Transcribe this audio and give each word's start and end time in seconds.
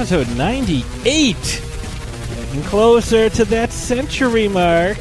episode 0.00 0.34
98. 0.34 1.62
Getting 2.30 2.62
closer 2.62 3.28
to 3.28 3.44
that 3.44 3.70
century 3.70 4.48
mark. 4.48 4.96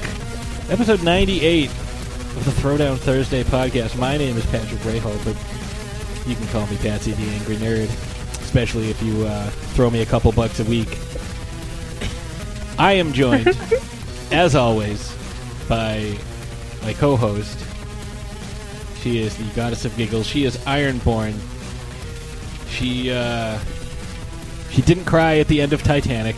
Episode 0.69 1.01
98 1.03 1.69
of 1.69 2.43
the 2.43 2.51
Throwdown 2.51 2.97
Thursday 2.97 3.45
podcast. 3.45 3.97
My 3.97 4.17
name 4.17 4.35
is 4.35 4.45
Patrick 4.47 4.81
Rahal, 4.81 5.15
but 5.23 5.37
you 6.27 6.35
can 6.35 6.45
call 6.47 6.67
me 6.67 6.75
Patsy 6.75 7.13
the 7.13 7.23
Angry 7.29 7.55
Nerd, 7.55 7.85
especially 8.41 8.89
if 8.89 9.01
you 9.01 9.25
uh, 9.25 9.49
throw 9.71 9.89
me 9.89 10.01
a 10.01 10.05
couple 10.05 10.33
bucks 10.33 10.59
a 10.59 10.65
week. 10.65 10.99
I 12.77 12.91
am 12.91 13.13
joined, 13.13 13.57
as 14.33 14.53
always, 14.53 15.15
by 15.69 16.17
my 16.81 16.91
co 16.91 17.15
host. 17.15 17.57
She 18.97 19.19
is 19.19 19.33
the 19.37 19.45
goddess 19.55 19.85
of 19.85 19.95
giggles. 19.95 20.27
She 20.27 20.43
is 20.43 20.57
Ironborn. 20.57 21.39
She 22.67 23.11
uh, 23.11 23.59
she 24.71 24.81
didn't 24.81 25.05
cry 25.05 25.37
at 25.39 25.47
the 25.47 25.61
end 25.61 25.73
of 25.73 25.83
Titanic. 25.83 26.35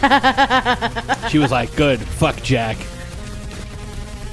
she 1.30 1.38
was 1.38 1.50
like, 1.50 1.74
"Good, 1.76 2.00
fuck 2.00 2.36
Jack." 2.42 2.76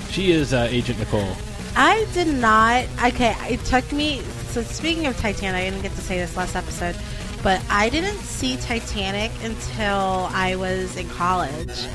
She 0.10 0.32
is 0.32 0.54
uh, 0.54 0.68
Agent 0.70 1.00
Nicole. 1.00 1.36
I 1.76 2.08
did 2.14 2.28
not. 2.28 2.86
Okay, 3.04 3.36
it 3.50 3.64
took 3.66 3.92
me. 3.92 4.22
So 4.50 4.64
speaking 4.64 5.06
of 5.06 5.18
Titanic, 5.18 5.62
I 5.62 5.70
didn't 5.70 5.82
get 5.82 5.92
to 5.94 6.02
say 6.02 6.18
this 6.18 6.36
last 6.36 6.56
episode, 6.56 6.96
but 7.44 7.62
I 7.70 7.90
didn't 7.90 8.18
see 8.18 8.58
Titanic 8.58 9.32
until 9.44 10.28
I 10.32 10.56
was 10.58 10.96
in 10.96 11.08
college. 11.10 11.88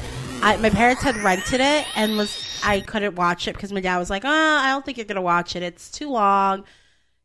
I, 0.42 0.56
my 0.56 0.70
parents 0.70 1.02
had 1.02 1.16
rented 1.16 1.60
it 1.60 1.86
and 1.96 2.16
was 2.16 2.60
I 2.64 2.80
couldn't 2.80 3.14
watch 3.14 3.48
it 3.48 3.54
because 3.54 3.72
my 3.72 3.80
dad 3.80 3.98
was 3.98 4.10
like, 4.10 4.24
"Oh, 4.24 4.28
I 4.28 4.70
don't 4.70 4.84
think 4.84 4.98
you're 4.98 5.06
gonna 5.06 5.22
watch 5.22 5.56
it. 5.56 5.62
It's 5.62 5.90
too 5.90 6.10
long. 6.10 6.64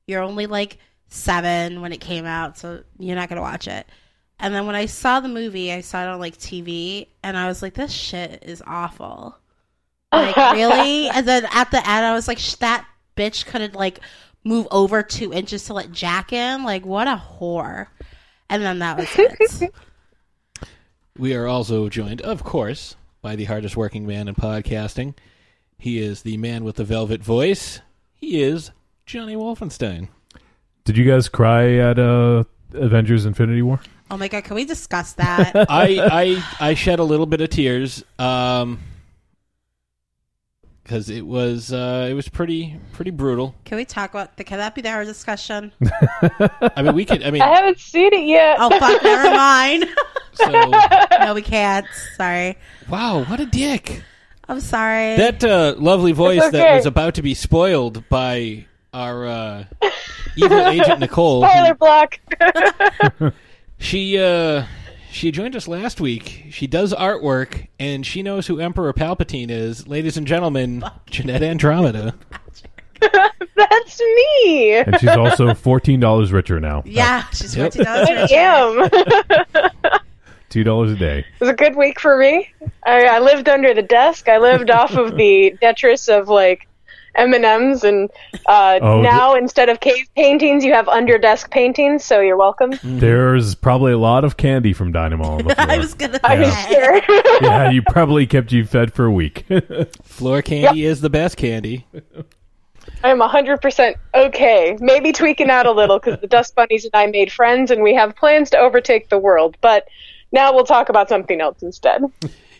You're 0.07 0.23
only 0.23 0.47
like 0.47 0.77
seven 1.09 1.81
when 1.81 1.93
it 1.93 1.99
came 1.99 2.25
out, 2.25 2.57
so 2.57 2.83
you're 2.97 3.15
not 3.15 3.29
gonna 3.29 3.41
watch 3.41 3.67
it." 3.67 3.87
And 4.39 4.53
then 4.53 4.65
when 4.65 4.75
I 4.75 4.85
saw 4.85 5.19
the 5.19 5.27
movie, 5.27 5.71
I 5.71 5.81
saw 5.81 6.03
it 6.03 6.07
on 6.07 6.19
like 6.19 6.37
TV, 6.37 7.07
and 7.23 7.35
I 7.37 7.47
was 7.47 7.61
like, 7.61 7.73
"This 7.73 7.91
shit 7.91 8.43
is 8.45 8.61
awful." 8.65 9.35
Like 10.11 10.35
really? 10.53 11.09
And 11.09 11.27
then 11.27 11.45
at 11.51 11.71
the 11.71 11.77
end, 11.77 12.05
I 12.05 12.13
was 12.13 12.27
like, 12.27 12.39
"That 12.59 12.85
bitch 13.15 13.45
couldn't 13.45 13.75
like 13.75 13.99
move 14.43 14.67
over 14.69 15.01
two 15.03 15.33
inches 15.33 15.65
to 15.65 15.73
let 15.73 15.91
Jack 15.91 16.31
in. 16.33 16.63
Like 16.63 16.85
what 16.85 17.07
a 17.07 17.21
whore." 17.39 17.87
And 18.49 18.63
then 18.63 18.79
that 18.79 18.97
was 18.97 19.09
it. 19.17 19.73
We 21.17 21.33
are 21.33 21.47
also 21.47 21.89
joined, 21.89 22.21
of 22.21 22.43
course, 22.43 22.95
by 23.23 23.35
the 23.35 23.45
hardest 23.45 23.75
working 23.75 24.05
man 24.05 24.27
in 24.27 24.35
podcasting. 24.35 25.15
He 25.79 25.97
is 25.99 26.21
the 26.21 26.37
man 26.37 26.63
with 26.63 26.75
the 26.75 26.83
velvet 26.83 27.23
voice. 27.23 27.81
He 28.13 28.39
is 28.39 28.69
Johnny 29.07 29.35
Wolfenstein. 29.35 30.09
Did 30.85 30.95
you 30.95 31.05
guys 31.05 31.27
cry 31.27 31.73
at 31.73 31.97
uh, 31.97 32.43
Avengers: 32.73 33.25
Infinity 33.25 33.63
War? 33.63 33.79
Oh 34.11 34.17
my 34.17 34.27
god, 34.27 34.43
can 34.43 34.55
we 34.55 34.65
discuss 34.65 35.13
that? 35.13 35.55
I, 35.69 36.41
I 36.59 36.69
I 36.69 36.73
shed 36.73 36.99
a 36.99 37.03
little 37.03 37.25
bit 37.25 37.41
of 37.41 37.49
tears, 37.49 38.03
um, 38.19 38.79
because 40.83 41.09
it 41.09 41.25
was 41.25 41.71
uh, 41.73 42.07
it 42.09 42.13
was 42.13 42.29
pretty 42.29 42.79
pretty 42.93 43.11
brutal. 43.11 43.55
Can 43.65 43.77
we 43.77 43.85
talk 43.85 44.11
about 44.11 44.37
the? 44.37 44.43
Can 44.43 44.57
that 44.59 44.73
be 44.75 44.87
our 44.87 45.03
discussion? 45.05 45.71
I 46.75 46.81
mean, 46.81 46.95
we 46.95 47.05
could. 47.05 47.23
I 47.23 47.31
mean, 47.31 47.41
I 47.41 47.47
haven't 47.55 47.79
seen 47.79 48.13
it 48.13 48.25
yet. 48.25 48.57
Oh 48.59 48.69
fuck, 48.79 49.03
never 49.03 49.29
mind. 49.35 49.85
so 50.33 50.71
no, 51.21 51.33
we 51.33 51.41
can't. 51.41 51.85
Sorry. 52.15 52.57
wow, 52.89 53.23
what 53.25 53.39
a 53.39 53.45
dick! 53.45 54.03
I'm 54.47 54.61
sorry. 54.61 55.17
That 55.17 55.43
uh, 55.43 55.75
lovely 55.77 56.13
voice 56.13 56.49
that 56.51 56.75
was 56.75 56.85
about 56.85 57.15
to 57.15 57.21
be 57.21 57.33
spoiled 57.33 58.07
by 58.07 58.65
our 58.93 59.27
uh, 59.27 59.63
evil 60.37 60.65
agent 60.67 60.99
Nicole. 61.01 61.45
who- 61.45 61.73
block. 61.75 62.19
She 63.77 64.17
uh 64.19 64.65
she 65.11 65.31
joined 65.31 65.55
us 65.55 65.67
last 65.67 65.99
week. 66.01 66.45
She 66.51 66.67
does 66.67 66.93
artwork 66.93 67.67
and 67.79 68.05
she 68.05 68.21
knows 68.23 68.47
who 68.47 68.59
Emperor 68.59 68.91
Palpatine 68.93 69.49
is. 69.49 69.87
Ladies 69.87 70.17
and 70.17 70.27
gentlemen, 70.27 70.83
Jeanette 71.09 71.43
Andromeda. 71.43 72.15
That's 72.99 73.99
me. 73.99 74.73
And 74.75 74.99
she's 74.99 75.09
also 75.09 75.53
fourteen 75.53 75.99
dollars 75.99 76.31
richer 76.31 76.59
now. 76.59 76.83
yeah, 76.85 77.25
she's 77.29 77.55
Yep. 77.55 77.73
fourteen 77.73 77.85
dollars 77.85 78.09
I 78.09 78.27
am. 78.33 79.99
two 80.49 80.63
dollars 80.63 80.91
a 80.91 80.95
day. 80.95 81.19
It 81.19 81.39
was 81.39 81.49
a 81.49 81.53
good 81.53 81.75
week 81.75 81.99
for 81.99 82.17
me. 82.17 82.49
I, 82.85 83.05
I 83.05 83.19
lived 83.19 83.47
under 83.49 83.73
the 83.73 83.81
desk. 83.83 84.27
I 84.27 84.37
lived 84.39 84.69
off 84.71 84.93
of 84.95 85.15
the 85.15 85.55
detritus 85.61 86.07
of 86.09 86.27
like 86.27 86.67
M 87.17 87.33
and 87.33 87.43
M's, 87.43 87.83
and 87.83 88.09
uh, 88.45 88.79
Oh, 88.81 89.01
now 89.01 89.35
instead 89.35 89.69
of 89.69 89.79
cave 89.79 90.07
paintings, 90.15 90.63
you 90.63 90.73
have 90.73 90.87
under 90.87 91.17
desk 91.17 91.51
paintings. 91.51 92.03
So 92.03 92.21
you're 92.21 92.37
welcome. 92.37 92.73
There's 92.83 93.55
probably 93.55 93.91
a 93.91 93.97
lot 93.97 94.23
of 94.23 94.37
candy 94.37 94.73
from 94.73 94.91
Dynamo 94.91 95.23
on 95.31 95.37
the 95.39 95.55
floor. 95.55 95.71
I 95.71 95.77
was 95.77 95.93
gonna. 95.93 96.19
I'm 96.23 96.49
say. 96.49 96.73
sure. 96.73 97.01
yeah, 97.41 97.69
you 97.69 97.81
probably 97.81 98.25
kept 98.27 98.51
you 98.51 98.65
fed 98.65 98.93
for 98.93 99.05
a 99.05 99.11
week. 99.11 99.45
Floor 100.03 100.41
candy 100.41 100.85
is 100.85 101.01
the 101.01 101.09
best 101.09 101.37
candy. 101.37 101.85
I'm 103.03 103.19
100% 103.19 103.95
okay. 104.15 104.77
Maybe 104.79 105.11
tweaking 105.11 105.49
out 105.49 105.65
a 105.65 105.71
little 105.71 105.99
because 105.99 106.19
the 106.21 106.27
Dust 106.27 106.55
Bunnies 106.55 106.85
and 106.85 106.91
I 106.93 107.05
made 107.07 107.31
friends, 107.31 107.71
and 107.71 107.83
we 107.83 107.93
have 107.95 108.15
plans 108.15 108.49
to 108.51 108.57
overtake 108.57 109.09
the 109.09 109.19
world. 109.19 109.57
But 109.61 109.87
now 110.31 110.53
we'll 110.53 110.65
talk 110.65 110.89
about 110.89 111.09
something 111.09 111.41
else 111.41 111.61
instead. 111.61 112.01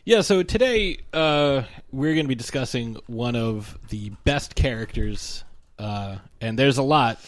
Yeah, 0.07 0.21
so 0.21 0.41
today 0.41 0.99
uh 1.11 1.63
we're 1.91 2.13
going 2.13 2.23
to 2.23 2.29
be 2.29 2.35
discussing 2.35 2.95
one 3.07 3.35
of 3.35 3.77
the 3.89 4.11
best 4.23 4.55
characters 4.55 5.43
uh 5.79 6.19
and 6.39 6.57
there's 6.57 6.77
a 6.77 6.81
lot. 6.81 7.19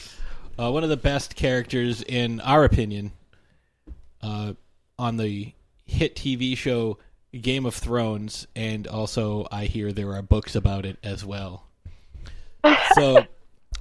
Uh 0.58 0.72
one 0.72 0.84
of 0.84 0.90
the 0.90 0.96
best 0.96 1.36
characters 1.36 2.02
in 2.04 2.40
our 2.40 2.64
opinion 2.64 3.12
uh 4.24 4.54
on 4.98 5.18
the 5.18 5.52
hit 5.88 6.16
TV 6.16 6.56
show 6.56 6.98
Game 7.34 7.66
of 7.66 7.76
Thrones 7.76 8.48
and 8.56 8.88
also 8.88 9.46
I 9.52 9.66
hear 9.66 9.92
there 9.92 10.14
are 10.14 10.22
books 10.22 10.56
about 10.56 10.86
it 10.86 10.98
as 11.04 11.26
well. 11.26 11.66
So 12.96 13.26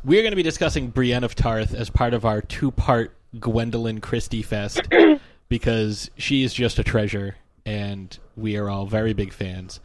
we're 0.04 0.22
going 0.22 0.32
to 0.32 0.36
be 0.36 0.42
discussing 0.42 0.88
Brienne 0.88 1.22
of 1.22 1.36
Tarth 1.36 1.72
as 1.72 1.88
part 1.88 2.14
of 2.14 2.24
our 2.24 2.40
two-part 2.40 3.14
Gwendoline 3.36 4.02
Christie 4.02 4.42
fest 4.42 4.80
because 5.48 6.10
she 6.16 6.42
is 6.42 6.52
just 6.52 6.80
a 6.80 6.84
treasure 6.84 7.36
and 7.68 8.18
we 8.34 8.56
are 8.56 8.70
all 8.70 8.86
very 8.86 9.12
big 9.12 9.30
fans. 9.30 9.80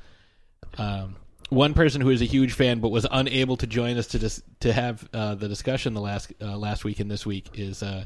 Um, 0.77 1.17
one 1.49 1.73
person 1.73 1.99
who 1.99 2.09
is 2.09 2.21
a 2.21 2.25
huge 2.25 2.53
fan 2.53 2.79
but 2.79 2.89
was 2.89 3.05
unable 3.11 3.57
to 3.57 3.67
join 3.67 3.97
us 3.97 4.07
to 4.07 4.19
dis- 4.19 4.41
to 4.61 4.71
have 4.71 5.07
uh, 5.13 5.35
the 5.35 5.49
discussion 5.49 5.94
the 5.94 6.01
last 6.01 6.33
uh, 6.41 6.57
last 6.57 6.85
week 6.85 7.01
and 7.01 7.11
this 7.11 7.25
week 7.25 7.49
is 7.55 7.83
uh, 7.83 8.05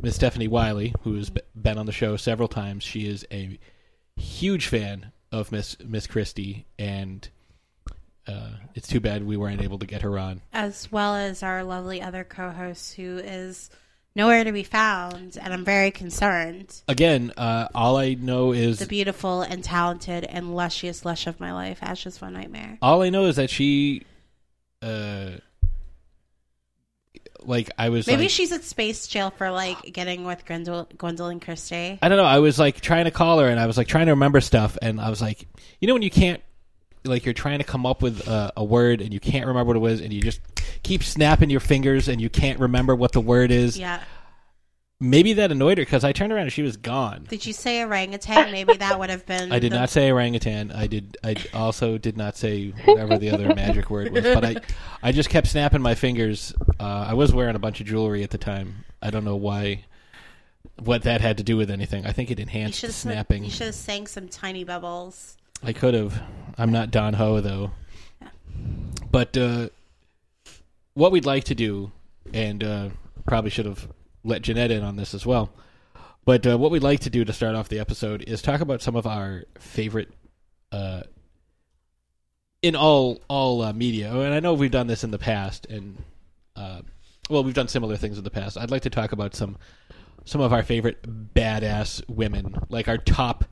Miss 0.00 0.14
Stephanie 0.14 0.48
Wiley, 0.48 0.94
who 1.02 1.14
has 1.16 1.28
be- 1.28 1.42
been 1.54 1.76
on 1.76 1.84
the 1.84 1.92
show 1.92 2.16
several 2.16 2.48
times. 2.48 2.82
She 2.82 3.06
is 3.06 3.26
a 3.30 3.58
huge 4.16 4.66
fan 4.66 5.12
of 5.30 5.52
Miss 5.52 5.76
Miss 5.84 6.06
Christie, 6.06 6.64
and 6.78 7.28
uh, 8.26 8.52
it's 8.74 8.88
too 8.88 9.00
bad 9.00 9.24
we 9.24 9.36
weren't 9.36 9.60
able 9.60 9.78
to 9.78 9.86
get 9.86 10.02
her 10.02 10.18
on. 10.18 10.40
As 10.54 10.90
well 10.90 11.14
as 11.14 11.42
our 11.42 11.62
lovely 11.62 12.00
other 12.00 12.24
co-host 12.24 12.94
who 12.94 13.18
is 13.18 13.68
nowhere 14.14 14.44
to 14.44 14.52
be 14.52 14.62
found, 14.62 15.38
and 15.40 15.52
I'm 15.52 15.64
very 15.64 15.90
concerned. 15.90 16.82
Again, 16.88 17.32
uh, 17.36 17.68
all 17.74 17.96
I 17.96 18.14
know 18.14 18.52
is 18.52 18.78
The 18.78 18.86
beautiful 18.86 19.42
and 19.42 19.62
talented 19.64 20.24
and 20.24 20.54
luscious 20.54 21.04
lush 21.04 21.26
of 21.26 21.40
my 21.40 21.52
life, 21.52 21.78
Ash's 21.82 22.20
One 22.20 22.32
Nightmare. 22.34 22.78
all 22.82 23.02
I 23.02 23.10
know 23.10 23.24
is 23.26 23.36
that 23.36 23.50
she, 23.50 24.02
uh, 24.82 25.30
like 27.44 27.70
I 27.76 27.88
was 27.88 28.06
Maybe 28.06 28.22
like, 28.22 28.30
she's 28.30 28.52
at 28.52 28.62
space 28.62 29.06
jail 29.08 29.30
for 29.30 29.50
like 29.50 29.92
getting 29.92 30.24
with 30.24 30.44
Gwendol- 30.44 30.92
Gwendoline 30.96 31.42
Christie. 31.42 31.98
I 32.00 32.08
don't 32.08 32.18
know. 32.18 32.24
I 32.24 32.38
was 32.38 32.58
like 32.58 32.80
trying 32.80 33.06
to 33.06 33.10
call 33.10 33.40
her, 33.40 33.48
and 33.48 33.58
I 33.58 33.66
was 33.66 33.76
like 33.76 33.88
trying 33.88 34.06
to 34.06 34.12
remember 34.12 34.40
stuff, 34.40 34.78
and 34.80 35.00
I 35.00 35.10
was 35.10 35.20
like, 35.20 35.46
you 35.80 35.88
know, 35.88 35.94
when 35.94 36.02
you 36.02 36.10
can't, 36.10 36.40
like, 37.04 37.24
you're 37.24 37.34
trying 37.34 37.58
to 37.58 37.64
come 37.64 37.86
up 37.86 38.02
with 38.02 38.26
a, 38.28 38.52
a 38.56 38.64
word 38.64 39.00
and 39.00 39.12
you 39.12 39.20
can't 39.20 39.46
remember 39.46 39.68
what 39.68 39.76
it 39.76 39.80
was, 39.80 40.00
and 40.00 40.12
you 40.12 40.20
just 40.20 40.40
keep 40.82 41.02
snapping 41.02 41.50
your 41.50 41.60
fingers 41.60 42.08
and 42.08 42.20
you 42.20 42.30
can't 42.30 42.58
remember 42.60 42.94
what 42.94 43.12
the 43.12 43.20
word 43.20 43.50
is. 43.50 43.78
Yeah. 43.78 44.00
Maybe 45.00 45.32
that 45.32 45.50
annoyed 45.50 45.78
her 45.78 45.84
because 45.84 46.04
I 46.04 46.12
turned 46.12 46.32
around 46.32 46.44
and 46.44 46.52
she 46.52 46.62
was 46.62 46.76
gone. 46.76 47.26
Did 47.28 47.44
you 47.44 47.52
say 47.52 47.82
orangutan? 47.82 48.52
Maybe 48.52 48.76
that 48.76 49.00
would 49.00 49.10
have 49.10 49.26
been. 49.26 49.50
I 49.52 49.58
did 49.58 49.72
the- 49.72 49.76
not 49.76 49.90
say 49.90 50.12
orangutan. 50.12 50.70
I 50.70 50.86
did. 50.86 51.16
I 51.24 51.34
also 51.52 51.98
did 51.98 52.16
not 52.16 52.36
say 52.36 52.68
whatever 52.84 53.18
the 53.18 53.30
other 53.32 53.52
magic 53.52 53.90
word 53.90 54.12
was. 54.12 54.22
But 54.22 54.44
I, 54.44 54.56
I 55.02 55.10
just 55.10 55.28
kept 55.28 55.48
snapping 55.48 55.82
my 55.82 55.96
fingers. 55.96 56.54
Uh, 56.78 57.06
I 57.08 57.14
was 57.14 57.34
wearing 57.34 57.56
a 57.56 57.58
bunch 57.58 57.80
of 57.80 57.88
jewelry 57.88 58.22
at 58.22 58.30
the 58.30 58.38
time. 58.38 58.84
I 59.02 59.10
don't 59.10 59.24
know 59.24 59.34
why, 59.34 59.86
what 60.78 61.02
that 61.02 61.20
had 61.20 61.38
to 61.38 61.42
do 61.42 61.56
with 61.56 61.72
anything. 61.72 62.06
I 62.06 62.12
think 62.12 62.30
it 62.30 62.38
enhanced 62.38 62.78
should 62.78 62.90
the 62.90 62.94
snapping. 62.94 63.42
You 63.42 63.50
should 63.50 63.66
have 63.66 63.74
sang 63.74 64.06
some 64.06 64.28
tiny 64.28 64.62
bubbles. 64.62 65.36
I 65.62 65.72
could 65.72 65.94
have. 65.94 66.20
I'm 66.58 66.72
not 66.72 66.90
Don 66.90 67.14
Ho 67.14 67.40
though. 67.40 67.72
But 69.10 69.36
uh, 69.36 69.68
what 70.94 71.12
we'd 71.12 71.26
like 71.26 71.44
to 71.44 71.54
do, 71.54 71.92
and 72.32 72.64
uh, 72.64 72.88
probably 73.26 73.50
should 73.50 73.66
have 73.66 73.88
let 74.24 74.42
Jeanette 74.42 74.70
in 74.70 74.82
on 74.82 74.96
this 74.96 75.14
as 75.14 75.26
well. 75.26 75.50
But 76.24 76.46
uh, 76.46 76.56
what 76.56 76.70
we'd 76.70 76.82
like 76.82 77.00
to 77.00 77.10
do 77.10 77.24
to 77.24 77.32
start 77.32 77.54
off 77.54 77.68
the 77.68 77.78
episode 77.78 78.22
is 78.26 78.40
talk 78.40 78.60
about 78.60 78.80
some 78.80 78.96
of 78.96 79.06
our 79.06 79.44
favorite, 79.58 80.08
uh, 80.70 81.02
in 82.62 82.76
all 82.76 83.20
all 83.28 83.62
uh, 83.62 83.72
media. 83.72 84.12
And 84.12 84.32
I 84.32 84.40
know 84.40 84.54
we've 84.54 84.70
done 84.70 84.86
this 84.86 85.04
in 85.04 85.10
the 85.10 85.18
past, 85.18 85.66
and 85.66 86.02
uh, 86.56 86.82
well, 87.28 87.44
we've 87.44 87.54
done 87.54 87.68
similar 87.68 87.96
things 87.96 88.18
in 88.18 88.24
the 88.24 88.30
past. 88.30 88.56
I'd 88.56 88.70
like 88.70 88.82
to 88.82 88.90
talk 88.90 89.12
about 89.12 89.34
some 89.34 89.56
some 90.24 90.40
of 90.40 90.52
our 90.52 90.62
favorite 90.62 91.34
badass 91.34 92.08
women, 92.08 92.56
like 92.68 92.88
our 92.88 92.98
top. 92.98 93.44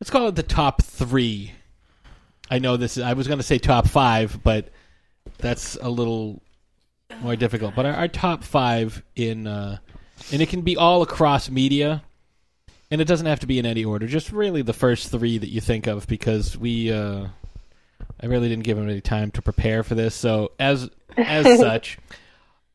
Let's 0.00 0.10
call 0.10 0.28
it 0.28 0.34
the 0.34 0.42
top 0.42 0.82
three. 0.82 1.52
I 2.50 2.58
know 2.58 2.76
this. 2.76 2.96
Is, 2.96 3.02
I 3.02 3.14
was 3.14 3.26
going 3.26 3.38
to 3.38 3.44
say 3.44 3.58
top 3.58 3.88
five, 3.88 4.40
but 4.42 4.68
that's 5.38 5.76
a 5.80 5.88
little 5.88 6.42
more 7.20 7.34
difficult. 7.34 7.74
But 7.74 7.86
our, 7.86 7.94
our 7.94 8.08
top 8.08 8.44
five 8.44 9.02
in, 9.14 9.46
uh, 9.46 9.78
and 10.32 10.42
it 10.42 10.48
can 10.50 10.60
be 10.60 10.76
all 10.76 11.02
across 11.02 11.48
media, 11.48 12.02
and 12.90 13.00
it 13.00 13.06
doesn't 13.06 13.26
have 13.26 13.40
to 13.40 13.46
be 13.46 13.58
in 13.58 13.64
any 13.64 13.84
order. 13.84 14.06
Just 14.06 14.32
really 14.32 14.60
the 14.60 14.74
first 14.74 15.10
three 15.10 15.38
that 15.38 15.48
you 15.48 15.60
think 15.60 15.86
of, 15.86 16.06
because 16.06 16.56
we. 16.56 16.92
Uh, 16.92 17.28
I 18.20 18.26
really 18.26 18.48
didn't 18.48 18.64
give 18.64 18.78
him 18.78 18.88
any 18.88 19.00
time 19.00 19.30
to 19.32 19.42
prepare 19.42 19.82
for 19.82 19.94
this. 19.94 20.14
So 20.14 20.52
as 20.60 20.90
as 21.16 21.58
such, 21.58 21.98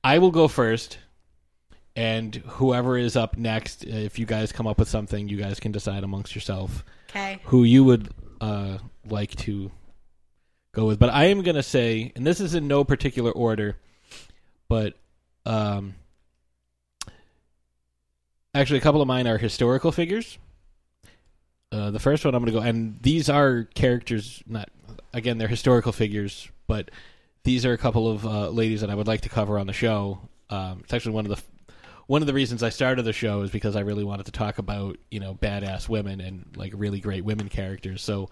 I 0.03 0.17
will 0.17 0.31
go 0.31 0.47
first, 0.47 0.97
and 1.95 2.35
whoever 2.35 2.97
is 2.97 3.15
up 3.15 3.37
next, 3.37 3.83
if 3.83 4.17
you 4.17 4.25
guys 4.25 4.51
come 4.51 4.65
up 4.65 4.79
with 4.79 4.89
something, 4.89 5.29
you 5.29 5.37
guys 5.37 5.59
can 5.59 5.71
decide 5.71 6.03
amongst 6.03 6.33
yourself 6.33 6.83
Okay. 7.11 7.39
who 7.45 7.63
you 7.63 7.83
would 7.83 8.09
uh, 8.39 8.77
like 9.05 9.35
to 9.35 9.69
go 10.73 10.85
with. 10.85 10.97
But 10.97 11.09
I 11.09 11.25
am 11.25 11.41
going 11.41 11.55
to 11.55 11.63
say, 11.63 12.11
and 12.15 12.25
this 12.25 12.39
is 12.39 12.55
in 12.55 12.67
no 12.67 12.83
particular 12.83 13.31
order, 13.31 13.77
but 14.69 14.93
um, 15.45 15.95
actually, 18.55 18.79
a 18.79 18.81
couple 18.81 19.01
of 19.01 19.07
mine 19.07 19.27
are 19.27 19.37
historical 19.37 19.91
figures. 19.91 20.37
Uh, 21.71 21.91
the 21.91 21.99
first 21.99 22.23
one 22.23 22.33
I'm 22.33 22.43
going 22.43 22.53
to 22.53 22.59
go, 22.59 22.65
and 22.65 22.97
these 23.01 23.29
are 23.29 23.63
characters, 23.75 24.41
not 24.47 24.69
again, 25.13 25.37
they're 25.37 25.47
historical 25.47 25.91
figures, 25.91 26.49
but 26.67 26.91
these 27.43 27.65
are 27.65 27.73
a 27.73 27.77
couple 27.77 28.09
of 28.09 28.25
uh, 28.25 28.49
ladies 28.49 28.81
that 28.81 28.89
I 28.89 28.95
would 28.95 29.07
like 29.07 29.21
to 29.21 29.29
cover 29.29 29.59
on 29.59 29.67
the 29.67 29.73
show. 29.73 30.19
Um, 30.49 30.81
it's 30.83 30.93
actually 30.93 31.13
one 31.13 31.25
of 31.25 31.35
the 31.35 31.43
one 32.11 32.21
of 32.21 32.27
the 32.27 32.33
reasons 32.33 32.61
I 32.61 32.67
started 32.71 33.03
the 33.03 33.13
show 33.13 33.41
is 33.43 33.51
because 33.51 33.77
I 33.77 33.79
really 33.79 34.03
wanted 34.03 34.25
to 34.25 34.33
talk 34.33 34.57
about 34.57 34.97
you 35.09 35.21
know 35.21 35.33
badass 35.33 35.87
women 35.87 36.19
and 36.19 36.45
like 36.57 36.73
really 36.75 36.99
great 36.99 37.23
women 37.23 37.47
characters. 37.47 38.03
So 38.03 38.27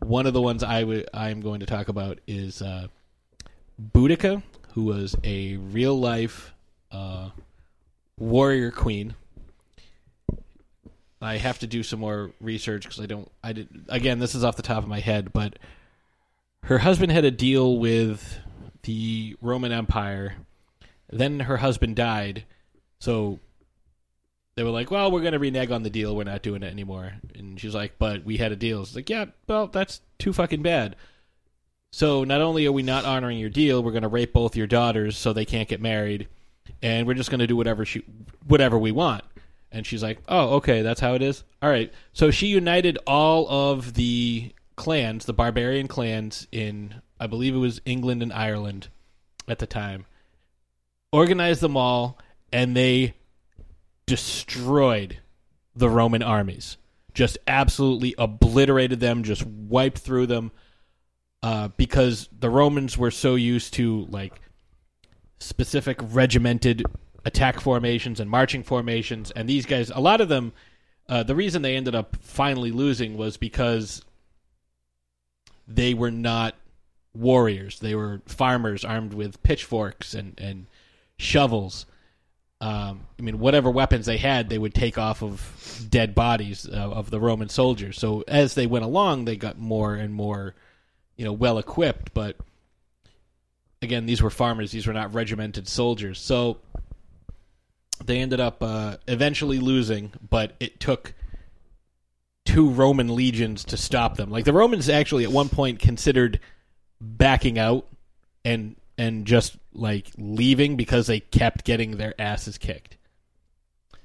one 0.00 0.26
of 0.26 0.34
the 0.34 0.42
ones 0.42 0.62
I 0.62 0.84
would 0.84 1.08
I'm 1.14 1.40
going 1.40 1.60
to 1.60 1.66
talk 1.66 1.88
about 1.88 2.18
is 2.26 2.60
uh, 2.60 2.88
Boudica, 3.80 4.42
who 4.74 4.84
was 4.84 5.16
a 5.24 5.56
real 5.56 5.98
life 5.98 6.52
uh, 6.92 7.30
warrior 8.18 8.70
queen. 8.70 9.14
I 11.22 11.38
have 11.38 11.58
to 11.60 11.66
do 11.66 11.82
some 11.82 12.00
more 12.00 12.30
research 12.42 12.82
because 12.82 13.00
I 13.00 13.06
don't. 13.06 13.32
I 13.42 13.54
did 13.54 13.86
again. 13.88 14.18
This 14.18 14.34
is 14.34 14.44
off 14.44 14.56
the 14.56 14.62
top 14.62 14.82
of 14.82 14.88
my 14.90 15.00
head, 15.00 15.32
but 15.32 15.58
her 16.64 16.76
husband 16.76 17.10
had 17.10 17.24
a 17.24 17.30
deal 17.30 17.78
with 17.78 18.38
the 18.82 19.34
Roman 19.40 19.72
Empire. 19.72 20.34
Then 21.08 21.40
her 21.40 21.56
husband 21.56 21.96
died, 21.96 22.44
so 23.04 23.38
they 24.56 24.62
were 24.62 24.70
like, 24.70 24.90
"Well, 24.90 25.10
we're 25.10 25.20
going 25.20 25.34
to 25.34 25.38
renege 25.38 25.70
on 25.70 25.82
the 25.82 25.90
deal. 25.90 26.16
We're 26.16 26.24
not 26.24 26.42
doing 26.42 26.62
it 26.62 26.72
anymore." 26.72 27.12
And 27.34 27.60
she's 27.60 27.74
like, 27.74 27.98
"But 27.98 28.24
we 28.24 28.38
had 28.38 28.50
a 28.50 28.56
deal." 28.56 28.80
It's 28.80 28.96
like, 28.96 29.10
"Yeah, 29.10 29.26
well, 29.46 29.66
that's 29.66 30.00
too 30.18 30.32
fucking 30.32 30.62
bad." 30.62 30.96
So 31.92 32.24
not 32.24 32.40
only 32.40 32.64
are 32.66 32.72
we 32.72 32.82
not 32.82 33.04
honoring 33.04 33.38
your 33.38 33.50
deal, 33.50 33.82
we're 33.82 33.92
going 33.92 34.02
to 34.02 34.08
rape 34.08 34.32
both 34.32 34.56
your 34.56 34.66
daughters 34.66 35.18
so 35.18 35.32
they 35.32 35.44
can't 35.44 35.68
get 35.68 35.82
married, 35.82 36.28
and 36.82 37.06
we're 37.06 37.14
just 37.14 37.30
going 37.30 37.40
to 37.40 37.46
do 37.46 37.56
whatever 37.56 37.84
she, 37.84 38.02
whatever 38.46 38.78
we 38.78 38.90
want. 38.90 39.22
And 39.70 39.86
she's 39.86 40.02
like, 40.02 40.22
"Oh, 40.26 40.56
okay, 40.56 40.80
that's 40.80 41.00
how 41.00 41.14
it 41.14 41.20
is. 41.22 41.44
All 41.60 41.68
right." 41.68 41.92
So 42.14 42.30
she 42.30 42.46
united 42.46 42.98
all 43.06 43.46
of 43.50 43.94
the 43.94 44.52
clans, 44.76 45.26
the 45.26 45.34
barbarian 45.34 45.88
clans 45.88 46.48
in, 46.50 47.02
I 47.20 47.26
believe 47.26 47.54
it 47.54 47.58
was 47.58 47.82
England 47.84 48.22
and 48.22 48.32
Ireland, 48.32 48.88
at 49.46 49.58
the 49.58 49.66
time, 49.66 50.06
organized 51.12 51.60
them 51.60 51.76
all, 51.76 52.18
and 52.54 52.76
they 52.76 53.14
destroyed 54.06 55.18
the 55.74 55.90
Roman 55.90 56.22
armies. 56.22 56.76
Just 57.12 57.36
absolutely 57.48 58.14
obliterated 58.16 59.00
them. 59.00 59.24
Just 59.24 59.44
wiped 59.44 59.98
through 59.98 60.28
them. 60.28 60.52
Uh, 61.42 61.68
because 61.76 62.28
the 62.32 62.48
Romans 62.48 62.96
were 62.96 63.10
so 63.10 63.34
used 63.34 63.74
to 63.74 64.06
like 64.08 64.40
specific 65.40 65.98
regimented 66.00 66.84
attack 67.24 67.60
formations 67.60 68.20
and 68.20 68.30
marching 68.30 68.62
formations, 68.62 69.30
and 69.32 69.48
these 69.48 69.66
guys, 69.66 69.90
a 69.90 70.00
lot 70.00 70.22
of 70.22 70.28
them, 70.28 70.52
uh, 71.08 71.22
the 71.22 71.34
reason 71.34 71.60
they 71.60 71.76
ended 71.76 71.94
up 71.94 72.16
finally 72.22 72.70
losing 72.70 73.16
was 73.16 73.36
because 73.36 74.02
they 75.68 75.92
were 75.92 76.10
not 76.10 76.54
warriors; 77.14 77.80
they 77.80 77.94
were 77.94 78.22
farmers 78.26 78.84
armed 78.84 79.12
with 79.12 79.42
pitchforks 79.42 80.14
and 80.14 80.38
and 80.38 80.66
shovels. 81.18 81.84
Um, 82.64 83.06
I 83.18 83.22
mean, 83.22 83.40
whatever 83.40 83.70
weapons 83.70 84.06
they 84.06 84.16
had, 84.16 84.48
they 84.48 84.56
would 84.56 84.72
take 84.72 84.96
off 84.96 85.22
of 85.22 85.86
dead 85.90 86.14
bodies 86.14 86.66
uh, 86.66 86.72
of 86.72 87.10
the 87.10 87.20
Roman 87.20 87.50
soldiers. 87.50 87.98
So 87.98 88.24
as 88.26 88.54
they 88.54 88.66
went 88.66 88.86
along, 88.86 89.26
they 89.26 89.36
got 89.36 89.58
more 89.58 89.94
and 89.94 90.14
more, 90.14 90.54
you 91.18 91.26
know, 91.26 91.32
well 91.34 91.58
equipped. 91.58 92.14
But 92.14 92.38
again, 93.82 94.06
these 94.06 94.22
were 94.22 94.30
farmers; 94.30 94.70
these 94.70 94.86
were 94.86 94.94
not 94.94 95.12
regimented 95.12 95.68
soldiers. 95.68 96.18
So 96.18 96.56
they 98.02 98.20
ended 98.20 98.40
up 98.40 98.62
uh, 98.62 98.96
eventually 99.06 99.58
losing, 99.58 100.12
but 100.30 100.54
it 100.58 100.80
took 100.80 101.12
two 102.46 102.70
Roman 102.70 103.14
legions 103.14 103.64
to 103.64 103.76
stop 103.76 104.16
them. 104.16 104.30
Like 104.30 104.46
the 104.46 104.54
Romans 104.54 104.88
actually 104.88 105.24
at 105.24 105.30
one 105.30 105.50
point 105.50 105.80
considered 105.80 106.40
backing 106.98 107.58
out 107.58 107.86
and 108.42 108.76
and 108.96 109.26
just 109.26 109.56
like 109.72 110.10
leaving 110.16 110.76
because 110.76 111.06
they 111.06 111.20
kept 111.20 111.64
getting 111.64 111.96
their 111.96 112.14
asses 112.20 112.58
kicked. 112.58 112.96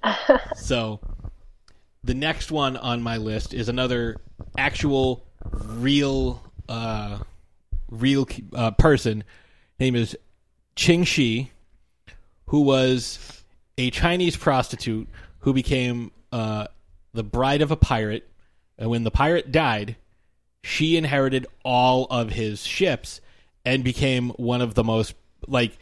so 0.56 1.00
the 2.04 2.14
next 2.14 2.52
one 2.52 2.78
on 2.78 3.02
my 3.02 3.18
list 3.18 3.54
is 3.54 3.70
another 3.70 4.18
actual 4.58 5.26
real 5.52 6.42
uh 6.68 7.20
real 7.90 8.28
uh, 8.54 8.72
person. 8.72 9.24
Name 9.80 9.96
is 9.96 10.18
Ching 10.76 11.04
Shih 11.04 11.52
who 12.48 12.62
was 12.62 13.44
a 13.78 13.92
Chinese 13.92 14.36
prostitute 14.36 15.08
who 15.40 15.54
became 15.54 16.12
uh, 16.32 16.66
the 17.14 17.24
bride 17.24 17.62
of 17.62 17.72
a 17.72 17.76
pirate. 17.76 18.28
And 18.78 18.90
when 18.90 19.04
the 19.04 19.12
pirate 19.12 19.52
died 19.52 19.96
she 20.64 20.98
inherited 20.98 21.48
all 21.64 22.06
of 22.10 22.32
his 22.32 22.66
ships 22.66 23.22
and 23.70 23.84
became 23.84 24.30
one 24.32 24.62
of 24.62 24.74
the 24.74 24.84
most 24.84 25.14
like 25.48 25.78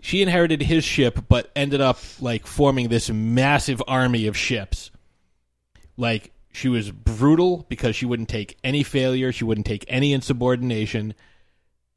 she 0.00 0.22
inherited 0.22 0.60
his 0.60 0.82
ship 0.82 1.24
but 1.28 1.52
ended 1.54 1.80
up 1.80 1.98
like 2.20 2.48
forming 2.48 2.88
this 2.88 3.10
massive 3.10 3.80
army 3.86 4.26
of 4.26 4.36
ships. 4.36 4.90
Like 5.96 6.32
she 6.52 6.68
was 6.68 6.90
brutal 6.90 7.64
because 7.68 7.94
she 7.94 8.06
wouldn't 8.06 8.28
take 8.28 8.58
any 8.64 8.82
failure. 8.82 9.30
She 9.30 9.44
wouldn't 9.44 9.68
take 9.68 9.84
any 9.86 10.12
insubordination. 10.12 11.14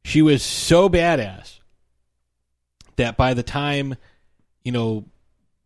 She 0.04 0.22
was 0.22 0.44
so 0.44 0.88
badass 0.88 1.60
that 2.98 3.18
by 3.18 3.34
the 3.34 3.44
time 3.44 3.96
you 4.64 4.72
know 4.72 5.06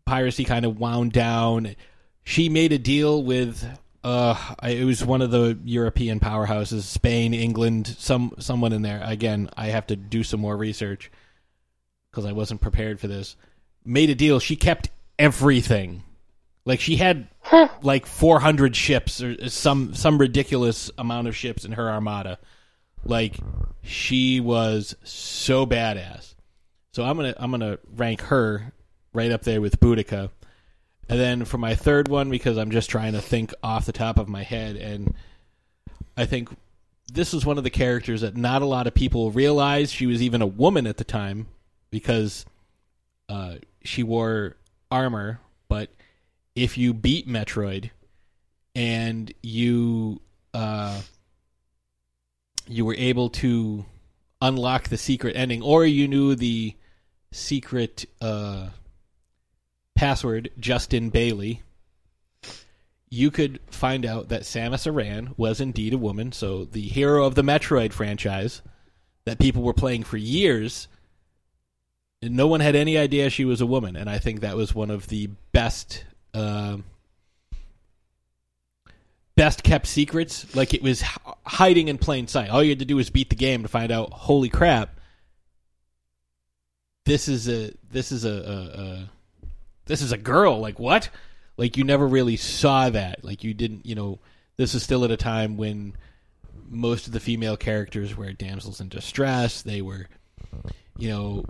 piracy 0.05 0.45
kind 0.45 0.65
of 0.65 0.79
wound 0.79 1.11
down 1.11 1.75
she 2.23 2.49
made 2.49 2.71
a 2.71 2.79
deal 2.79 3.21
with 3.21 3.63
uh, 4.03 4.35
I- 4.59 4.69
it 4.71 4.83
was 4.85 5.03
one 5.03 5.21
of 5.21 5.31
the 5.31 5.57
European 5.63 6.19
powerhouses, 6.19 6.83
Spain, 6.83 7.33
England, 7.33 7.87
some 7.99 8.33
someone 8.39 8.73
in 8.73 8.81
there. 8.81 9.01
Again, 9.03 9.49
I 9.57 9.67
have 9.67 9.87
to 9.87 9.95
do 9.95 10.23
some 10.23 10.39
more 10.39 10.55
research 10.57 11.11
because 12.11 12.25
I 12.25 12.31
wasn't 12.31 12.61
prepared 12.61 12.99
for 12.99 13.07
this. 13.07 13.35
Made 13.85 14.09
a 14.09 14.15
deal. 14.15 14.39
She 14.39 14.55
kept 14.55 14.89
everything. 15.17 16.03
Like 16.65 16.79
she 16.79 16.97
had 16.97 17.27
like 17.81 18.05
400 18.05 18.75
ships 18.75 19.21
or 19.23 19.49
some 19.49 19.93
some 19.93 20.17
ridiculous 20.17 20.91
amount 20.97 21.27
of 21.27 21.35
ships 21.35 21.65
in 21.65 21.71
her 21.73 21.89
armada. 21.89 22.37
Like 23.05 23.37
she 23.81 24.39
was 24.39 24.95
so 25.03 25.65
badass. 25.65 26.35
So 26.93 27.03
I'm 27.03 27.15
gonna 27.17 27.33
I'm 27.37 27.51
gonna 27.51 27.79
rank 27.95 28.21
her 28.23 28.73
right 29.13 29.31
up 29.31 29.43
there 29.43 29.61
with 29.61 29.79
Boudica. 29.79 30.29
And 31.09 31.19
then 31.19 31.43
for 31.43 31.57
my 31.57 31.73
third 31.73 32.07
one, 32.07 32.29
because 32.29 32.57
I'm 32.57 32.69
just 32.69 32.89
trying 32.89 33.13
to 33.13 33.21
think 33.21 33.51
off 33.63 33.87
the 33.87 33.91
top 33.91 34.19
of 34.19 34.29
my 34.29 34.43
head, 34.43 34.75
and 34.75 35.15
I 36.15 36.25
think 36.25 36.49
this 37.11 37.33
was 37.33 37.45
one 37.45 37.57
of 37.57 37.63
the 37.63 37.71
characters 37.71 38.21
that 38.21 38.37
not 38.37 38.61
a 38.61 38.67
lot 38.67 38.85
of 38.85 38.93
people 38.93 39.31
realized 39.31 39.91
she 39.91 40.05
was 40.05 40.21
even 40.21 40.43
a 40.43 40.47
woman 40.47 40.85
at 40.85 40.97
the 40.97 41.03
time 41.03 41.47
because 41.89 42.45
uh, 43.27 43.55
she 43.83 44.03
wore 44.03 44.55
armor. 44.91 45.39
But 45.67 45.89
if 46.55 46.77
you 46.77 46.93
beat 46.93 47.27
Metroid 47.27 47.89
and 48.75 49.33
you 49.41 50.21
uh, 50.53 51.01
you 52.67 52.85
were 52.85 52.95
able 52.95 53.29
to 53.29 53.83
unlock 54.41 54.89
the 54.89 54.97
secret 54.97 55.35
ending, 55.35 55.63
or 55.63 55.85
you 55.85 56.07
knew 56.07 56.35
the 56.35 56.75
secret 57.31 58.05
uh, 58.21 58.67
password 59.99 60.49
Justin 60.57 61.09
Bailey, 61.09 61.61
you 63.09 63.29
could 63.31 63.59
find 63.69 64.05
out 64.05 64.29
that 64.29 64.43
Samus 64.43 64.87
Aran 64.87 65.33
was 65.35 65.59
indeed 65.59 65.93
a 65.93 65.97
woman. 65.97 66.31
So 66.31 66.63
the 66.63 66.87
hero 66.87 67.25
of 67.25 67.35
the 67.35 67.41
Metroid 67.41 67.91
franchise 67.91 68.61
that 69.25 69.39
people 69.39 69.61
were 69.61 69.73
playing 69.73 70.03
for 70.03 70.15
years 70.15 70.87
no 72.21 72.47
one 72.47 72.59
had 72.59 72.75
any 72.75 72.97
idea 72.97 73.29
she 73.29 73.45
was 73.45 73.61
a 73.61 73.65
woman, 73.65 73.95
and 73.95 74.09
I 74.09 74.17
think 74.17 74.41
that 74.41 74.57
was 74.57 74.75
one 74.75 74.91
of 74.91 75.07
the 75.07 75.29
best. 75.51 76.05
um 76.33 76.83
Best 79.35 79.63
kept 79.63 79.87
secrets, 79.87 80.53
like 80.53 80.73
it 80.73 80.83
was 80.83 81.01
hiding 81.45 81.87
in 81.87 81.97
plain 81.97 82.27
sight. 82.27 82.49
All 82.49 82.61
you 82.61 82.71
had 82.71 82.79
to 82.79 82.85
do 82.85 82.97
was 82.97 83.09
beat 83.09 83.29
the 83.29 83.37
game 83.37 83.61
to 83.61 83.69
find 83.69 83.89
out. 83.89 84.11
Holy 84.11 84.49
crap! 84.49 84.99
This 87.05 87.29
is 87.29 87.47
a 87.47 87.71
this 87.89 88.11
is 88.11 88.25
a, 88.25 88.29
a, 88.29 88.81
a 88.81 89.09
this 89.89 90.01
is 90.01 90.13
a 90.13 90.17
girl. 90.17 90.59
Like 90.59 90.79
what? 90.79 91.09
Like 91.57 91.75
you 91.75 91.83
never 91.83 92.07
really 92.07 92.37
saw 92.37 92.89
that. 92.89 93.25
Like 93.25 93.43
you 93.43 93.53
didn't. 93.53 93.85
You 93.85 93.95
know, 93.95 94.19
this 94.55 94.73
is 94.75 94.83
still 94.83 95.03
at 95.03 95.11
a 95.11 95.17
time 95.17 95.57
when 95.57 95.93
most 96.69 97.07
of 97.07 97.13
the 97.13 97.19
female 97.19 97.57
characters 97.57 98.15
were 98.15 98.31
damsels 98.31 98.79
in 98.79 98.87
distress. 98.87 99.63
They 99.63 99.81
were, 99.81 100.07
you 100.95 101.09
know, 101.09 101.45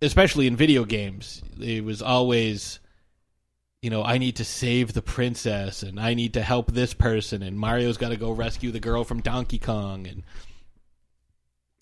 especially 0.00 0.46
in 0.46 0.56
video 0.56 0.84
games, 0.84 1.42
it 1.60 1.84
was 1.84 2.00
always, 2.00 2.78
you 3.82 3.90
know, 3.90 4.04
I 4.04 4.18
need 4.18 4.36
to 4.36 4.44
save 4.44 4.92
the 4.92 5.02
princess 5.02 5.82
and 5.82 5.98
I 5.98 6.14
need 6.14 6.34
to 6.34 6.42
help 6.42 6.70
this 6.70 6.94
person 6.94 7.42
and 7.42 7.58
Mario's 7.58 7.96
got 7.98 8.10
to 8.10 8.16
go 8.16 8.30
rescue 8.30 8.70
the 8.70 8.80
girl 8.80 9.02
from 9.02 9.20
Donkey 9.20 9.58
Kong 9.58 10.06
and 10.06 10.22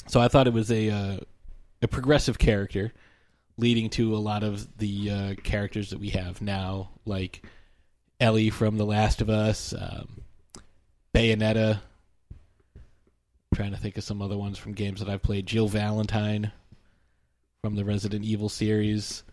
so 0.07 0.21
I 0.21 0.29
thought 0.29 0.47
it 0.47 0.55
was 0.55 0.71
a 0.71 0.89
uh, 0.89 1.17
a 1.83 1.89
progressive 1.89 2.39
character 2.39 2.95
leading 3.59 3.91
to 3.91 4.17
a 4.17 4.19
lot 4.19 4.43
of 4.43 4.79
the 4.79 5.11
uh, 5.11 5.35
characters 5.43 5.91
that 5.91 6.01
we 6.01 6.11
have 6.11 6.41
now 6.41 6.91
like 7.05 7.45
Ellie 8.21 8.51
from 8.51 8.79
The 8.79 8.87
Last 8.87 9.21
of 9.21 9.29
Us, 9.29 9.75
um, 9.79 10.23
Bayonetta, 11.15 11.81
trying 13.55 13.73
to 13.73 13.77
think 13.77 13.99
of 13.99 14.05
some 14.05 14.23
other 14.23 14.39
ones 14.39 14.59
from 14.59 14.73
games 14.73 15.01
that 15.01 15.09
I've 15.09 15.23
played. 15.23 15.47
Jill 15.47 15.69
Valentine 15.69 16.53
from 17.63 17.75
the 17.75 17.85
Resident 17.85 18.25
Evil 18.25 18.49
series. 18.49 19.25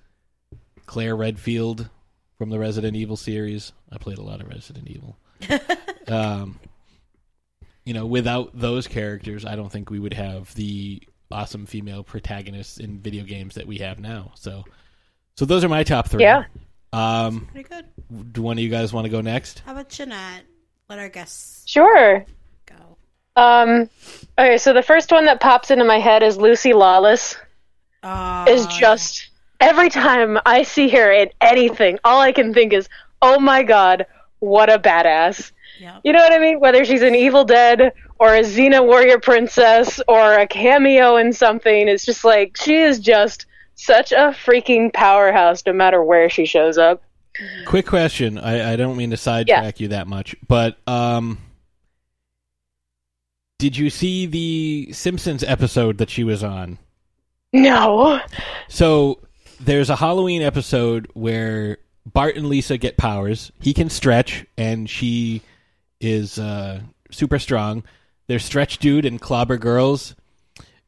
Claire 0.86 1.16
Redfield 1.16 1.90
from 2.38 2.50
the 2.50 2.60
Resident 2.60 2.96
Evil 2.96 3.18
series. 3.18 3.72
I 3.92 3.98
played 3.98 4.18
a 4.18 4.24
lot 4.24 4.42
of 4.42 4.50
Resident 4.50 4.88
Evil. 4.88 5.18
um, 6.08 6.60
you 7.86 7.94
know, 7.94 8.06
without 8.06 8.58
those 8.58 8.88
characters, 8.88 9.46
I 9.46 9.56
don't 9.56 9.72
think 9.72 9.90
we 9.90 10.00
would 10.00 10.14
have 10.14 10.54
the 10.56 11.02
awesome 11.32 11.66
female 11.66 12.04
protagonists 12.04 12.78
in 12.78 13.00
video 13.00 13.24
games 13.24 13.56
that 13.56 13.68
we 13.68 13.78
have 13.80 14.00
now. 14.00 14.32
So, 14.36 14.64
so 15.36 15.46
those 15.46 15.64
are 15.64 15.70
my 15.70 15.84
top 15.84 16.10
three. 16.10 16.24
Yeah. 16.24 16.46
Um, 16.94 17.48
Pretty 17.52 17.68
good. 17.70 17.86
do 18.34 18.42
one 18.42 18.58
of 18.58 18.64
you 18.64 18.70
guys 18.70 18.94
want 18.94 19.06
to 19.06 19.12
go 19.12 19.22
next? 19.22 19.60
How 19.66 19.74
about 19.74 19.90
Jeanette? 19.90 20.44
Let 20.90 21.00
our 21.00 21.10
guests 21.10 21.64
Sure. 21.68 22.26
go. 22.66 22.98
Um, 23.36 23.90
okay, 24.38 24.58
so 24.58 24.72
the 24.74 24.84
first 24.84 25.12
one 25.12 25.26
that 25.26 25.42
pops 25.42 25.72
into 25.72 25.84
my 25.84 26.00
head 26.00 26.24
is 26.24 26.38
Lucy 26.38 26.74
Lawless. 26.74 27.36
Oh, 28.04 28.46
Is 28.48 28.68
just 28.68 29.30
every 29.60 29.90
time 29.90 30.38
I 30.46 30.62
see 30.64 30.90
her 30.90 31.12
in 31.12 31.30
anything, 31.42 31.98
all 32.04 32.22
I 32.22 32.32
can 32.32 32.54
think 32.54 32.72
is, 32.72 32.88
"Oh 33.22 33.40
my 33.40 33.64
god, 33.64 34.06
what 34.40 34.70
a 34.70 34.78
badass!" 34.78 35.52
Yep. 35.82 36.02
You 36.04 36.14
know 36.14 36.20
what 36.20 36.32
I 36.32 36.38
mean? 36.40 36.60
Whether 36.60 36.86
she's 36.86 37.02
an 37.02 37.16
Evil 37.16 37.44
Dead 37.46 37.92
or 38.20 38.36
a 38.36 38.42
Xena 38.42 38.86
Warrior 38.86 39.20
Princess 39.20 40.02
or 40.08 40.34
a 40.34 40.48
cameo 40.48 41.18
in 41.18 41.34
something, 41.34 41.88
it's 41.88 42.06
just 42.06 42.24
like 42.24 42.58
she 42.58 42.76
is 42.76 43.00
just 43.00 43.46
such 43.76 44.12
a 44.12 44.34
freaking 44.34 44.94
powerhouse 44.94 45.64
no 45.66 45.74
matter 45.74 46.04
where 46.04 46.30
she 46.30 46.46
shows 46.46 46.78
up. 46.78 47.04
Quick 47.66 47.86
question. 47.86 48.38
I, 48.38 48.74
I 48.74 48.76
don't 48.78 48.96
mean 48.96 49.10
to 49.10 49.18
sidetrack 49.18 49.80
you 49.82 49.90
that 49.90 50.08
much, 50.08 50.36
but 50.48 50.78
um, 50.88 51.38
did 53.60 53.76
you 53.76 53.90
see 53.90 54.26
the 54.26 54.94
Simpsons 54.94 55.44
episode 55.44 55.98
that 55.98 56.10
she 56.10 56.24
was 56.24 56.44
on? 56.44 56.78
No. 57.52 58.22
So 58.70 59.20
there's 59.60 59.90
a 59.90 59.96
Halloween 59.96 60.42
episode 60.42 61.10
where 61.14 61.78
Bart 62.06 62.38
and 62.38 62.48
Lisa 62.48 62.78
get 62.78 62.98
powers. 62.98 63.52
He 63.60 63.74
can 63.74 63.90
stretch, 63.90 64.46
and 64.58 64.90
she 64.90 65.42
is 66.00 66.38
uh, 66.38 66.82
super 67.12 67.40
strong. 67.40 67.84
There's 68.28 68.44
Stretch 68.44 68.80
Dude 68.80 69.06
and 69.06 69.20
Clobber 69.22 69.58
Girls, 69.58 70.16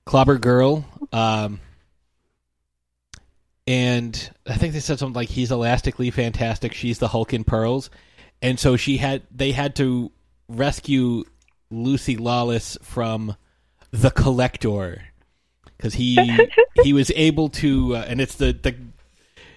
Clobber 0.05 0.37
Girl, 0.37 0.85
um, 1.11 1.59
and 3.65 4.29
I 4.47 4.55
think 4.55 4.73
they 4.73 4.79
said 4.79 4.99
something 4.99 5.15
like 5.15 5.29
he's 5.29 5.51
elastically 5.51 6.09
fantastic. 6.11 6.73
She's 6.73 6.99
the 6.99 7.09
Hulk 7.09 7.33
in 7.33 7.43
pearls, 7.43 7.89
and 8.41 8.59
so 8.59 8.77
she 8.77 8.97
had 8.97 9.23
they 9.31 9.51
had 9.51 9.75
to 9.77 10.11
rescue 10.47 11.23
Lucy 11.69 12.15
Lawless 12.17 12.77
from 12.81 13.35
the 13.91 14.09
Collector 14.09 15.03
because 15.75 15.93
he 15.95 16.17
he 16.83 16.93
was 16.93 17.11
able 17.15 17.49
to, 17.49 17.97
uh, 17.97 18.05
and 18.07 18.21
it's 18.21 18.35
the 18.35 18.53
the. 18.53 18.75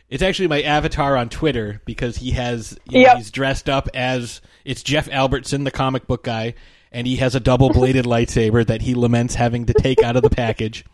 It's 0.08 0.24
actually 0.24 0.48
my 0.48 0.60
avatar 0.62 1.16
on 1.16 1.28
Twitter 1.28 1.80
because 1.84 2.16
he 2.16 2.32
has 2.32 2.76
you 2.88 2.94
know, 2.98 3.10
Yep. 3.10 3.16
he's 3.18 3.30
dressed 3.30 3.68
up 3.68 3.88
as 3.94 4.40
it's 4.64 4.82
Jeff 4.82 5.08
Albertson, 5.08 5.62
the 5.62 5.70
comic 5.70 6.08
book 6.08 6.24
guy, 6.24 6.54
and 6.92 7.06
he 7.06 7.16
has 7.16 7.34
a 7.34 7.40
double 7.40 7.70
bladed 7.70 8.04
lightsaber 8.06 8.66
that 8.66 8.82
he 8.82 8.94
laments 8.94 9.34
having 9.34 9.66
to 9.66 9.72
take 9.74 10.02
out 10.02 10.16
of 10.16 10.22
the 10.22 10.30
package, 10.30 10.84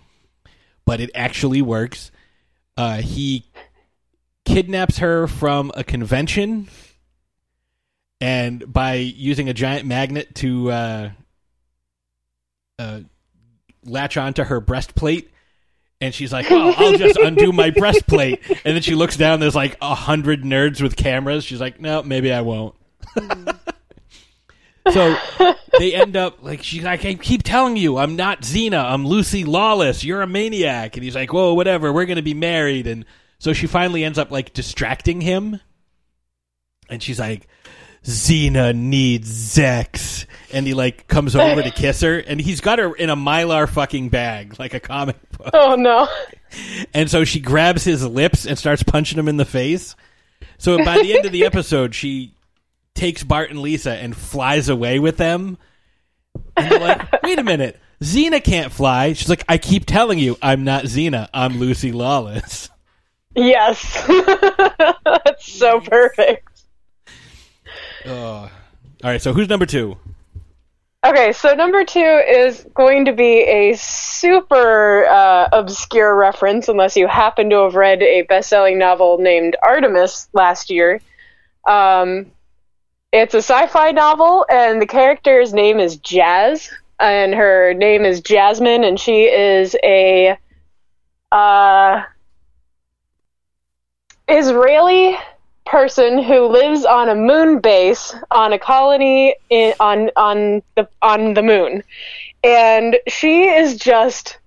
but 0.85 1.01
it 1.01 1.11
actually 1.15 1.63
works. 1.63 2.11
Uh, 2.77 2.97
he 2.99 3.45
kidnaps 4.45 4.99
her 4.99 5.27
from 5.27 5.73
a 5.75 5.83
convention, 5.85 6.69
and 8.21 8.73
by 8.73 8.95
using 8.95 9.49
a 9.49 9.55
giant 9.55 9.87
magnet 9.87 10.35
to 10.37 10.71
uh, 10.71 11.11
uh, 12.79 13.01
latch 13.85 14.17
onto 14.17 14.45
her 14.45 14.61
breastplate. 14.61 15.31
And 15.99 16.15
she's 16.15 16.31
like, 16.31 16.51
"Oh, 16.51 16.75
I'll 16.77 16.99
just 16.99 17.17
undo 17.17 17.53
my 17.53 17.71
breastplate." 17.77 18.43
And 18.51 18.77
then 18.77 18.83
she 18.83 18.95
looks 18.95 19.17
down. 19.17 19.41
There's 19.41 19.55
like 19.55 19.79
a 19.81 19.95
hundred 19.95 20.43
nerds 20.43 20.83
with 20.83 20.95
cameras. 20.95 21.43
She's 21.43 21.61
like, 21.61 21.81
"No, 21.81 22.03
maybe 22.03 22.31
I 22.31 22.43
won't." 22.43 22.75
So 24.93 25.17
they 25.79 25.95
end 25.95 26.17
up 26.17 26.43
like 26.43 26.63
she's 26.63 26.83
like, 26.85 27.05
"I 27.05 27.15
keep 27.15 27.43
telling 27.43 27.77
you, 27.77 27.99
I'm 27.99 28.17
not 28.17 28.43
Xena. 28.43 28.85
I'm 28.85 29.07
Lucy 29.07 29.45
Lawless. 29.45 30.05
You're 30.05 30.23
a 30.23 30.27
maniac." 30.27 30.97
And 30.97 31.05
he's 31.05 31.15
like, 31.15 31.33
"Whoa, 31.33 31.55
whatever. 31.55 31.93
We're 31.93 32.07
gonna 32.07 32.23
be 32.23 32.35
married." 32.35 32.87
And 32.87 33.05
so 33.39 33.53
she 33.53 33.67
finally 33.67 34.05
ends 34.05 34.19
up 34.19 34.31
like 34.31 34.53
distracting 34.53 35.21
him. 35.21 35.61
And 36.89 37.03
she's 37.03 37.19
like, 37.19 37.49
Xena 38.07 38.75
needs 38.75 39.29
Zex. 39.29 40.27
And 40.53 40.67
he 40.67 40.75
like 40.75 41.09
comes 41.09 41.35
over 41.35 41.63
to 41.63 41.71
kiss 41.71 42.01
her, 42.03 42.19
and 42.19 42.41
he's 42.41 42.61
got 42.61 42.79
her 42.79 42.95
in 42.95 43.11
a 43.11 43.17
mylar 43.17 43.69
fucking 43.69 44.09
bag, 44.11 44.59
like 44.59 44.75
a 44.75 44.81
comic 44.81 45.17
book. 45.31 45.51
Oh 45.53 45.75
no. 45.75 46.09
And 46.95 47.11
so 47.11 47.25
she 47.25 47.41
grabs 47.41 47.85
his 47.85 48.07
lips 48.07 48.47
and 48.47 48.57
starts 48.57 48.83
punching 48.83 49.19
him 49.19 49.29
in 49.29 49.37
the 49.37 49.45
face. 49.45 49.97
So 50.59 50.83
by 50.85 50.99
the 51.03 51.15
end 51.17 51.27
of 51.27 51.33
the 51.33 51.45
episode, 51.45 51.95
she 51.95 52.36
takes 52.97 53.23
Bart 53.23 53.51
and 53.51 53.61
Lisa 53.61 53.93
and 53.93 54.17
flies 54.17 54.69
away 54.69 54.99
with 54.99 55.17
them. 55.17 55.59
And 56.57 56.71
they're 56.71 56.81
like, 56.81 57.13
wait 57.23 57.39
a 57.39 57.45
minute, 57.45 57.79
Xena 58.03 58.43
can't 58.43 58.73
fly. 58.73 59.13
She's 59.13 59.29
like, 59.29 59.45
I 59.49 59.59
keep 59.59 59.87
telling 59.87 60.19
you, 60.19 60.37
I'm 60.43 60.65
not 60.65 60.85
Xena. 60.85 61.29
I'm 61.33 61.59
Lucy 61.59 61.93
Lawless. 61.93 62.71
Yes. 63.35 64.07
That's 65.05 65.47
so 65.53 65.81
perfect. 65.81 66.49
Oh. 68.07 68.51
All 69.05 69.11
right, 69.11 69.21
so 69.21 69.33
who's 69.33 69.49
number 69.49 69.67
two? 69.67 69.97
Okay, 71.05 71.33
so 71.33 71.55
number 71.55 71.85
two 71.85 72.01
is 72.01 72.67
going 72.75 73.05
to 73.05 73.13
be 73.13 73.43
a 73.43 73.77
super 73.77 75.07
uh, 75.07 75.49
obscure 75.53 76.17
reference, 76.17 76.69
unless 76.69 76.97
you 76.97 77.07
happen 77.07 77.51
to 77.51 77.63
have 77.63 77.75
read 77.77 78.03
a 78.03 78.23
best-selling 78.23 78.79
novel 78.79 79.19
named 79.19 79.55
Artemis 79.63 80.29
last 80.33 80.71
year. 80.71 81.01
Um, 81.69 82.33
it's 83.13 83.35
a 83.35 83.39
sci-fi 83.39 83.93
novel, 83.93 84.45
and 84.51 84.81
the 84.81 84.87
character's 84.87 85.55
name 85.55 85.79
is 85.79 85.97
Jazz, 85.97 86.71
and 86.99 87.35
her 87.35 87.75
name 87.75 88.05
is 88.05 88.21
Jasmine, 88.21 88.85
and 88.85 88.99
she 88.99 89.25
is 89.25 89.77
a 89.83 90.37
uh, 91.33 92.03
Israeli 94.29 95.17
person 95.65 96.23
who 96.23 96.47
lives 96.47 96.85
on 96.85 97.09
a 97.09 97.15
moon 97.15 97.59
base 97.59 98.15
on 98.31 98.53
a 98.53 98.59
colony 98.59 99.35
in, 99.51 99.75
on 99.81 100.11
on 100.17 100.63
the 100.77 100.89
on 101.03 101.35
the 101.35 101.43
moon, 101.43 101.83
and 102.45 102.97
she 103.09 103.45
is 103.45 103.77
just 103.77 104.39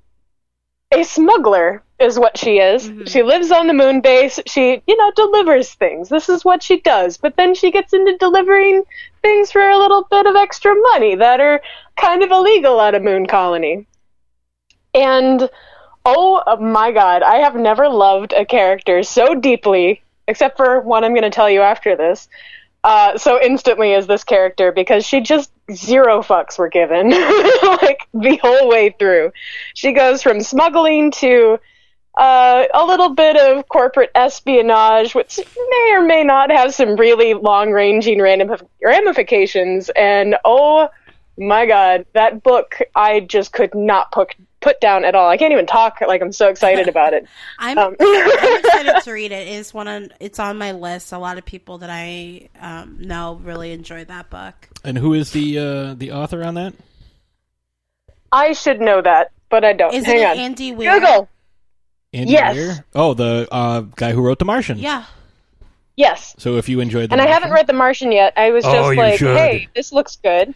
a 0.91 1.03
smuggler 1.03 1.83
is 1.99 2.17
what 2.17 2.37
she 2.37 2.59
is. 2.59 2.91
She 3.05 3.23
lives 3.23 3.51
on 3.51 3.67
the 3.67 3.73
moon 3.73 4.01
base. 4.01 4.39
She, 4.45 4.81
you 4.87 4.97
know, 4.97 5.11
delivers 5.15 5.73
things. 5.73 6.09
This 6.09 6.29
is 6.29 6.45
what 6.45 6.63
she 6.63 6.79
does. 6.79 7.17
But 7.17 7.35
then 7.35 7.53
she 7.53 7.71
gets 7.71 7.93
into 7.93 8.17
delivering 8.17 8.83
things 9.21 9.51
for 9.51 9.69
a 9.69 9.77
little 9.77 10.07
bit 10.09 10.25
of 10.25 10.35
extra 10.35 10.73
money 10.75 11.15
that 11.15 11.41
are 11.41 11.61
kind 11.97 12.23
of 12.23 12.31
illegal 12.31 12.79
at 12.81 12.95
a 12.95 12.99
moon 12.99 13.25
colony. 13.25 13.85
And 14.93 15.49
oh 16.05 16.57
my 16.59 16.91
god, 16.91 17.21
I 17.21 17.37
have 17.37 17.55
never 17.55 17.89
loved 17.89 18.33
a 18.33 18.45
character 18.45 19.03
so 19.03 19.35
deeply, 19.35 20.01
except 20.27 20.57
for 20.57 20.81
one 20.81 21.03
I'm 21.03 21.13
going 21.13 21.23
to 21.23 21.29
tell 21.29 21.49
you 21.49 21.61
after 21.61 21.95
this. 21.95 22.29
Uh, 22.81 23.17
so 23.17 23.37
instantly 23.41 23.93
as 23.93 24.07
this 24.07 24.23
character 24.23 24.71
because 24.71 25.05
she 25.05 25.19
just 25.19 25.51
zero 25.69 26.21
fucks 26.21 26.57
were 26.57 26.69
given 26.69 27.09
like 27.81 28.07
the 28.13 28.39
whole 28.41 28.69
way 28.69 28.95
through. 28.97 29.33
She 29.73 29.91
goes 29.91 30.23
from 30.23 30.39
smuggling 30.39 31.11
to 31.11 31.59
uh, 32.17 32.65
a 32.73 32.85
little 32.85 33.09
bit 33.09 33.37
of 33.37 33.67
corporate 33.69 34.11
espionage, 34.15 35.15
which 35.15 35.39
may 35.69 35.91
or 35.93 36.01
may 36.01 36.23
not 36.23 36.51
have 36.51 36.73
some 36.73 36.95
really 36.95 37.33
long-ranging 37.33 38.19
ramif- 38.19 38.67
ramifications. 38.83 39.89
And 39.95 40.35
oh 40.43 40.89
my 41.37 41.65
god, 41.65 42.05
that 42.13 42.43
book 42.43 42.79
I 42.95 43.21
just 43.21 43.53
could 43.53 43.73
not 43.73 44.11
put 44.11 44.35
put 44.61 44.81
down 44.81 45.05
at 45.05 45.15
all. 45.15 45.29
I 45.29 45.37
can't 45.37 45.53
even 45.53 45.65
talk. 45.65 46.01
Like 46.01 46.21
I'm 46.21 46.33
so 46.33 46.49
excited 46.49 46.87
about 46.89 47.13
it. 47.13 47.25
I'm, 47.59 47.77
Um, 47.77 47.95
I'm 47.99 48.59
excited 48.59 49.01
to 49.03 49.11
read 49.13 49.31
it. 49.31 49.47
It's 49.47 49.73
one 49.73 49.87
on, 49.87 50.09
it's 50.19 50.39
on 50.39 50.57
my 50.57 50.73
list. 50.73 51.13
A 51.13 51.17
lot 51.17 51.37
of 51.37 51.45
people 51.45 51.77
that 51.77 51.89
I 51.89 52.49
um, 52.59 52.97
know 52.99 53.39
really 53.43 53.71
enjoyed 53.71 54.07
that 54.07 54.29
book. 54.29 54.55
And 54.83 54.97
who 54.97 55.13
is 55.13 55.31
the 55.31 55.57
uh, 55.57 55.93
the 55.93 56.11
author 56.11 56.43
on 56.43 56.55
that? 56.55 56.73
I 58.31 58.53
should 58.53 58.79
know 58.79 59.01
that, 59.01 59.31
but 59.49 59.63
I 59.63 59.73
don't. 59.73 59.93
Isn't 59.93 60.05
Hang 60.05 60.21
it 60.21 60.25
on. 60.25 60.37
Andy 60.37 60.71
Weir? 60.71 60.99
Google. 60.99 61.29
Andy 62.13 62.31
Yes. 62.33 62.55
Weir? 62.55 62.85
Oh, 62.95 63.13
the 63.13 63.47
uh, 63.51 63.81
guy 63.81 64.11
who 64.13 64.21
wrote 64.21 64.39
The 64.39 64.45
Martian. 64.45 64.77
Yeah. 64.79 65.05
Yes. 65.95 66.33
So 66.37 66.57
if 66.57 66.69
you 66.69 66.79
enjoyed 66.79 67.09
The 67.09 67.13
And 67.13 67.21
I 67.21 67.27
haven't 67.27 67.51
read 67.51 67.67
The 67.67 67.73
Martian 67.73 68.11
yet. 68.11 68.33
I 68.37 68.51
was 68.51 68.65
Oh, 68.65 68.71
just 68.71 68.89
you 68.91 68.97
like, 68.97 69.19
should. 69.19 69.37
hey, 69.37 69.67
this 69.75 69.91
looks 69.91 70.15
good. 70.15 70.53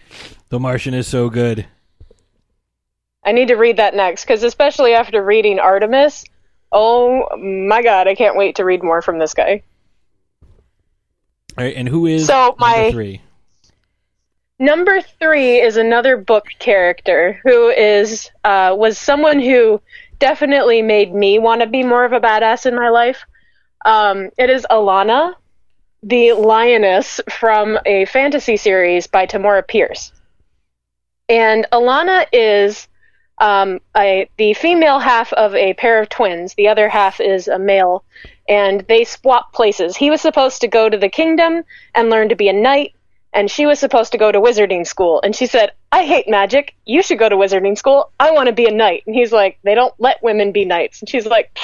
The 0.50 0.60
Martian 0.60 0.94
is 0.94 1.08
so 1.08 1.30
good. 1.30 1.66
I 3.26 3.32
need 3.32 3.50
to 3.50 3.56
read 3.56 3.78
that 3.78 3.96
next 3.96 4.24
because 4.26 4.44
especially 4.44 4.94
after 4.94 5.24
reading 5.24 5.60
Artemis, 5.60 6.26
oh 6.72 7.28
my 7.38 7.82
god, 7.82 8.08
I 8.08 8.16
can't 8.16 8.36
wait 8.38 8.56
to 8.58 8.66
read 8.66 8.84
more 8.84 9.02
from 9.02 9.20
this 9.20 9.34
guy. 9.34 9.64
All 11.58 11.64
right, 11.64 11.76
and 11.76 11.88
who 11.88 12.06
is 12.08 12.26
So, 12.28 12.34
number 12.34 12.56
my- 12.60 12.92
three? 12.92 13.22
Number 14.60 15.02
three 15.02 15.60
is 15.60 15.78
another 15.78 16.16
book 16.16 16.46
character 16.60 17.40
who 17.44 17.70
is 17.70 18.30
uh, 18.44 18.74
was 18.78 18.98
someone 18.98 19.40
who 19.40 19.82
definitely 20.24 20.82
made 20.82 21.14
me 21.14 21.38
want 21.38 21.60
to 21.60 21.68
be 21.68 21.84
more 21.84 22.06
of 22.06 22.14
a 22.14 22.20
badass 22.22 22.66
in 22.66 22.74
my 22.74 22.88
life. 22.88 23.26
Um, 23.84 24.30
it 24.38 24.50
is 24.50 24.66
Alanna, 24.72 25.34
the 26.02 26.32
lioness 26.32 27.20
from 27.30 27.78
a 27.86 28.06
fantasy 28.06 28.56
series 28.56 29.06
by 29.06 29.26
Tamora 29.26 29.68
Pierce, 29.68 30.14
and 31.28 31.68
Alanna 31.74 32.26
is 32.32 32.88
um, 33.40 33.82
a, 33.98 34.30
the 34.38 34.54
female 34.54 34.98
half 34.98 35.34
of 35.34 35.54
a 35.56 35.74
pair 35.74 36.02
of 36.02 36.08
twins. 36.08 36.54
The 36.54 36.70
other 36.70 36.88
half 36.88 37.20
is 37.20 37.50
a 37.50 37.60
male, 37.60 38.06
and 38.48 38.80
they 38.88 39.04
swap 39.04 39.52
places. 39.52 39.98
He 39.98 40.10
was 40.10 40.22
supposed 40.22 40.62
to 40.62 40.70
go 40.70 40.88
to 40.88 40.98
the 40.98 41.10
kingdom 41.10 41.64
and 41.94 42.10
learn 42.10 42.30
to 42.30 42.38
be 42.38 42.48
a 42.48 42.54
knight 42.54 42.94
and 43.34 43.50
she 43.50 43.66
was 43.66 43.80
supposed 43.80 44.12
to 44.12 44.18
go 44.18 44.32
to 44.32 44.40
wizarding 44.40 44.86
school. 44.86 45.22
And 45.24 45.36
she 45.36 45.46
said 45.48 45.72
i 45.92 46.04
hate 46.04 46.30
magic. 46.30 46.76
You 46.86 47.04
should 47.04 47.20
go 47.20 47.30
to 47.30 47.36
wizarding 47.36 47.78
school. 47.78 48.12
I 48.20 48.32
want 48.32 48.48
to 48.48 48.54
be 48.54 48.66
a 48.66 48.72
knight. 48.72 49.04
And 49.06 49.16
he's 49.16 49.32
like 49.32 49.58
they 49.64 49.76
don't 49.76 49.94
let 50.00 50.24
women 50.24 50.52
be 50.52 50.66
knights. 50.66 51.02
And 51.02 51.10
she's 51.10 51.26
like 51.26 51.58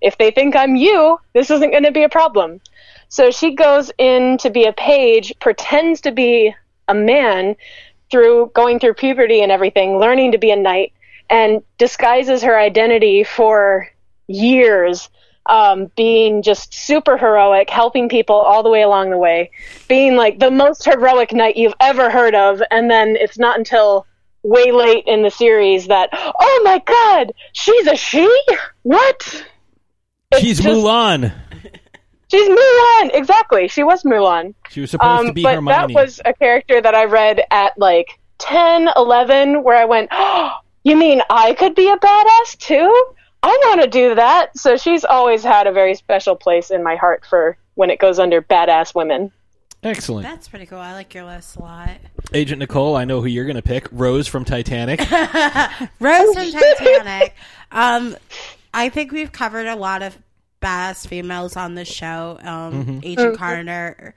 if 0.00 0.18
they 0.18 0.30
think 0.30 0.54
i'm 0.54 0.76
you 0.76 1.18
this 1.32 1.50
isn't 1.50 1.70
going 1.70 1.84
to 1.84 1.92
be 1.92 2.04
a 2.04 2.08
problem. 2.08 2.60
So 3.08 3.30
she 3.30 3.54
goes 3.54 3.90
in 3.98 4.38
to 4.38 4.50
be 4.50 4.64
a 4.64 4.72
page 4.72 5.32
pretends 5.40 6.00
to 6.02 6.12
be 6.12 6.54
a 6.88 6.94
man 6.94 7.56
through 8.10 8.50
going 8.54 8.78
through 8.78 8.94
puberty 8.94 9.42
and 9.42 9.50
everything 9.50 9.98
learning 9.98 10.32
to 10.32 10.38
be 10.38 10.50
a 10.50 10.56
knight 10.56 10.92
and 11.28 11.62
disguises 11.78 12.42
her 12.42 12.58
identity 12.58 13.24
for 13.24 13.88
years 14.28 15.08
um, 15.48 15.90
being 15.96 16.42
just 16.42 16.72
super 16.74 17.16
heroic, 17.16 17.68
helping 17.70 18.08
people 18.08 18.36
all 18.36 18.62
the 18.62 18.70
way 18.70 18.82
along 18.82 19.10
the 19.10 19.18
way, 19.18 19.50
being 19.88 20.16
like 20.16 20.38
the 20.38 20.50
most 20.50 20.84
heroic 20.84 21.32
knight 21.32 21.56
you've 21.56 21.74
ever 21.80 22.10
heard 22.10 22.34
of, 22.34 22.62
and 22.70 22.90
then 22.90 23.16
it's 23.16 23.38
not 23.38 23.58
until 23.58 24.06
way 24.42 24.70
late 24.72 25.04
in 25.06 25.22
the 25.22 25.30
series 25.30 25.88
that, 25.88 26.08
oh 26.12 26.60
my 26.64 26.80
god, 26.86 27.32
she's 27.52 27.86
a 27.86 27.96
she? 27.96 28.28
What? 28.82 29.44
It's 30.32 30.40
She's 30.40 30.60
just- 30.60 30.68
Mulan. 30.68 31.32
She's 32.28 32.48
Mulan, 32.48 33.10
exactly. 33.14 33.68
She 33.68 33.84
was 33.84 34.02
Mulan. 34.02 34.54
She 34.70 34.80
was 34.80 34.90
supposed 34.90 35.20
Um, 35.20 35.26
to 35.28 35.32
be 35.32 35.42
but 35.44 35.54
Hermione. 35.54 35.94
that 35.94 36.00
was 36.00 36.20
a 36.24 36.34
character 36.34 36.80
that 36.80 36.92
I 36.94 37.04
read 37.04 37.40
at 37.52 37.78
like 37.78 38.18
10, 38.38 38.88
11, 38.96 39.62
where 39.62 39.76
I 39.76 39.84
went, 39.84 40.08
oh, 40.10 40.50
you 40.84 40.96
mean 40.96 41.22
I 41.30 41.54
could 41.54 41.74
be 41.76 41.88
a 41.88 41.96
badass 41.96 42.58
too? 42.58 43.04
I 43.46 43.58
want 43.68 43.82
to 43.82 43.86
do 43.88 44.14
that. 44.14 44.56
So 44.58 44.76
she's 44.76 45.04
always 45.04 45.42
had 45.42 45.66
a 45.66 45.72
very 45.72 45.94
special 45.94 46.36
place 46.36 46.70
in 46.70 46.82
my 46.82 46.96
heart 46.96 47.24
for 47.24 47.56
when 47.74 47.90
it 47.90 47.98
goes 47.98 48.18
under 48.18 48.42
badass 48.42 48.94
women. 48.94 49.32
Excellent. 49.82 50.24
That's 50.26 50.48
pretty 50.48 50.66
cool. 50.66 50.78
I 50.78 50.92
like 50.94 51.14
your 51.14 51.24
list 51.24 51.56
a 51.56 51.60
lot. 51.60 51.90
Agent 52.32 52.58
Nicole, 52.58 52.96
I 52.96 53.04
know 53.04 53.20
who 53.20 53.26
you're 53.28 53.44
going 53.44 53.56
to 53.56 53.62
pick. 53.62 53.86
Rose 53.92 54.26
from 54.26 54.44
Titanic. 54.44 55.00
Rose 56.00 56.34
from 56.34 56.50
Titanic. 56.50 57.34
Um, 57.70 58.16
I 58.74 58.88
think 58.88 59.12
we've 59.12 59.30
covered 59.30 59.66
a 59.66 59.76
lot 59.76 60.02
of 60.02 60.18
badass 60.60 61.06
females 61.06 61.56
on 61.56 61.74
this 61.74 61.88
show. 61.88 62.38
Um, 62.42 63.00
Agent 63.04 63.36
Carter, 63.38 64.14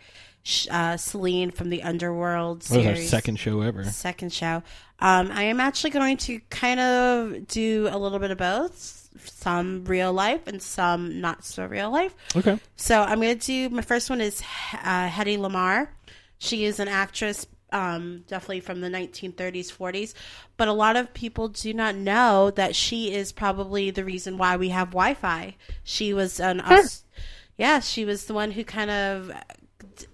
uh, 0.71 0.97
Selene 0.97 1.51
from 1.51 1.69
the 1.69 1.83
Underworld 1.83 2.61
That 2.63 2.77
was 2.77 2.85
our 2.87 2.95
second 2.95 3.37
show 3.37 3.61
ever. 3.61 3.83
second 3.85 4.33
show. 4.33 4.63
Um, 4.99 5.29
I 5.31 5.43
am 5.43 5.59
actually 5.59 5.91
going 5.91 6.17
to 6.17 6.39
kind 6.49 6.79
of 6.79 7.47
do 7.47 7.87
a 7.91 7.97
little 7.97 8.19
bit 8.19 8.31
of 8.31 8.37
both, 8.37 9.08
some 9.27 9.85
real 9.85 10.13
life 10.13 10.47
and 10.47 10.61
some 10.61 11.21
not 11.21 11.43
so 11.43 11.65
real 11.65 11.91
life. 11.91 12.15
Okay. 12.35 12.59
So 12.75 13.01
I'm 13.01 13.19
going 13.21 13.37
to 13.37 13.45
do 13.45 13.69
my 13.69 13.81
first 13.81 14.09
one 14.09 14.21
is 14.21 14.41
uh, 14.73 15.07
Hedy 15.09 15.37
Lamarr. 15.37 15.89
She 16.37 16.65
is 16.65 16.79
an 16.79 16.87
actress, 16.87 17.45
um, 17.71 18.23
definitely 18.27 18.61
from 18.61 18.81
the 18.81 18.87
1930s, 18.87 19.75
40s. 19.75 20.13
But 20.57 20.67
a 20.67 20.73
lot 20.73 20.95
of 20.95 21.13
people 21.13 21.49
do 21.49 21.73
not 21.73 21.95
know 21.95 22.51
that 22.51 22.75
she 22.75 23.13
is 23.13 23.31
probably 23.31 23.91
the 23.91 24.05
reason 24.05 24.37
why 24.37 24.57
we 24.57 24.69
have 24.69 24.89
Wi-Fi. 24.89 25.55
She 25.83 26.13
was 26.13 26.39
an, 26.39 26.61
us, 26.61 27.03
yeah, 27.57 27.79
she 27.81 28.05
was 28.05 28.25
the 28.25 28.33
one 28.33 28.51
who 28.51 28.63
kind 28.63 28.89
of 28.89 29.31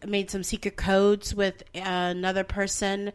made 0.05 0.31
some 0.31 0.43
secret 0.43 0.75
codes 0.75 1.33
with 1.33 1.63
another 1.75 2.43
person 2.43 3.11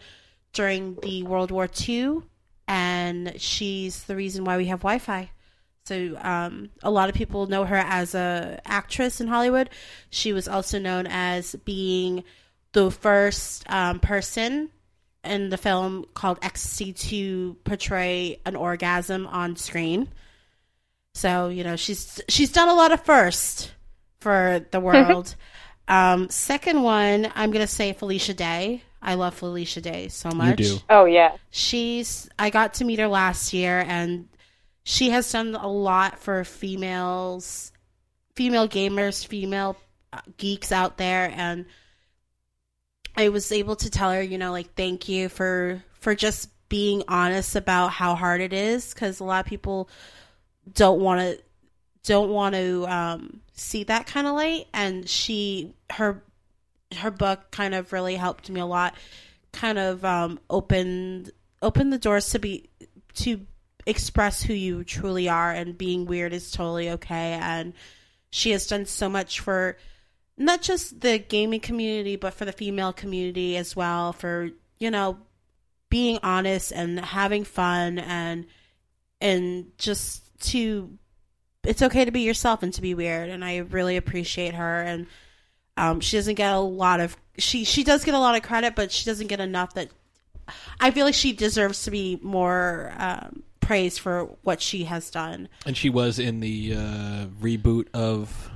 during 0.53 0.97
the 1.03 1.23
World 1.23 1.51
War 1.51 1.69
II, 1.89 2.23
and 2.67 3.35
she's 3.37 4.05
the 4.05 4.17
reason 4.17 4.45
why 4.45 4.57
we 4.57 4.67
have 4.67 4.81
Wi-Fi. 4.81 5.31
So 5.85 6.17
um, 6.21 6.71
a 6.83 6.91
lot 6.91 7.09
of 7.09 7.15
people 7.15 7.47
know 7.47 7.65
her 7.65 7.77
as 7.77 8.15
a 8.15 8.61
actress 8.65 9.21
in 9.21 9.27
Hollywood. 9.27 9.71
She 10.11 10.33
was 10.33 10.47
also 10.47 10.79
known 10.79 11.07
as 11.09 11.57
being 11.65 12.23
the 12.73 12.91
first 12.91 13.65
um, 13.69 13.99
person 13.99 14.71
in 15.25 15.51
the 15.51 15.57
film 15.57 16.07
called 16.15 16.39
Ecstasy 16.43 16.93
to 16.93 17.57
portray 17.65 18.41
an 18.47 18.57
orgasm 18.57 19.27
on 19.27 19.57
screen. 19.57 20.09
So 21.15 21.49
you 21.49 21.65
know 21.65 21.77
she's 21.77 22.21
she's 22.29 22.53
done 22.53 22.69
a 22.69 22.75
lot 22.75 22.93
of 22.93 23.05
first 23.05 23.73
for 24.21 24.65
the 24.71 24.81
world. 24.89 25.35
um, 25.89 26.29
second 26.29 26.83
one, 26.83 27.33
I'm 27.35 27.51
gonna 27.51 27.67
say 27.67 27.93
Felicia 27.93 28.35
Day. 28.35 28.83
I 29.03 29.15
love 29.15 29.35
Felicia 29.35 29.81
Day 29.81 30.09
so 30.09 30.31
much 30.31 30.61
You 30.61 30.77
do. 30.77 30.79
Oh, 30.91 31.05
yeah. 31.07 31.37
she's 31.51 32.29
I 32.39 32.51
got 32.51 32.75
to 32.75 32.85
meet 32.85 32.99
her 32.99 33.09
last 33.09 33.53
year 33.55 33.83
and 33.89 34.29
she 34.83 35.11
has 35.11 35.31
done 35.31 35.55
a 35.55 35.69
lot 35.69 36.19
for 36.19 36.45
females 36.45 37.73
female 38.35 38.69
gamers 38.69 39.27
female 39.27 39.77
uh, 40.13 40.21
geeks 40.37 40.73
out 40.73 40.97
there. 40.97 41.33
And 41.35 41.67
I 43.17 43.29
was 43.29 43.53
able 43.53 43.77
to 43.77 43.91
tell 43.91 44.13
her 44.13 44.23
you 44.23 44.39
know 44.39 44.53
like 44.53 44.75
thank 44.75 45.09
you 45.09 45.29
for 45.29 45.83
for 45.93 46.15
just 46.15 46.49
being 46.69 47.03
honest 47.09 47.57
about 47.57 47.89
how 47.89 48.15
hard 48.15 48.41
it 48.41 48.53
is. 48.53 48.95
Cuz 48.95 49.21
a 49.21 49.25
lot 49.25 49.45
of 49.45 49.49
people 49.49 49.89
don't 50.73 51.01
want 51.01 51.21
to 51.21 51.43
don't 52.05 52.31
want 52.31 52.55
to 52.55 52.87
um, 52.87 53.41
see 53.53 53.85
that 53.85 54.07
kind 54.07 54.27
of 54.27 54.35
light. 54.35 54.67
And 54.73 55.09
she 55.09 55.75
her 55.91 56.23
her 56.97 57.11
book 57.11 57.51
kind 57.51 57.75
of 57.75 57.93
really 57.93 58.17
helped 58.17 58.49
me 58.49 58.61
a 58.61 58.67
lot. 58.67 58.95
Kind 59.53 59.79
of 59.79 60.05
um, 60.05 60.41
opened 60.49 61.33
opened 61.61 61.93
the 61.93 61.99
doors 61.99 62.31
to 62.31 62.39
be 62.39 62.71
to 63.15 63.47
express 63.91 64.43
who 64.43 64.55
you 64.55 64.85
truly 64.85 65.29
are 65.29 65.53
and 65.53 65.77
being 65.77 66.07
weird 66.07 66.33
is 66.33 66.51
totally 66.51 66.91
okay. 66.91 67.39
And 67.41 67.75
she 68.31 68.53
has 68.53 68.67
done 68.67 68.87
so 68.87 69.09
much 69.09 69.41
for 69.41 69.77
not 70.37 70.63
just 70.63 71.01
the 71.01 71.19
gaming 71.19 71.61
community 71.61 72.17
but 72.17 72.33
for 72.33 72.47
the 72.47 72.53
female 72.53 72.93
community 72.93 73.59
as 73.59 73.77
well 73.77 74.13
for 74.15 74.49
you 74.79 74.91
know 74.91 75.19
being 75.91 76.19
honest 76.23 76.73
and 76.73 76.99
having 76.99 77.45
fun 77.45 77.99
and 77.99 78.47
and 79.21 79.67
just 79.77 80.23
to 80.41 80.97
it's 81.65 81.83
okay 81.83 82.07
to 82.07 82.11
be 82.11 82.21
yourself 82.21 82.63
and 82.63 82.73
to 82.73 82.81
be 82.81 82.95
weird 82.95 83.29
and 83.29 83.45
i 83.45 83.59
really 83.59 83.97
appreciate 83.97 84.55
her. 84.55 84.83
And 84.83 85.07
um, 85.77 86.01
she 86.01 86.17
doesn't 86.17 86.35
get 86.35 86.53
a 86.53 86.59
lot 86.59 87.01
of 87.01 87.17
she 87.39 87.65
she 87.65 87.85
does 87.85 88.05
get 88.05 88.15
a 88.15 88.19
lot 88.19 88.37
of 88.37 88.43
credit 88.43 88.75
but 88.75 88.93
she 88.93 89.05
doesn't 89.05 89.29
get 89.29 89.41
enough 89.41 89.75
that 89.75 89.89
i 90.79 90.91
feel 90.91 91.07
like 91.07 91.15
she 91.15 91.33
deserves 91.33 91.85
to 91.85 91.91
be 91.91 92.19
more 92.23 92.93
um, 92.99 93.43
praised 93.61 94.01
for 94.01 94.25
what 94.43 94.61
she 94.61 94.85
has 94.85 95.11
done 95.11 95.49
And 95.67 95.77
she 95.77 95.91
was 95.91 96.19
in 96.19 96.41
the 96.41 96.75
uh, 96.75 97.27
reboot 97.41 97.87
of 97.95 98.51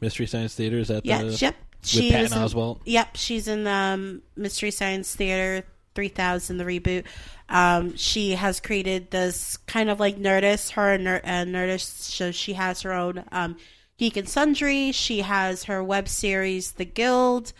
Mystery 0.00 0.26
Science 0.26 0.54
Theater. 0.54 0.78
Is 0.78 0.88
that 0.88 1.04
yeah 1.04 1.22
the 1.22 1.32
yep 1.32 1.56
with 1.82 1.88
she 1.88 2.10
Patton 2.10 2.38
Oswalt? 2.38 2.80
yep 2.84 3.16
she's 3.16 3.48
in 3.48 3.64
the 3.64 3.70
um, 3.70 4.22
mystery 4.36 4.70
science 4.70 5.14
theater 5.14 5.64
3000, 5.94 6.56
the 6.56 6.64
reboot. 6.64 7.04
Um, 7.48 7.96
she 7.96 8.32
has 8.32 8.60
created 8.60 9.10
this 9.10 9.56
kind 9.58 9.90
of 9.90 9.98
like 9.98 10.16
Nerdist, 10.16 10.72
her 10.72 10.92
and 10.92 11.06
uh, 11.08 11.20
Nerdist. 11.20 12.02
So 12.02 12.30
she 12.30 12.54
has 12.54 12.82
her 12.82 12.92
own 12.92 13.24
um, 13.32 13.56
Geek 13.98 14.16
and 14.16 14.28
Sundry. 14.28 14.92
She 14.92 15.20
has 15.20 15.64
her 15.64 15.82
web 15.82 16.08
series, 16.08 16.72
The 16.72 16.84
Guild, 16.84 17.52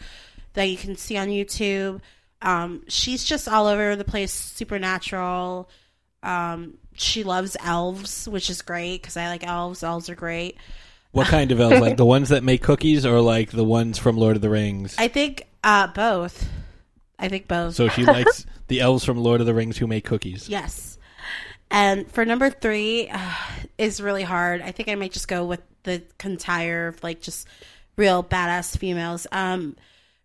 that 0.54 0.64
you 0.64 0.76
can 0.76 0.96
see 0.96 1.16
on 1.16 1.28
YouTube. 1.28 2.00
Um, 2.42 2.84
she's 2.88 3.24
just 3.24 3.48
all 3.48 3.66
over 3.66 3.96
the 3.96 4.04
place, 4.04 4.32
supernatural. 4.32 5.68
Um, 6.22 6.74
she 6.94 7.24
loves 7.24 7.56
elves, 7.60 8.28
which 8.28 8.50
is 8.50 8.62
great 8.62 9.00
because 9.00 9.16
I 9.16 9.28
like 9.28 9.46
elves. 9.46 9.82
Elves 9.82 10.10
are 10.10 10.14
great. 10.14 10.56
What 11.12 11.26
kind 11.28 11.50
of 11.52 11.60
elves? 11.60 11.80
like 11.80 11.96
the 11.96 12.04
ones 12.04 12.28
that 12.28 12.44
make 12.44 12.62
cookies, 12.62 13.06
or 13.06 13.20
like 13.20 13.50
the 13.50 13.64
ones 13.64 13.98
from 13.98 14.16
Lord 14.16 14.36
of 14.36 14.42
the 14.42 14.50
Rings? 14.50 14.94
I 14.98 15.08
think 15.08 15.46
uh, 15.64 15.88
both. 15.88 16.48
I 17.18 17.28
think 17.28 17.48
both. 17.48 17.74
So 17.74 17.88
she 17.88 18.04
likes 18.06 18.46
the 18.68 18.80
elves 18.80 19.04
from 19.04 19.18
Lord 19.18 19.40
of 19.40 19.46
the 19.46 19.54
Rings 19.54 19.76
who 19.76 19.86
make 19.86 20.04
cookies. 20.04 20.48
Yes. 20.48 20.98
And 21.70 22.10
for 22.10 22.24
number 22.24 22.50
three 22.50 23.08
uh, 23.08 23.34
is 23.78 24.00
really 24.00 24.24
hard. 24.24 24.60
I 24.60 24.72
think 24.72 24.88
I 24.88 24.96
might 24.96 25.12
just 25.12 25.28
go 25.28 25.44
with 25.44 25.62
the 25.84 26.02
entire 26.24 26.88
of 26.88 27.02
like 27.02 27.20
just 27.20 27.46
real 27.96 28.24
badass 28.24 28.76
females. 28.76 29.26
Um, 29.30 29.76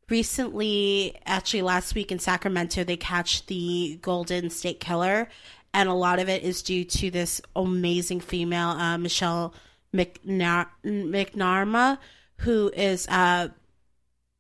recently, 0.10 1.16
actually 1.26 1.62
last 1.62 1.94
week 1.94 2.12
in 2.12 2.20
Sacramento, 2.20 2.84
they 2.84 2.98
catch 2.98 3.46
the 3.46 4.00
Golden 4.02 4.50
State 4.50 4.80
Killer, 4.80 5.30
and 5.76 5.88
a 5.90 5.94
lot 5.94 6.18
of 6.20 6.28
it 6.30 6.42
is 6.44 6.64
due 6.64 6.84
to 6.86 7.12
this 7.12 7.42
amazing 7.56 8.22
female, 8.22 8.70
uh, 8.70 8.98
Michelle 8.98 9.54
McNar- 9.94 10.70
McNarma, 10.84 12.00
who 12.38 12.72
is 12.76 13.08
uh, 13.08 13.50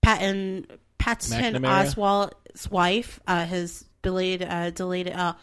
Patton 0.02 0.66
Patton? 0.98 1.64
Oswalt's 1.64 2.70
wife, 2.72 3.20
uh, 3.28 3.46
his 3.46 3.86
belated, 4.02 4.48
uh, 4.48 4.70
delayed, 4.72 5.10
uh, 5.10 5.34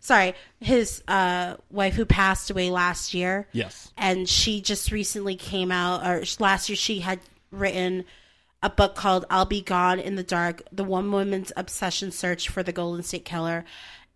sorry, 0.00 0.34
his 0.60 1.02
uh, 1.08 1.56
wife 1.70 1.94
who 1.94 2.04
passed 2.04 2.50
away 2.50 2.70
last 2.70 3.14
year 3.14 3.48
Yes. 3.52 3.92
and 3.96 4.28
she 4.28 4.60
just 4.60 4.90
recently 4.92 5.36
came 5.36 5.70
out 5.72 6.04
or 6.06 6.24
last 6.40 6.68
year 6.68 6.76
she 6.76 7.00
had 7.00 7.20
written 7.50 8.04
a 8.62 8.68
book 8.70 8.96
called 8.96 9.24
I'll 9.30 9.44
Be 9.44 9.62
Gone 9.62 10.00
in 10.00 10.16
the 10.16 10.24
Dark: 10.24 10.62
The 10.72 10.82
One 10.82 11.12
Woman's 11.12 11.52
Obsession 11.56 12.10
Search 12.10 12.48
for 12.48 12.64
the 12.64 12.72
Golden 12.72 13.04
State 13.04 13.24
Killer. 13.24 13.64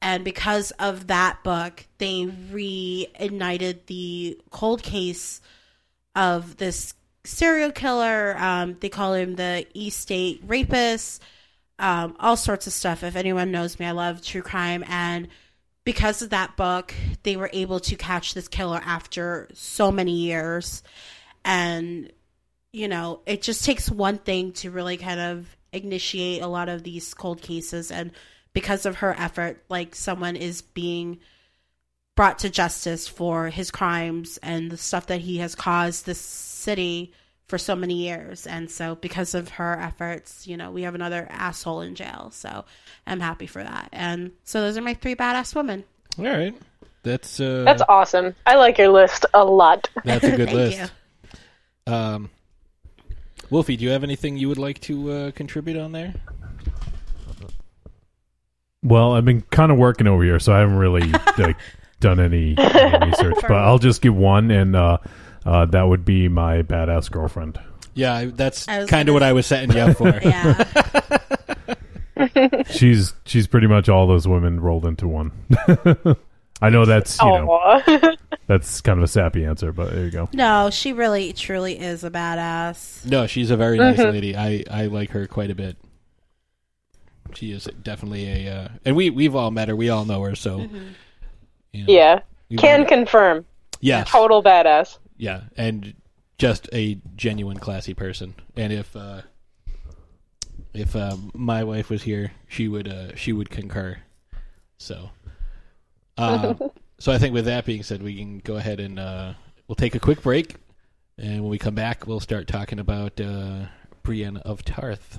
And 0.02 0.24
because 0.24 0.72
of 0.72 1.06
that 1.06 1.44
book, 1.44 1.86
they 1.98 2.24
reignited 2.24 3.86
the 3.86 4.38
cold 4.50 4.82
case 4.82 5.40
of 6.16 6.56
this 6.56 6.92
serial 7.24 7.70
killer. 7.70 8.34
Um, 8.36 8.76
they 8.80 8.88
call 8.88 9.14
him 9.14 9.36
the 9.36 9.64
East 9.72 10.00
State 10.00 10.42
Rapist. 10.44 11.22
Um, 11.78 12.16
all 12.18 12.36
sorts 12.36 12.66
of 12.66 12.72
stuff. 12.72 13.04
If 13.04 13.14
anyone 13.16 13.52
knows 13.52 13.78
me, 13.78 13.86
I 13.86 13.92
love 13.92 14.22
true 14.22 14.42
crime, 14.42 14.84
and 14.86 15.28
because 15.84 16.22
of 16.22 16.30
that 16.30 16.56
book, 16.56 16.94
they 17.22 17.36
were 17.36 17.50
able 17.52 17.80
to 17.80 17.96
catch 17.96 18.34
this 18.34 18.46
killer 18.46 18.80
after 18.84 19.48
so 19.52 19.90
many 19.90 20.12
years. 20.12 20.82
And, 21.44 22.12
you 22.72 22.86
know, 22.86 23.20
it 23.26 23.42
just 23.42 23.64
takes 23.64 23.90
one 23.90 24.18
thing 24.18 24.52
to 24.54 24.70
really 24.70 24.96
kind 24.96 25.18
of 25.18 25.56
initiate 25.72 26.42
a 26.42 26.46
lot 26.46 26.68
of 26.68 26.84
these 26.84 27.14
cold 27.14 27.42
cases. 27.42 27.90
And 27.90 28.12
because 28.52 28.86
of 28.86 28.96
her 28.96 29.14
effort, 29.18 29.62
like 29.68 29.94
someone 29.94 30.36
is 30.36 30.62
being 30.62 31.18
brought 32.14 32.40
to 32.40 32.50
justice 32.50 33.08
for 33.08 33.48
his 33.48 33.70
crimes 33.70 34.38
and 34.42 34.70
the 34.70 34.76
stuff 34.76 35.06
that 35.06 35.20
he 35.20 35.38
has 35.38 35.54
caused 35.54 36.04
this 36.04 36.20
city 36.20 37.12
for 37.46 37.58
so 37.58 37.74
many 37.74 37.94
years. 37.94 38.46
And 38.46 38.70
so, 38.70 38.94
because 38.94 39.34
of 39.34 39.48
her 39.50 39.78
efforts, 39.78 40.46
you 40.46 40.56
know, 40.56 40.70
we 40.70 40.82
have 40.82 40.94
another 40.94 41.26
asshole 41.30 41.82
in 41.82 41.94
jail. 41.94 42.30
So, 42.32 42.64
I'm 43.06 43.20
happy 43.20 43.46
for 43.46 43.62
that. 43.62 43.88
And 43.92 44.32
so, 44.44 44.60
those 44.60 44.76
are 44.76 44.82
my 44.82 44.94
three 44.94 45.14
badass 45.14 45.54
women. 45.54 45.84
All 46.18 46.24
right. 46.24 46.56
That's 47.02 47.40
uh, 47.40 47.64
That's 47.64 47.82
awesome. 47.88 48.34
I 48.46 48.56
like 48.56 48.78
your 48.78 48.88
list 48.88 49.26
a 49.34 49.44
lot. 49.44 49.88
that's 50.04 50.24
a 50.24 50.36
good 50.36 50.50
Thank 50.50 50.78
list. 50.78 50.92
Um, 51.86 52.30
Wolfie, 53.50 53.76
do 53.76 53.84
you 53.84 53.90
have 53.90 54.04
anything 54.04 54.36
you 54.36 54.48
would 54.48 54.58
like 54.58 54.80
to 54.82 55.10
uh, 55.10 55.30
contribute 55.32 55.76
on 55.76 55.92
there? 55.92 56.14
Well, 58.82 59.12
I've 59.12 59.24
been 59.24 59.42
kind 59.42 59.70
of 59.72 59.78
working 59.78 60.06
over 60.06 60.22
here, 60.24 60.38
so 60.40 60.52
I 60.52 60.58
haven't 60.60 60.76
really 60.76 61.08
like 61.38 61.56
done 62.00 62.18
any, 62.20 62.56
any 62.58 63.06
research. 63.10 63.36
But 63.42 63.52
I'll 63.52 63.78
just 63.78 64.02
give 64.02 64.14
one, 64.16 64.50
and 64.50 64.74
uh, 64.74 64.98
uh, 65.46 65.66
that 65.66 65.82
would 65.84 66.04
be 66.04 66.28
my 66.28 66.62
badass 66.62 67.10
girlfriend. 67.10 67.60
Yeah, 67.94 68.14
I, 68.14 68.24
that's 68.26 68.66
I 68.68 68.78
was 68.80 68.90
kind 68.90 69.02
of 69.08 69.12
gonna- 69.12 69.14
what 69.14 69.22
I 69.22 69.32
was 69.34 69.46
setting 69.46 69.72
you 69.76 69.82
up 69.82 69.96
for. 69.96 70.08
Yeah. 70.22 70.64
She's 72.70 73.14
she's 73.24 73.46
pretty 73.48 73.66
much 73.66 73.88
all 73.88 74.06
those 74.06 74.28
women 74.28 74.60
rolled 74.60 74.84
into 74.86 75.08
one. 75.08 75.32
I 76.60 76.68
know 76.70 76.84
that's 76.84 77.20
you 77.20 77.26
know 77.26 77.50
Aw. 77.50 78.14
that's 78.46 78.80
kind 78.80 78.98
of 78.98 79.02
a 79.02 79.08
sappy 79.08 79.44
answer, 79.44 79.72
but 79.72 79.92
there 79.92 80.04
you 80.04 80.10
go. 80.12 80.28
no, 80.32 80.70
she 80.70 80.92
really, 80.92 81.32
truly 81.32 81.76
is 81.78 82.04
a 82.04 82.10
badass. 82.10 83.04
No, 83.06 83.26
she's 83.26 83.50
a 83.50 83.56
very 83.56 83.76
nice 83.78 83.98
lady. 83.98 84.36
I, 84.36 84.62
I 84.70 84.86
like 84.86 85.10
her 85.10 85.26
quite 85.26 85.50
a 85.50 85.54
bit. 85.56 85.76
She 87.34 87.52
is 87.52 87.68
definitely 87.82 88.46
a, 88.46 88.54
uh, 88.54 88.68
and 88.84 88.96
we 88.96 89.10
we've 89.10 89.34
all 89.34 89.50
met 89.50 89.68
her. 89.68 89.76
We 89.76 89.88
all 89.88 90.04
know 90.04 90.22
her. 90.22 90.34
So, 90.34 90.68
you 91.72 91.84
know, 91.86 91.92
yeah. 91.92 92.20
Can 92.58 92.80
all- 92.80 92.86
confirm. 92.86 93.44
yes, 93.80 94.10
Total 94.10 94.42
badass. 94.42 94.98
yeah, 95.16 95.42
and 95.56 95.94
just 96.38 96.68
a 96.72 96.98
genuine 97.16 97.58
classy 97.58 97.94
person. 97.94 98.34
And 98.56 98.72
if 98.72 98.94
uh, 98.94 99.22
if 100.74 100.94
uh, 100.96 101.16
my 101.34 101.64
wife 101.64 101.90
was 101.90 102.02
here, 102.02 102.32
she 102.48 102.68
would 102.68 102.88
uh, 102.88 103.14
she 103.16 103.32
would 103.32 103.50
concur. 103.50 103.98
So, 104.78 105.10
uh, 106.18 106.54
so 106.98 107.12
I 107.12 107.18
think 107.18 107.34
with 107.34 107.44
that 107.46 107.64
being 107.64 107.82
said, 107.82 108.02
we 108.02 108.16
can 108.16 108.38
go 108.38 108.56
ahead 108.56 108.80
and 108.80 108.98
uh, 108.98 109.34
we'll 109.68 109.76
take 109.76 109.94
a 109.94 110.00
quick 110.00 110.22
break, 110.22 110.56
and 111.18 111.40
when 111.40 111.50
we 111.50 111.58
come 111.58 111.74
back, 111.74 112.06
we'll 112.06 112.20
start 112.20 112.46
talking 112.48 112.78
about 112.78 113.20
uh, 113.20 113.66
Brienne 114.02 114.38
of 114.38 114.64
Tarth. 114.64 115.18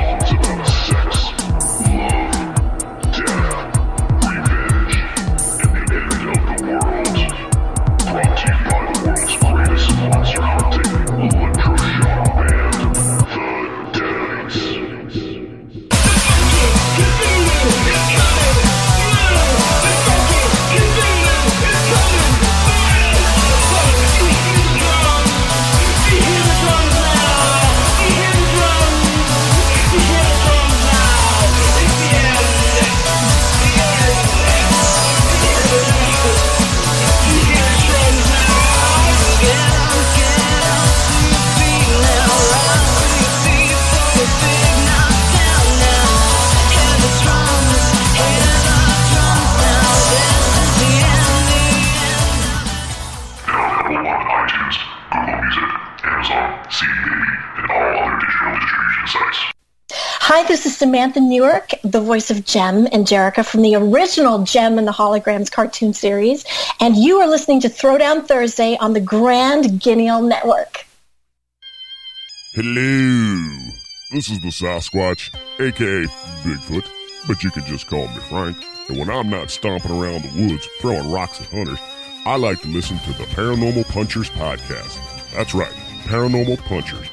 this 60.61 60.73
is 60.73 60.77
Samantha 60.77 61.19
Newark, 61.19 61.71
the 61.83 61.99
voice 61.99 62.29
of 62.29 62.45
Jem 62.45 62.85
and 62.91 63.07
Jerrica 63.07 63.43
from 63.43 63.63
the 63.63 63.73
original 63.73 64.43
Jem 64.43 64.77
and 64.77 64.87
the 64.87 64.91
Holograms 64.91 65.51
cartoon 65.51 65.91
series, 65.91 66.45
and 66.79 66.95
you 66.95 67.19
are 67.19 67.27
listening 67.27 67.61
to 67.61 67.67
Throwdown 67.67 68.27
Thursday 68.27 68.77
on 68.77 68.93
the 68.93 69.01
Grand 69.01 69.81
Guignol 69.81 70.21
Network. 70.21 70.85
Hello. 72.53 73.71
This 74.11 74.29
is 74.29 74.39
the 74.41 74.49
Sasquatch, 74.49 75.33
aka 75.59 76.05
Bigfoot, 76.43 76.87
but 77.27 77.43
you 77.43 77.49
can 77.49 77.65
just 77.65 77.87
call 77.87 78.07
me 78.09 78.17
Frank. 78.29 78.55
And 78.87 78.99
when 78.99 79.09
I'm 79.09 79.31
not 79.31 79.49
stomping 79.49 79.89
around 79.89 80.25
the 80.25 80.47
woods 80.47 80.67
throwing 80.79 81.11
rocks 81.11 81.41
at 81.41 81.47
hunters, 81.47 81.79
I 82.27 82.35
like 82.35 82.61
to 82.61 82.67
listen 82.67 82.99
to 82.99 83.13
the 83.13 83.23
Paranormal 83.23 83.87
Punchers 83.87 84.29
podcast. 84.29 84.99
That's 85.31 85.55
right, 85.55 85.73
Paranormal 86.03 86.59
Punchers. 86.65 87.07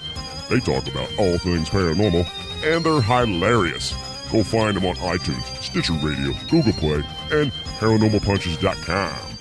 They 0.50 0.60
talk 0.60 0.86
about 0.86 1.10
all 1.18 1.38
things 1.38 1.70
paranormal, 1.70 2.26
and 2.64 2.84
they're 2.84 3.00
hilarious. 3.00 3.94
Go 4.30 4.42
find 4.42 4.76
them 4.76 4.84
on 4.86 4.96
iTunes, 4.96 5.44
Stitcher 5.62 5.94
Radio, 5.94 6.32
Google 6.50 6.72
Play, 6.74 7.02
and 7.30 7.52
ParanormalPunchers.com. 7.80 9.37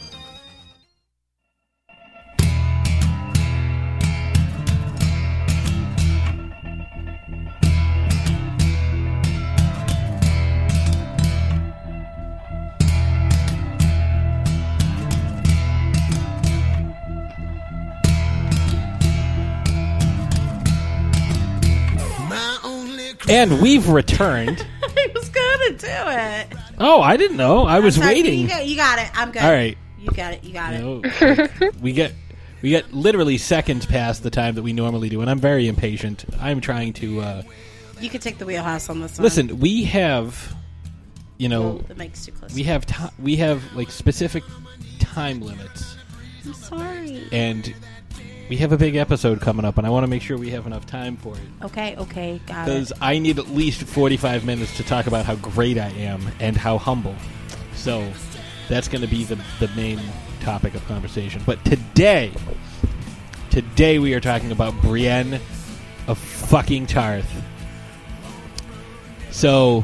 And 23.29 23.61
we've 23.61 23.89
returned. 23.89 24.65
I 24.83 25.11
was 25.13 25.29
gonna 25.29 25.69
do 25.71 25.87
it. 25.87 26.47
Oh, 26.79 27.01
I 27.01 27.17
didn't 27.17 27.37
know. 27.37 27.65
I 27.65 27.79
was 27.79 27.95
Sorry, 27.95 28.07
waiting. 28.15 28.39
You 28.41 28.47
got, 28.47 28.67
you 28.67 28.75
got 28.75 28.99
it. 28.99 29.09
I'm 29.13 29.31
good. 29.31 29.41
All 29.41 29.51
right. 29.51 29.77
You 29.99 30.11
got 30.11 30.33
it. 30.33 30.43
You 30.43 30.53
got 30.53 30.73
it. 30.73 31.73
We 31.81 31.91
get 31.91 32.13
we 32.61 32.69
get 32.69 32.93
literally 32.93 33.37
seconds 33.37 33.85
past 33.85 34.23
the 34.23 34.29
time 34.31 34.55
that 34.55 34.63
we 34.63 34.73
normally 34.73 35.09
do, 35.09 35.21
and 35.21 35.29
I'm 35.29 35.39
very 35.39 35.67
impatient. 35.67 36.25
I'm 36.39 36.61
trying 36.61 36.93
to 36.93 37.21
uh, 37.21 37.41
You 37.99 38.09
can 38.09 38.21
take 38.21 38.37
the 38.37 38.45
wheelhouse 38.45 38.89
on 38.89 39.01
this 39.01 39.17
one. 39.17 39.23
listen. 39.23 39.59
We 39.59 39.83
have, 39.85 40.55
you 41.37 41.49
know, 41.49 41.63
Oh, 41.81 41.85
the 41.87 41.95
mic's 41.95 42.25
too 42.25 42.31
close. 42.31 42.53
we 42.55 42.63
have 42.63 42.85
ti 42.85 42.95
we 43.19 43.35
have 43.37 43.61
like 43.75 43.91
specific 43.91 44.43
time 44.99 45.41
limits, 45.41 45.95
I'm 46.45 46.53
sorry. 46.53 47.27
and 47.31 47.73
we 48.49 48.57
have 48.57 48.71
a 48.71 48.77
big 48.77 48.95
episode 48.95 49.41
coming 49.41 49.65
up, 49.65 49.77
and 49.77 49.85
I 49.85 49.89
want 49.89 50.03
to 50.03 50.07
make 50.07 50.21
sure 50.21 50.37
we 50.37 50.51
have 50.51 50.65
enough 50.65 50.85
time 50.85 51.17
for 51.17 51.35
it 51.35 51.41
Okay. 51.63 51.95
Okay. 51.97 52.41
Got 52.45 52.65
because. 52.65 52.93
I 53.01 53.19
need 53.19 53.39
at 53.39 53.49
least 53.49 53.83
45 53.83 54.45
minutes 54.45 54.77
to 54.77 54.83
talk 54.83 55.07
about 55.07 55.25
how 55.25 55.35
great 55.35 55.77
I 55.77 55.89
am 55.89 56.21
and 56.39 56.55
how 56.55 56.77
humble. 56.77 57.15
So 57.75 58.11
that's 58.69 58.87
going 58.87 59.01
to 59.01 59.07
be 59.07 59.23
the 59.23 59.37
the 59.59 59.67
main 59.75 59.99
topic 60.41 60.75
of 60.75 60.85
conversation. 60.87 61.41
But 61.45 61.63
today, 61.65 62.31
today 63.49 63.99
we 63.99 64.13
are 64.13 64.19
talking 64.19 64.51
about 64.51 64.79
Brienne 64.81 65.39
of 66.07 66.17
fucking 66.17 66.87
Tarth. 66.87 67.29
So 69.31 69.83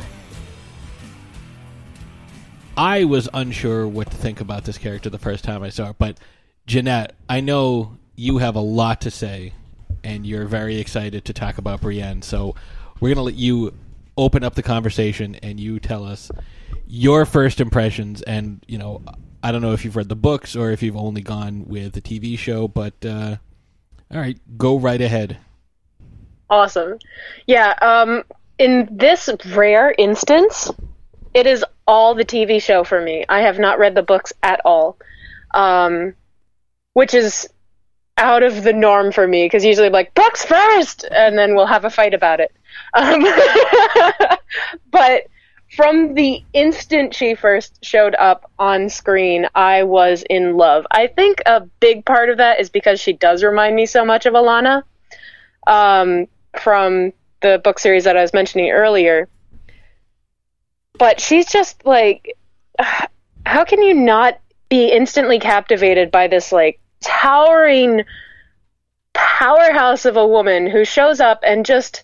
I 2.78 3.04
was 3.04 3.30
unsure 3.34 3.88
what 3.88 4.10
to 4.10 4.18
think 4.18 4.42
about 4.42 4.64
this 4.64 4.78
character 4.78 5.10
the 5.10 5.20
first 5.20 5.44
time 5.44 5.64
I 5.64 5.70
saw 5.70 5.90
it, 5.90 5.98
but 6.00 6.18
Jeanette, 6.66 7.16
I 7.30 7.42
know 7.42 7.98
you 8.16 8.38
have 8.38 8.56
a 8.56 8.62
lot 8.62 9.02
to 9.02 9.12
say, 9.12 9.54
and 10.04 10.26
you're 10.26 10.46
very 10.46 10.78
excited 10.78 11.26
to 11.26 11.34
talk 11.34 11.58
about 11.58 11.82
Brienne. 11.82 12.22
So 12.22 12.56
we're 13.00 13.10
going 13.10 13.18
to 13.18 13.24
let 13.24 13.36
you 13.36 13.74
open 14.18 14.44
up 14.44 14.56
the 14.56 14.64
conversation 14.64 15.36
and 15.36 15.60
you 15.60 15.80
tell 15.80 16.06
us 16.06 16.32
your 16.88 17.26
first 17.26 17.60
impressions. 17.60 18.22
And 18.22 18.64
you 18.68 18.78
know, 18.78 19.02
I 19.42 19.52
don't 19.52 19.62
know 19.62 19.74
if 19.74 19.84
you've 19.84 19.96
read 19.96 20.10
the 20.10 20.16
books 20.16 20.56
or 20.56 20.72
if 20.72 20.84
you've 20.84 20.98
only 20.98 21.22
gone 21.22 21.66
with 21.68 21.94
the 21.94 22.02
TV 22.02 22.38
show, 22.38 22.68
but 22.68 22.94
uh, 23.06 23.38
all 24.12 24.20
right, 24.20 24.40
go 24.58 24.78
right 24.78 25.02
ahead. 25.02 25.38
Awesome. 26.50 27.00
Yeah, 27.48 27.74
um, 27.82 28.24
in 28.60 28.88
this 28.92 29.30
rare 29.56 29.94
instance, 29.98 30.70
it 31.34 31.48
is 31.48 31.66
all 31.88 32.14
the 32.14 32.26
TV 32.26 32.62
show 32.62 32.84
for 32.84 33.02
me. 33.02 33.26
I 33.28 33.42
have 33.42 33.58
not 33.58 33.80
read 33.80 33.96
the 33.96 34.04
books 34.04 34.34
at 34.44 34.62
all, 34.64 34.98
um, 35.54 36.14
which 36.94 37.14
is 37.14 37.50
out 38.18 38.44
of 38.44 38.64
the 38.64 38.74
norm 38.74 39.12
for 39.12 39.28
me 39.28 39.46
because 39.46 39.66
usually 39.66 39.88
I'm 39.88 39.94
like, 39.94 40.14
books 40.14 40.46
first! 40.46 41.06
And 41.12 41.38
then 41.38 41.56
we'll 41.56 41.66
have 41.66 41.86
a 41.86 41.90
fight 41.90 42.14
about 42.14 42.40
it. 42.40 42.52
Um, 42.94 43.26
but 44.92 45.28
from 45.76 46.14
the 46.14 46.44
instant 46.54 47.16
she 47.16 47.34
first 47.34 47.84
showed 47.84 48.16
up 48.16 48.52
on 48.60 48.90
screen, 48.90 49.48
I 49.56 49.84
was 49.84 50.24
in 50.30 50.56
love. 50.56 50.86
I 50.92 51.08
think 51.08 51.42
a 51.46 51.62
big 51.80 52.06
part 52.06 52.30
of 52.30 52.38
that 52.38 52.60
is 52.60 52.70
because 52.70 53.00
she 53.00 53.14
does 53.14 53.44
remind 53.44 53.76
me 53.76 53.86
so 53.86 54.06
much 54.06 54.26
of 54.26 54.34
Alanna 54.34 54.84
um, 55.66 56.28
from 56.60 57.14
the 57.42 57.60
book 57.64 57.80
series 57.80 58.04
that 58.04 58.16
I 58.16 58.22
was 58.22 58.34
mentioning 58.34 58.70
earlier. 58.70 59.28
But 61.00 61.20
she's 61.20 61.48
just 61.48 61.86
like, 61.86 62.38
how 63.46 63.66
can 63.66 63.82
you 63.82 63.96
not 63.96 64.40
be 64.70 64.92
instantly 64.92 65.40
captivated 65.40 66.12
by 66.12 66.28
this 66.28 66.52
like 66.52 66.80
towering 67.04 68.04
powerhouse 69.14 70.06
of 70.06 70.18
a 70.18 70.28
woman 70.28 70.68
who 70.68 70.86
shows 70.86 71.20
up 71.20 71.42
and 71.46 71.66
just, 71.66 72.04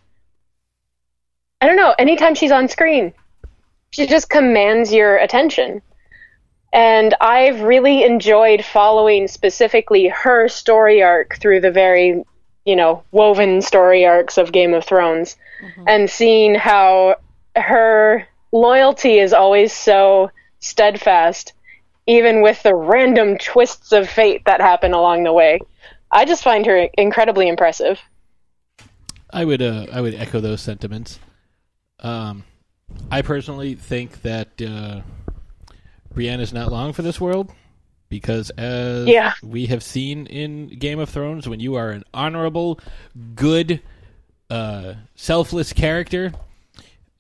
I 1.62 1.68
don't 1.68 1.78
know, 1.78 1.96
anytime 1.98 2.36
she's 2.36 2.52
on 2.52 2.68
screen, 2.68 3.14
she 3.92 4.06
just 4.06 4.30
commands 4.30 4.94
your 4.94 5.18
attention. 5.18 5.82
And 6.72 7.16
I've 7.20 7.62
really 7.62 8.04
enjoyed 8.04 8.64
following 8.64 9.28
specifically 9.28 10.08
her 10.08 10.48
story 10.48 11.02
arc 11.02 11.38
through 11.38 11.62
the 11.62 11.72
very 11.72 12.24
you 12.70 12.76
know, 12.76 13.04
woven 13.12 13.64
story 13.64 14.06
arcs 14.06 14.38
of 14.38 14.52
Game 14.52 14.76
of 14.76 14.86
Thrones 14.86 15.38
mm-hmm. 15.60 15.84
and 15.88 16.08
seeing 16.08 16.54
how 16.54 17.16
her 17.56 18.28
loyalty 18.52 19.18
is 19.18 19.34
always 19.34 19.74
so 19.74 20.30
steadfast, 20.60 21.54
even 22.10 22.42
with 22.42 22.62
the 22.64 22.74
random 22.74 23.38
twists 23.38 23.92
of 23.92 24.10
fate 24.10 24.44
that 24.46 24.60
happen 24.60 24.94
along 24.94 25.24
the 25.24 25.32
way. 25.32 25.60
I 26.12 26.26
just 26.26 26.44
find 26.44 26.66
her 26.66 26.90
incredibly 26.98 27.48
impressive. 27.48 28.02
I 29.32 29.46
would 29.46 29.62
uh, 29.62 29.86
I 29.92 30.02
would 30.02 30.16
echo 30.16 30.40
those 30.40 30.60
sentiments. 30.60 31.20
Um, 32.00 32.44
I 33.12 33.22
personally 33.22 33.76
think 33.76 34.24
that 34.24 34.60
uh, 34.60 35.02
Brienne 36.12 36.40
is 36.40 36.52
not 36.52 36.72
long 36.72 36.94
for 36.94 37.04
this 37.04 37.22
world 37.22 37.52
because, 38.10 38.50
as 38.52 39.08
Yeah. 39.08 39.34
we 39.44 39.68
have 39.68 39.84
seen 39.84 40.26
in 40.26 40.68
Game 40.80 40.98
of 40.98 41.10
Thrones, 41.10 41.48
when 41.48 41.60
you 41.60 41.76
are 41.76 41.92
an 41.92 42.04
honorable, 42.12 42.80
good, 43.36 43.82
uh, 44.50 44.96
selfless 45.14 45.74
character, 45.74 46.32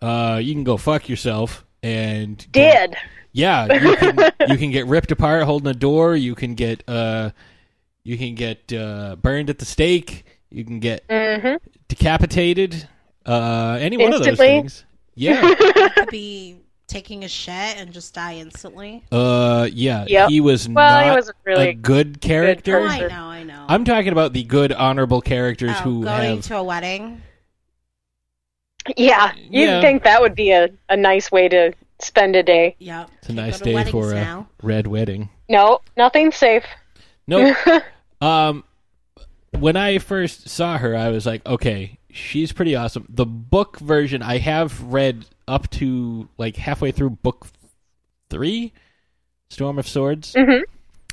uh, 0.01 0.39
you 0.41 0.55
can 0.55 0.63
go 0.63 0.77
fuck 0.77 1.07
yourself 1.07 1.63
and 1.83 2.51
Did. 2.51 2.95
Yeah, 3.31 3.71
you 3.73 3.95
can 3.95 4.31
you 4.49 4.57
can 4.57 4.71
get 4.71 4.85
ripped 4.87 5.11
apart 5.11 5.43
holding 5.43 5.67
a 5.67 5.73
door. 5.73 6.15
You 6.15 6.35
can 6.35 6.55
get 6.55 6.83
uh, 6.87 7.31
you 8.03 8.17
can 8.17 8.35
get 8.35 8.71
uh, 8.73 9.15
burned 9.17 9.49
at 9.49 9.59
the 9.59 9.65
stake. 9.65 10.25
You 10.49 10.63
can 10.65 10.79
get 10.79 11.07
decapitated. 11.87 12.87
Uh, 13.25 13.77
any 13.79 13.97
one 13.97 14.13
of 14.13 14.19
those 14.19 14.27
Instantly? 14.29 14.47
things. 14.61 14.85
Yeah. 15.15 15.53
Could 15.95 16.09
be 16.09 16.57
taking 16.87 17.23
a 17.23 17.27
shit 17.27 17.77
and 17.77 17.91
just 17.91 18.15
die 18.15 18.35
instantly. 18.37 19.03
uh, 19.11 19.67
yeah. 19.71 20.05
Yep. 20.07 20.29
He 20.29 20.41
was 20.41 20.67
Well, 20.67 21.01
he 21.01 21.07
not 21.09 21.15
wasn't 21.17 21.37
really 21.45 21.69
a 21.69 21.73
good 21.73 22.19
character. 22.21 22.79
Oh, 22.79 22.87
person. 22.87 23.03
I 23.03 23.07
know, 23.07 23.25
I 23.25 23.43
know. 23.43 23.65
I'm 23.67 23.85
talking 23.85 24.11
about 24.11 24.33
the 24.33 24.43
good, 24.43 24.71
honorable 24.71 25.21
characters 25.21 25.71
oh, 25.75 25.81
who 25.81 26.03
going 26.03 26.37
have. 26.37 26.45
to 26.45 26.57
a 26.57 26.63
wedding. 26.63 27.21
Yeah, 28.97 29.33
you'd 29.35 29.51
Yeah. 29.65 29.81
think 29.81 30.03
that 30.03 30.19
would 30.21 30.33
be 30.33 30.51
a, 30.51 30.69
a 30.89 30.97
nice 30.97 31.31
way 31.31 31.47
to 31.49 31.73
spend 31.99 32.35
a 32.35 32.43
day. 32.43 32.75
Yeah, 32.79 33.05
it's 33.19 33.29
a 33.29 33.33
nice 33.33 33.59
day 33.59 33.73
weddings 33.73 33.91
for 33.91 34.13
a 34.13 34.47
red 34.63 34.87
wedding. 34.87 35.29
No, 35.47 35.81
nothing 35.97 36.31
safe. 36.31 36.65
No. 37.27 37.55
um, 38.21 38.63
when 39.57 39.75
I 39.75 39.97
first 39.97 40.49
saw 40.49 40.77
her, 40.77 40.95
I 40.95 41.09
was 41.09 41.25
like, 41.25 41.45
okay, 41.45 41.99
she's 42.11 42.51
pretty 42.51 42.75
awesome. 42.75 43.05
The 43.09 43.25
book 43.25 43.79
version, 43.79 44.21
I 44.21 44.37
have 44.37 44.81
read 44.83 45.25
up 45.47 45.69
to 45.71 46.29
like 46.37 46.55
halfway 46.55 46.91
through 46.91 47.11
book 47.11 47.47
three, 48.29 48.73
Storm 49.49 49.79
of 49.79 49.87
Swords, 49.87 50.35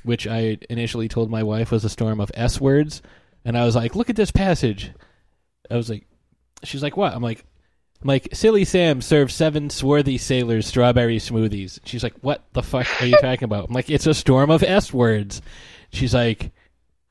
which 0.04 0.26
I 0.26 0.58
initially 0.68 1.08
told 1.08 1.30
my 1.30 1.42
wife 1.42 1.70
was 1.70 1.84
a 1.84 1.90
storm 1.90 2.20
of 2.20 2.30
S 2.34 2.60
words, 2.60 3.02
and 3.44 3.56
I 3.56 3.64
was 3.64 3.76
like, 3.76 3.94
look 3.94 4.10
at 4.10 4.16
this 4.16 4.30
passage. 4.30 4.92
I 5.70 5.76
was 5.76 5.90
like, 5.90 6.06
she's 6.62 6.82
like, 6.82 6.96
what? 6.96 7.14
I'm 7.14 7.22
like. 7.22 7.44
Like, 8.04 8.28
Silly 8.32 8.64
Sam 8.64 9.00
serves 9.00 9.34
seven 9.34 9.70
swarthy 9.70 10.18
sailors 10.18 10.66
strawberry 10.66 11.18
smoothies. 11.18 11.80
She's 11.84 12.02
like, 12.02 12.14
what 12.20 12.44
the 12.52 12.62
fuck 12.62 12.86
are 13.00 13.06
you 13.06 13.16
talking 13.20 13.44
about? 13.44 13.68
I'm 13.68 13.74
like, 13.74 13.90
it's 13.90 14.06
a 14.06 14.14
storm 14.14 14.50
of 14.50 14.62
S 14.62 14.92
words. 14.92 15.42
She's 15.90 16.14
like, 16.14 16.50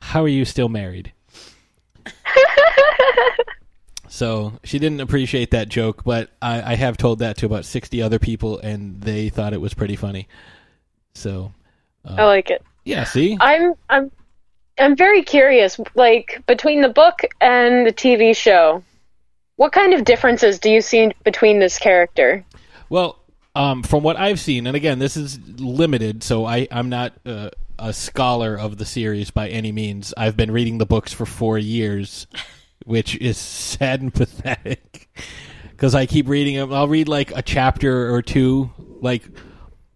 how 0.01 0.23
are 0.23 0.27
you 0.29 0.45
still 0.45 0.69
married? 0.69 1.11
so 4.07 4.53
she 4.63 4.79
didn't 4.79 5.01
appreciate 5.01 5.51
that 5.51 5.69
joke, 5.69 6.03
but 6.03 6.29
I, 6.41 6.73
I 6.73 6.75
have 6.75 6.97
told 6.97 7.19
that 7.19 7.37
to 7.37 7.45
about 7.45 7.65
60 7.65 8.01
other 8.01 8.19
people, 8.19 8.59
and 8.59 9.01
they 9.01 9.29
thought 9.29 9.53
it 9.53 9.61
was 9.61 9.73
pretty 9.73 9.95
funny. 9.95 10.27
So, 11.15 11.51
uh, 12.05 12.15
I 12.17 12.23
like 12.25 12.49
it. 12.49 12.63
yeah, 12.83 13.03
see? 13.05 13.37
I'm 13.39 13.73
I'm 13.89 14.11
I'm 14.77 14.95
very 14.95 15.23
curious. 15.23 15.79
Like 15.95 16.43
between 16.45 16.81
the 16.81 16.89
book 16.89 17.21
and 17.41 17.87
the 17.87 17.93
TV 17.93 18.35
show, 18.35 18.83
what 19.57 19.71
kind 19.71 19.93
of 19.93 20.03
differences 20.03 20.59
do 20.59 20.69
you 20.69 20.81
see 20.81 21.11
between 21.23 21.59
this 21.59 21.77
character? 21.77 22.45
Well, 22.89 23.19
um, 23.55 23.83
from 23.83 24.03
what 24.03 24.17
I've 24.17 24.39
seen, 24.39 24.67
and 24.67 24.75
again, 24.75 24.99
this 24.99 25.15
is 25.15 25.39
limited, 25.59 26.23
so 26.23 26.45
I, 26.45 26.67
I'm 26.71 26.89
not 26.89 27.13
uh, 27.25 27.51
a 27.79 27.93
scholar 27.93 28.57
of 28.57 28.77
the 28.77 28.85
series 28.85 29.31
by 29.31 29.47
any 29.47 29.71
means. 29.71 30.13
I've 30.17 30.35
been 30.35 30.51
reading 30.51 30.77
the 30.77 30.85
books 30.85 31.13
for 31.13 31.25
four 31.25 31.57
years, 31.57 32.27
which 32.85 33.15
is 33.17 33.37
sad 33.37 34.01
and 34.01 34.13
pathetic. 34.13 35.09
Because 35.71 35.95
I 35.95 36.05
keep 36.05 36.27
reading 36.27 36.55
them. 36.55 36.73
I'll 36.73 36.87
read 36.87 37.07
like 37.07 37.35
a 37.35 37.41
chapter 37.41 38.13
or 38.13 38.21
two. 38.21 38.71
Like, 39.01 39.23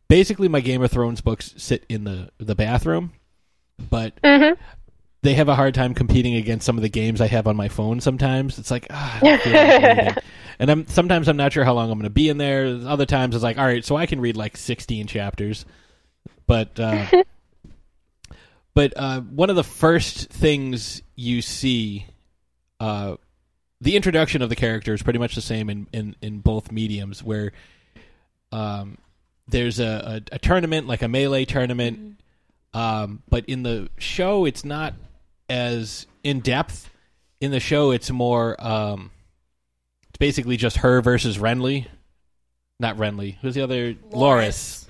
basically, 0.08 0.48
my 0.48 0.62
Game 0.62 0.82
of 0.82 0.92
Thrones 0.92 1.22
books 1.22 1.54
sit 1.58 1.86
in 1.90 2.04
the, 2.06 2.32
the 2.38 2.56
bathroom, 2.56 3.14
but 3.90 4.14
they 5.22 5.34
have 5.34 5.50
a 5.50 5.56
hard 5.56 5.74
time 5.74 5.94
competing 5.94 6.36
against 6.36 6.66
some 6.66 6.78
of 6.78 6.82
the 6.82 6.90
games 6.90 7.20
I 7.20 7.28
have 7.28 7.48
on 7.48 7.56
my 7.56 7.68
phone. 7.68 8.00
Sometimes 8.00 8.58
it's 8.58 8.72
like, 8.72 8.88
ah, 8.90 9.18
I 9.18 9.20
don't 9.26 9.42
feel 9.42 9.54
like 9.54 10.24
and 10.60 10.70
I'm 10.70 10.88
sometimes 10.88 11.30
I'm 11.30 11.38
not 11.38 11.54
sure 11.54 11.64
how 11.64 11.74
long 11.74 11.90
I'm 11.90 11.98
going 11.98 12.04
to 12.04 12.10
be 12.10 12.30
in 12.30 12.38
there. 12.38 12.66
Other 12.86 13.06
times 13.06 13.34
it's 13.34 13.44
like, 13.44 13.58
all 13.58 13.66
right, 13.66 13.84
so 13.84 13.96
I 13.96 14.06
can 14.06 14.20
read 14.20 14.36
like 14.36 14.58
16 14.58 15.08
chapters, 15.08 15.66
but 16.46 16.78
uh, 16.80 17.06
but 18.74 18.94
uh, 18.98 19.22
one 19.22 19.50
of 19.50 19.56
the 19.56 19.64
first 19.64 20.30
things 20.30 21.02
you 21.16 21.42
see 21.42 22.06
uh, 22.82 23.16
the 23.80 23.96
introduction 23.96 24.42
of 24.42 24.50
the 24.50 24.56
character 24.56 24.94
is 24.94 25.02
pretty 25.02 25.20
much 25.20 25.36
the 25.36 25.42
same 25.42 25.70
in 25.70 25.88
in, 25.94 26.16
in 26.22 26.40
both 26.40 26.74
mediums, 26.74 27.24
where 27.24 27.54
um, 28.52 28.98
there's 29.48 29.80
a, 29.80 30.22
a, 30.32 30.36
a 30.36 30.40
tournament 30.40 30.88
like 30.88 31.02
a 31.02 31.08
melee 31.08 31.46
tournament, 31.46 32.20
um, 32.74 33.24
but 33.30 33.46
in 33.46 33.64
the 33.64 33.90
show 33.98 34.44
it's 34.44 34.66
not 34.66 34.94
as 35.50 36.08
in 36.24 36.40
depth. 36.40 36.90
In 37.42 37.52
the 37.52 37.60
show, 37.60 37.92
it's 37.92 38.12
more. 38.12 38.56
Um, 38.60 39.12
it's 40.10 40.18
basically 40.18 40.58
just 40.58 40.78
her 40.78 41.02
versus 41.02 41.38
Renly. 41.38 41.88
Not 42.80 42.98
Renly. 42.98 43.38
Who's 43.42 43.56
the 43.56 43.62
other? 43.62 43.94
Loras. 44.12 44.88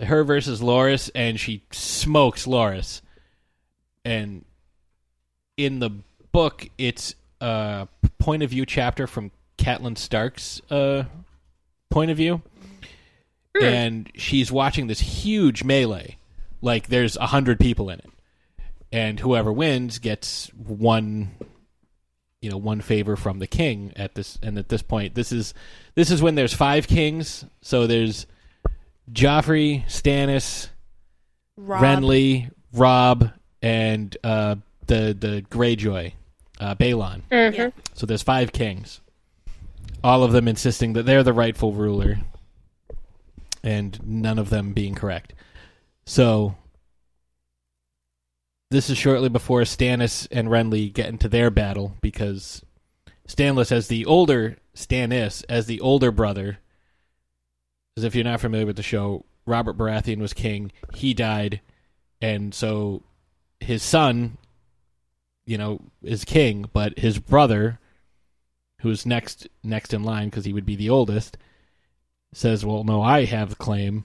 Her 0.00 0.24
versus 0.24 0.60
Loras, 0.60 1.10
and 1.14 1.40
she 1.40 1.62
smokes 1.70 2.46
Loras. 2.46 3.00
And 4.04 4.44
in 5.56 5.78
the 5.78 5.90
book, 6.32 6.68
it's 6.78 7.14
a 7.40 7.88
point 8.18 8.42
of 8.42 8.50
view 8.50 8.66
chapter 8.66 9.06
from 9.06 9.30
Catelyn 9.58 9.96
Stark's 9.96 10.60
uh, 10.70 11.04
point 11.90 12.10
of 12.10 12.16
view, 12.16 12.42
and 13.60 14.10
she's 14.14 14.52
watching 14.52 14.86
this 14.86 15.00
huge 15.00 15.64
melee. 15.64 16.16
Like 16.60 16.88
there's 16.88 17.16
a 17.16 17.26
hundred 17.26 17.58
people 17.58 17.88
in 17.90 17.98
it, 18.00 18.10
and 18.92 19.20
whoever 19.20 19.52
wins 19.52 19.98
gets 19.98 20.48
one, 20.54 21.30
you 22.40 22.50
know, 22.50 22.56
one 22.56 22.80
favor 22.80 23.16
from 23.16 23.38
the 23.38 23.46
king. 23.46 23.92
At 23.96 24.14
this 24.14 24.38
and 24.42 24.58
at 24.58 24.68
this 24.68 24.82
point, 24.82 25.14
this 25.14 25.32
is 25.32 25.54
this 25.94 26.10
is 26.10 26.22
when 26.22 26.34
there's 26.34 26.54
five 26.54 26.86
kings. 26.86 27.44
So 27.60 27.86
there's 27.86 28.26
Joffrey, 29.12 29.84
Stannis, 29.86 30.68
Robb. 31.56 31.82
Renly, 31.82 32.50
Robb, 32.72 33.30
and 33.62 34.16
uh, 34.24 34.56
the 34.86 35.16
the 35.18 35.44
Greyjoy, 35.50 36.12
uh, 36.60 36.74
Balon. 36.74 37.22
Yeah. 37.30 37.70
So 37.94 38.06
there's 38.06 38.22
five 38.22 38.52
kings, 38.52 39.00
all 40.04 40.22
of 40.22 40.32
them 40.32 40.48
insisting 40.48 40.92
that 40.94 41.04
they're 41.04 41.22
the 41.22 41.32
rightful 41.32 41.72
ruler, 41.72 42.18
and 43.62 43.98
none 44.06 44.38
of 44.38 44.50
them 44.50 44.72
being 44.72 44.94
correct. 44.94 45.32
So 46.04 46.56
this 48.70 48.90
is 48.90 48.98
shortly 48.98 49.28
before 49.28 49.62
Stannis 49.62 50.26
and 50.30 50.48
Renly 50.48 50.92
get 50.92 51.08
into 51.08 51.28
their 51.28 51.50
battle 51.50 51.96
because 52.00 52.64
Stannis, 53.28 53.70
as 53.70 53.88
the 53.88 54.04
older 54.06 54.56
Stannis, 54.74 55.44
as 55.48 55.66
the 55.66 55.80
older 55.80 56.10
brother, 56.10 56.58
as 57.96 58.04
if 58.04 58.14
you're 58.14 58.24
not 58.24 58.40
familiar 58.40 58.66
with 58.66 58.76
the 58.76 58.82
show, 58.82 59.24
Robert 59.46 59.76
Baratheon 59.76 60.18
was 60.18 60.32
king. 60.32 60.72
He 60.94 61.14
died, 61.14 61.60
and 62.20 62.52
so 62.52 63.02
his 63.60 63.82
son, 63.82 64.38
you 65.44 65.56
know, 65.56 65.80
is 66.02 66.24
king, 66.24 66.68
but 66.72 66.98
his 66.98 67.18
brother, 67.18 67.78
who's 68.80 69.06
next 69.06 69.48
next 69.62 69.94
in 69.94 70.02
line 70.02 70.28
because 70.28 70.44
he 70.44 70.52
would 70.52 70.66
be 70.66 70.76
the 70.76 70.90
oldest, 70.90 71.38
says, 72.34 72.64
"Well, 72.64 72.82
no, 72.82 73.00
I 73.00 73.24
have 73.24 73.50
the 73.50 73.56
claim." 73.56 74.04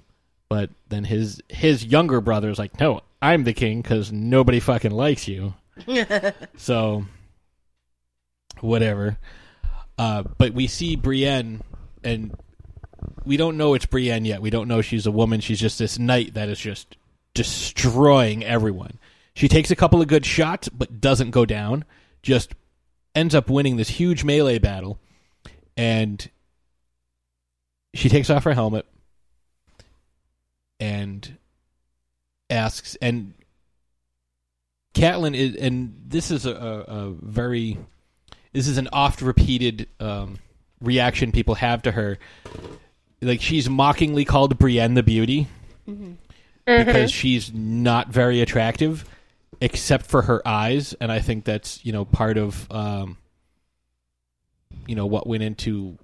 But 0.49 0.69
then 0.89 1.05
his 1.05 1.41
his 1.49 1.85
younger 1.85 2.21
brother 2.21 2.49
is 2.49 2.59
like, 2.59 2.79
"No, 2.79 3.01
I'm 3.21 3.43
the 3.43 3.53
king 3.53 3.81
because 3.81 4.11
nobody 4.11 4.59
fucking 4.59 4.91
likes 4.91 5.27
you." 5.27 5.53
so, 6.57 7.05
whatever. 8.59 9.17
Uh, 9.97 10.23
but 10.37 10.53
we 10.53 10.67
see 10.67 10.95
Brienne, 10.95 11.61
and 12.03 12.35
we 13.25 13.37
don't 13.37 13.57
know 13.57 13.73
it's 13.73 13.85
Brienne 13.85 14.25
yet. 14.25 14.41
We 14.41 14.49
don't 14.49 14.67
know 14.67 14.81
she's 14.81 15.05
a 15.05 15.11
woman. 15.11 15.39
She's 15.41 15.59
just 15.59 15.79
this 15.79 15.99
knight 15.99 16.33
that 16.33 16.49
is 16.49 16.59
just 16.59 16.97
destroying 17.33 18.43
everyone. 18.43 18.99
She 19.33 19.47
takes 19.47 19.71
a 19.71 19.75
couple 19.75 20.01
of 20.01 20.07
good 20.07 20.25
shots, 20.25 20.69
but 20.69 20.99
doesn't 20.99 21.31
go 21.31 21.45
down. 21.45 21.85
Just 22.21 22.53
ends 23.15 23.35
up 23.35 23.49
winning 23.49 23.77
this 23.77 23.89
huge 23.89 24.23
melee 24.23 24.59
battle, 24.59 24.99
and 25.77 26.29
she 27.93 28.09
takes 28.09 28.29
off 28.29 28.43
her 28.43 28.53
helmet 28.53 28.85
and 30.81 31.37
asks, 32.51 32.95
and 33.01 33.33
Catelyn 34.93 35.35
is, 35.35 35.55
and 35.55 35.95
this 36.07 36.31
is 36.31 36.45
a, 36.45 36.51
a, 36.51 37.11
very, 37.11 37.77
this 38.53 38.67
is 38.67 38.77
an 38.77 38.89
oft 38.91 39.21
repeated 39.21 39.87
um, 39.99 40.37
reaction 40.81 41.31
people 41.31 41.55
have 41.55 41.81
to 41.83 41.91
her. 41.91 42.17
Like 43.21 43.41
she's 43.41 43.69
mockingly 43.69 44.25
called 44.25 44.57
Brienne 44.59 44.95
the 44.95 45.03
Beauty 45.03 45.47
because 46.65 47.11
she's 47.11 47.53
not 47.53 48.09
very 48.09 48.41
attractive 48.41 49.05
except 49.59 50.07
for 50.07 50.23
her 50.23 50.45
eyes 50.47 50.93
and 50.99 51.11
i 51.11 51.19
think 51.19 51.45
that's 51.45 51.85
you 51.85 51.91
know 51.91 52.05
part 52.05 52.37
of 52.37 52.67
um 52.71 53.17
you 54.87 54.95
know 54.95 55.05
what 55.05 55.27
went 55.27 55.43
into 55.43 55.97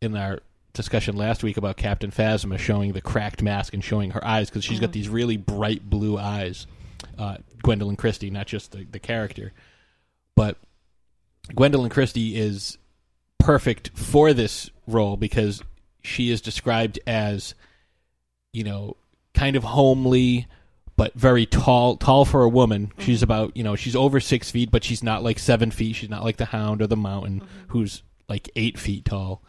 in 0.00 0.16
our 0.16 0.40
discussion 0.78 1.16
last 1.16 1.42
week 1.42 1.56
about 1.56 1.76
captain 1.76 2.10
phasma 2.10 2.56
showing 2.56 2.92
the 2.92 3.00
cracked 3.00 3.42
mask 3.42 3.74
and 3.74 3.82
showing 3.82 4.12
her 4.12 4.24
eyes 4.24 4.48
because 4.48 4.64
she's 4.64 4.78
got 4.78 4.86
mm-hmm. 4.86 4.92
these 4.92 5.08
really 5.08 5.36
bright 5.36 5.90
blue 5.90 6.16
eyes 6.16 6.68
uh 7.18 7.36
gwendoline 7.64 7.98
christie 7.98 8.30
not 8.30 8.46
just 8.46 8.72
the, 8.72 8.84
the 8.84 8.98
character. 8.98 9.52
But 10.36 10.56
gwendoline 11.48 11.90
christie 11.90 12.36
is 12.36 12.78
perfect 13.38 13.90
for 13.94 14.32
this 14.32 14.70
role 14.86 15.16
because 15.16 15.62
she 16.02 16.30
is 16.30 16.40
described 16.40 17.00
as 17.06 17.54
you 18.52 18.62
know 18.64 18.96
kind 19.34 19.56
of 19.56 19.64
homely 19.64 20.46
but 20.96 21.12
very 21.14 21.44
tall 21.44 21.96
tall 21.96 22.24
for 22.24 22.42
a 22.42 22.48
woman. 22.48 22.86
Mm-hmm. 22.86 23.02
She's 23.02 23.22
about 23.24 23.56
you 23.56 23.64
know 23.64 23.74
she's 23.74 23.96
over 23.96 24.20
six 24.20 24.50
feet 24.50 24.70
but 24.70 24.84
she's 24.84 25.02
not 25.02 25.24
like 25.24 25.40
seven 25.40 25.72
feet. 25.72 25.96
She's 25.96 26.10
not 26.10 26.22
like 26.22 26.36
the 26.36 26.44
hound 26.44 26.82
or 26.82 26.86
the 26.86 26.96
mountain 26.96 27.40
mm-hmm. 27.40 27.64
who's 27.68 28.02
like 28.28 28.48
eight 28.54 28.78
feet 28.78 29.04
tall 29.04 29.42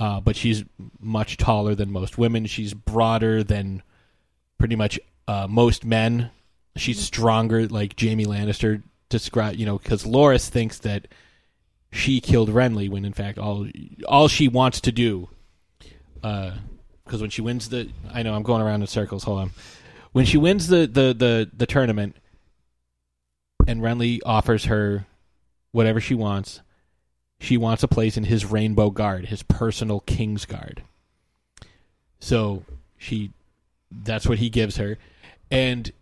uh, 0.00 0.20
but 0.20 0.36
she's 0.36 0.64
much 1.00 1.36
taller 1.36 1.74
than 1.74 1.90
most 1.90 2.18
women 2.18 2.46
she's 2.46 2.74
broader 2.74 3.42
than 3.42 3.82
pretty 4.58 4.76
much 4.76 4.98
uh, 5.28 5.46
most 5.48 5.84
men 5.84 6.30
she's 6.76 6.98
stronger 6.98 7.66
like 7.68 7.98
jaime 7.98 8.26
lannister 8.26 8.82
describe 9.08 9.56
you 9.56 9.66
know 9.66 9.78
because 9.78 10.04
loras 10.04 10.48
thinks 10.48 10.78
that 10.78 11.06
she 11.92 12.20
killed 12.20 12.48
renly 12.48 12.88
when 12.88 13.04
in 13.04 13.12
fact 13.12 13.38
all 13.38 13.66
all 14.08 14.26
she 14.26 14.48
wants 14.48 14.80
to 14.80 14.90
do 14.90 15.28
because 17.04 17.20
when 17.20 17.30
she 17.30 17.42
wins 17.42 17.68
the 17.68 17.90
I 18.12 18.22
know 18.22 18.34
I'm 18.34 18.42
going 18.42 18.62
around 18.62 18.80
in 18.80 18.86
circles. 18.86 19.24
Hold 19.24 19.40
on. 19.40 19.50
When 20.12 20.24
she 20.24 20.38
wins 20.38 20.68
the 20.68 20.86
the 20.86 21.14
the, 21.14 21.50
the 21.54 21.66
tournament, 21.66 22.16
and 23.66 23.80
Renly 23.80 24.20
offers 24.24 24.66
her 24.66 25.06
whatever 25.72 26.00
she 26.00 26.14
wants, 26.14 26.60
she 27.40 27.56
wants 27.56 27.82
a 27.82 27.88
place 27.88 28.16
in 28.16 28.24
his 28.24 28.44
Rainbow 28.44 28.90
Guard, 28.90 29.26
his 29.26 29.42
personal 29.42 30.00
King's 30.00 30.44
Guard. 30.44 30.82
So 32.20 32.64
she, 32.96 33.32
that's 33.90 34.26
what 34.26 34.38
he 34.38 34.48
gives 34.48 34.76
her, 34.76 34.98
and 35.50 35.92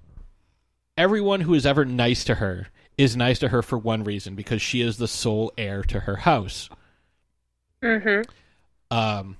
everyone 0.97 1.40
who 1.40 1.55
is 1.55 1.66
ever 1.66 1.85
nice 1.85 2.25
to 2.25 2.37
her 2.37 2.68
is 2.99 3.16
nice 3.16 3.38
to 3.40 3.49
her 3.49 3.62
for 3.62 3.79
one 3.79 4.05
reason 4.05 4.35
because 4.35 4.62
she 4.62 4.81
is 4.81 4.99
the 4.99 5.09
sole 5.09 5.53
heir 5.57 5.83
to 5.83 6.01
her 6.01 6.16
house. 6.16 6.68
Mm-hmm. 7.83 8.31
um, 8.97 9.37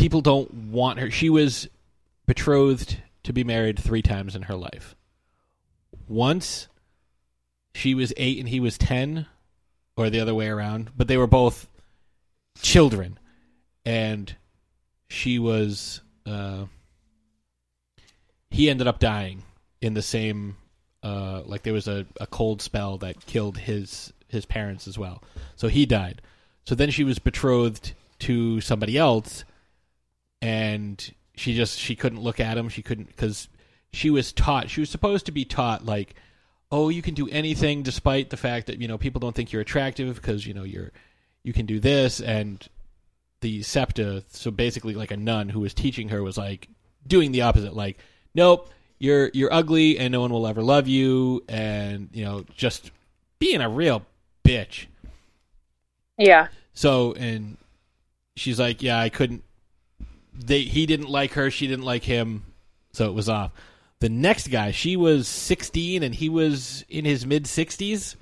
people 0.00 0.22
don't 0.22 0.52
want 0.54 0.98
her. 0.98 1.10
She 1.10 1.28
was 1.28 1.68
betrothed 2.26 2.96
to 3.24 3.34
be 3.34 3.44
married 3.44 3.78
three 3.78 4.00
times 4.00 4.34
in 4.34 4.42
her 4.42 4.54
life. 4.54 4.96
Once 6.08 6.68
she 7.74 7.94
was 7.94 8.12
eight 8.16 8.38
and 8.38 8.48
he 8.48 8.60
was 8.60 8.78
ten, 8.78 9.26
or 9.96 10.10
the 10.10 10.20
other 10.20 10.34
way 10.34 10.48
around, 10.48 10.90
but 10.96 11.08
they 11.08 11.16
were 11.16 11.26
both 11.26 11.68
children, 12.60 13.18
and 13.84 14.34
she 15.08 15.38
was. 15.38 16.00
Uh, 16.26 16.66
he 18.50 18.68
ended 18.68 18.86
up 18.86 18.98
dying 18.98 19.42
in 19.80 19.94
the 19.94 20.02
same. 20.02 20.56
Uh, 21.02 21.42
like 21.46 21.62
there 21.62 21.72
was 21.72 21.88
a, 21.88 22.06
a 22.20 22.26
cold 22.26 22.60
spell 22.60 22.98
that 22.98 23.24
killed 23.26 23.56
his 23.56 24.12
his 24.28 24.44
parents 24.44 24.86
as 24.86 24.98
well, 24.98 25.22
so 25.56 25.68
he 25.68 25.86
died. 25.86 26.20
So 26.66 26.74
then 26.74 26.90
she 26.90 27.04
was 27.04 27.18
betrothed 27.18 27.94
to 28.20 28.60
somebody 28.60 28.96
else, 28.98 29.44
and 30.42 31.12
she 31.34 31.54
just 31.54 31.78
she 31.78 31.96
couldn't 31.96 32.20
look 32.20 32.38
at 32.38 32.58
him. 32.58 32.68
She 32.68 32.82
couldn't 32.82 33.08
because 33.08 33.48
she 33.92 34.10
was 34.10 34.32
taught. 34.32 34.70
She 34.70 34.80
was 34.80 34.90
supposed 34.90 35.26
to 35.26 35.32
be 35.32 35.44
taught 35.44 35.84
like, 35.84 36.14
oh, 36.72 36.88
you 36.88 37.02
can 37.02 37.14
do 37.14 37.28
anything 37.28 37.82
despite 37.82 38.30
the 38.30 38.36
fact 38.36 38.66
that 38.68 38.80
you 38.80 38.88
know 38.88 38.98
people 38.98 39.20
don't 39.20 39.34
think 39.34 39.52
you're 39.52 39.62
attractive 39.62 40.14
because 40.14 40.46
you 40.46 40.54
know 40.54 40.62
you're 40.62 40.92
you 41.42 41.52
can 41.52 41.66
do 41.66 41.80
this 41.80 42.20
and 42.20 42.68
the 43.40 43.62
septa. 43.62 44.24
So 44.28 44.50
basically, 44.50 44.94
like 44.94 45.10
a 45.10 45.16
nun 45.16 45.48
who 45.48 45.60
was 45.60 45.74
teaching 45.74 46.08
her 46.10 46.22
was 46.22 46.38
like 46.38 46.68
doing 47.06 47.32
the 47.32 47.42
opposite. 47.42 47.74
Like, 47.74 47.98
nope, 48.34 48.70
you're 48.98 49.30
you're 49.34 49.52
ugly 49.52 49.98
and 49.98 50.12
no 50.12 50.20
one 50.20 50.32
will 50.32 50.46
ever 50.46 50.62
love 50.62 50.86
you, 50.86 51.44
and 51.48 52.08
you 52.12 52.24
know 52.24 52.44
just 52.54 52.90
being 53.38 53.60
a 53.60 53.68
real 53.68 54.04
bitch. 54.44 54.86
Yeah. 56.18 56.48
So 56.74 57.12
and 57.14 57.56
she's 58.36 58.60
like, 58.60 58.82
yeah, 58.82 58.98
I 58.98 59.08
couldn't. 59.08 59.42
They 60.32 60.62
he 60.62 60.86
didn't 60.86 61.10
like 61.10 61.32
her, 61.32 61.50
she 61.50 61.66
didn't 61.66 61.84
like 61.84 62.04
him, 62.04 62.44
so 62.92 63.06
it 63.06 63.14
was 63.14 63.28
off. 63.28 63.52
The 64.00 64.08
next 64.08 64.48
guy, 64.48 64.70
she 64.70 64.96
was 64.96 65.28
16 65.28 66.02
and 66.02 66.14
he 66.14 66.28
was 66.28 66.84
in 66.88 67.04
his 67.04 67.26
mid 67.26 67.44
60s. 67.44 68.16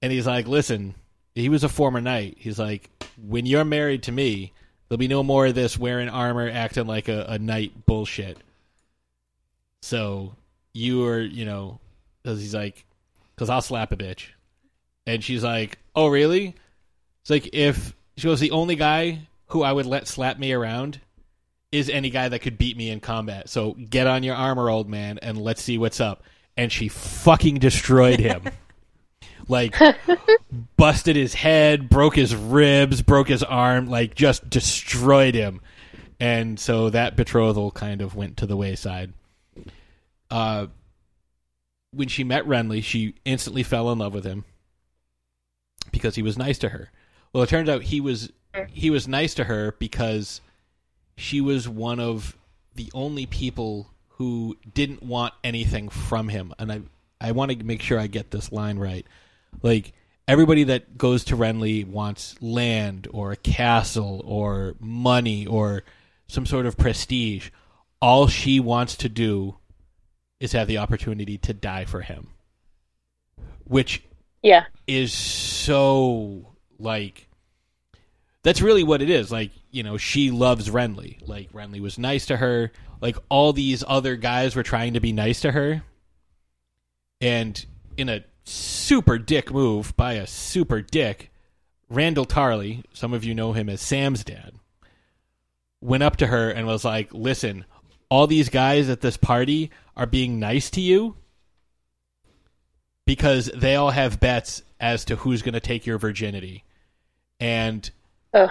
and 0.00 0.12
he's 0.12 0.26
like, 0.26 0.46
"Listen, 0.46 0.94
he 1.34 1.48
was 1.48 1.64
a 1.64 1.68
former 1.68 2.00
knight. 2.00 2.36
He's 2.38 2.58
like, 2.58 2.90
when 3.16 3.46
you're 3.46 3.64
married 3.64 4.04
to 4.04 4.12
me, 4.12 4.52
there'll 4.88 4.98
be 4.98 5.08
no 5.08 5.22
more 5.22 5.46
of 5.46 5.54
this 5.54 5.78
wearing 5.78 6.08
armor, 6.08 6.48
acting 6.48 6.86
like 6.86 7.08
a, 7.08 7.26
a 7.28 7.38
knight 7.38 7.86
bullshit. 7.86 8.38
So 9.82 10.34
you 10.72 11.04
are, 11.06 11.20
you 11.20 11.44
know, 11.44 11.80
because 12.22 12.40
he's 12.40 12.54
like, 12.54 12.84
because 13.34 13.50
I'll 13.50 13.62
slap 13.62 13.92
a 13.92 13.96
bitch, 13.96 14.28
and 15.06 15.22
she's 15.22 15.44
like, 15.44 15.78
oh 15.94 16.08
really? 16.08 16.54
It's 17.22 17.30
like 17.30 17.50
if 17.52 17.94
she 18.16 18.28
was 18.28 18.40
the 18.40 18.50
only 18.50 18.74
guy 18.74 19.20
who 19.48 19.62
I 19.62 19.72
would 19.72 19.86
let 19.86 20.08
slap 20.08 20.38
me 20.38 20.52
around 20.52 21.00
is 21.70 21.90
any 21.90 22.10
guy 22.10 22.28
that 22.28 22.40
could 22.40 22.58
beat 22.58 22.76
me 22.76 22.90
in 22.90 23.00
combat. 23.00 23.48
So 23.48 23.72
get 23.72 24.06
on 24.06 24.22
your 24.22 24.34
armor, 24.34 24.70
old 24.70 24.88
man, 24.88 25.18
and 25.20 25.38
let's 25.38 25.62
see 25.62 25.78
what's 25.78 26.00
up. 26.00 26.22
And 26.56 26.72
she 26.72 26.88
fucking 26.88 27.58
destroyed 27.58 28.20
him. 28.20 28.42
like 29.48 29.74
busted 30.76 31.16
his 31.16 31.34
head, 31.34 31.88
broke 31.88 32.16
his 32.16 32.34
ribs, 32.34 33.02
broke 33.02 33.28
his 33.28 33.42
arm, 33.42 33.88
like 33.88 34.14
just 34.14 34.48
destroyed 34.48 35.34
him. 35.34 35.60
And 36.20 36.58
so 36.58 36.90
that 36.90 37.16
betrothal 37.16 37.70
kind 37.70 38.02
of 38.02 38.14
went 38.14 38.38
to 38.38 38.46
the 38.46 38.56
wayside. 38.56 39.12
Uh 40.30 40.66
when 41.92 42.08
she 42.08 42.22
met 42.22 42.44
Renly, 42.44 42.82
she 42.82 43.14
instantly 43.24 43.62
fell 43.62 43.90
in 43.90 43.98
love 43.98 44.12
with 44.12 44.24
him 44.24 44.44
because 45.90 46.16
he 46.16 46.22
was 46.22 46.36
nice 46.36 46.58
to 46.58 46.68
her. 46.68 46.90
Well, 47.32 47.42
it 47.42 47.48
turned 47.48 47.68
out 47.68 47.82
he 47.82 48.00
was 48.00 48.30
he 48.68 48.90
was 48.90 49.08
nice 49.08 49.34
to 49.34 49.44
her 49.44 49.74
because 49.78 50.40
she 51.18 51.40
was 51.40 51.68
one 51.68 52.00
of 52.00 52.36
the 52.76 52.90
only 52.94 53.26
people 53.26 53.90
who 54.10 54.56
didn't 54.72 55.02
want 55.02 55.34
anything 55.42 55.88
from 55.88 56.28
him. 56.28 56.54
And 56.58 56.72
I 56.72 56.80
I 57.20 57.32
want 57.32 57.50
to 57.50 57.64
make 57.64 57.82
sure 57.82 57.98
I 57.98 58.06
get 58.06 58.30
this 58.30 58.52
line 58.52 58.78
right. 58.78 59.04
Like 59.62 59.92
everybody 60.28 60.64
that 60.64 60.96
goes 60.96 61.24
to 61.24 61.36
Renly 61.36 61.86
wants 61.86 62.40
land 62.40 63.08
or 63.10 63.32
a 63.32 63.36
castle 63.36 64.22
or 64.24 64.74
money 64.78 65.46
or 65.46 65.82
some 66.28 66.46
sort 66.46 66.66
of 66.66 66.76
prestige. 66.76 67.50
All 68.00 68.28
she 68.28 68.60
wants 68.60 68.96
to 68.98 69.08
do 69.08 69.56
is 70.38 70.52
have 70.52 70.68
the 70.68 70.78
opportunity 70.78 71.36
to 71.38 71.52
die 71.52 71.84
for 71.84 72.02
him. 72.02 72.28
Which 73.64 74.02
Yeah. 74.42 74.66
is 74.86 75.12
so 75.12 76.54
like 76.78 77.28
that's 78.44 78.62
really 78.62 78.84
what 78.84 79.02
it 79.02 79.10
is. 79.10 79.32
Like, 79.32 79.50
you 79.70 79.82
know, 79.82 79.96
she 79.96 80.30
loves 80.30 80.68
Renly. 80.68 81.26
Like 81.26 81.52
Renly 81.52 81.80
was 81.80 81.98
nice 81.98 82.26
to 82.26 82.36
her. 82.36 82.72
Like 83.00 83.16
all 83.28 83.52
these 83.52 83.84
other 83.86 84.16
guys 84.16 84.56
were 84.56 84.62
trying 84.62 84.94
to 84.94 85.00
be 85.00 85.12
nice 85.12 85.40
to 85.42 85.52
her. 85.52 85.82
And 87.20 87.64
in 87.96 88.08
a 88.08 88.24
super 88.44 89.18
dick 89.18 89.52
move 89.52 89.96
by 89.96 90.14
a 90.14 90.26
super 90.26 90.80
dick, 90.80 91.30
Randyll 91.90 92.28
Tarly, 92.28 92.84
some 92.92 93.12
of 93.12 93.24
you 93.24 93.34
know 93.34 93.52
him 93.52 93.68
as 93.68 93.80
Sam's 93.80 94.24
dad, 94.24 94.52
went 95.80 96.02
up 96.02 96.16
to 96.16 96.26
her 96.26 96.50
and 96.50 96.66
was 96.66 96.84
like, 96.84 97.12
"Listen, 97.14 97.64
all 98.10 98.26
these 98.26 98.48
guys 98.48 98.88
at 98.88 99.00
this 99.00 99.16
party 99.16 99.70
are 99.96 100.06
being 100.06 100.38
nice 100.38 100.70
to 100.70 100.80
you 100.80 101.16
because 103.08 103.50
they 103.54 103.74
all 103.74 103.90
have 103.90 104.20
bets 104.20 104.62
as 104.80 105.04
to 105.06 105.16
who's 105.16 105.42
going 105.42 105.54
to 105.54 105.60
take 105.60 105.86
your 105.86 105.98
virginity. 105.98 106.64
And 107.40 107.90
Ugh. 108.34 108.50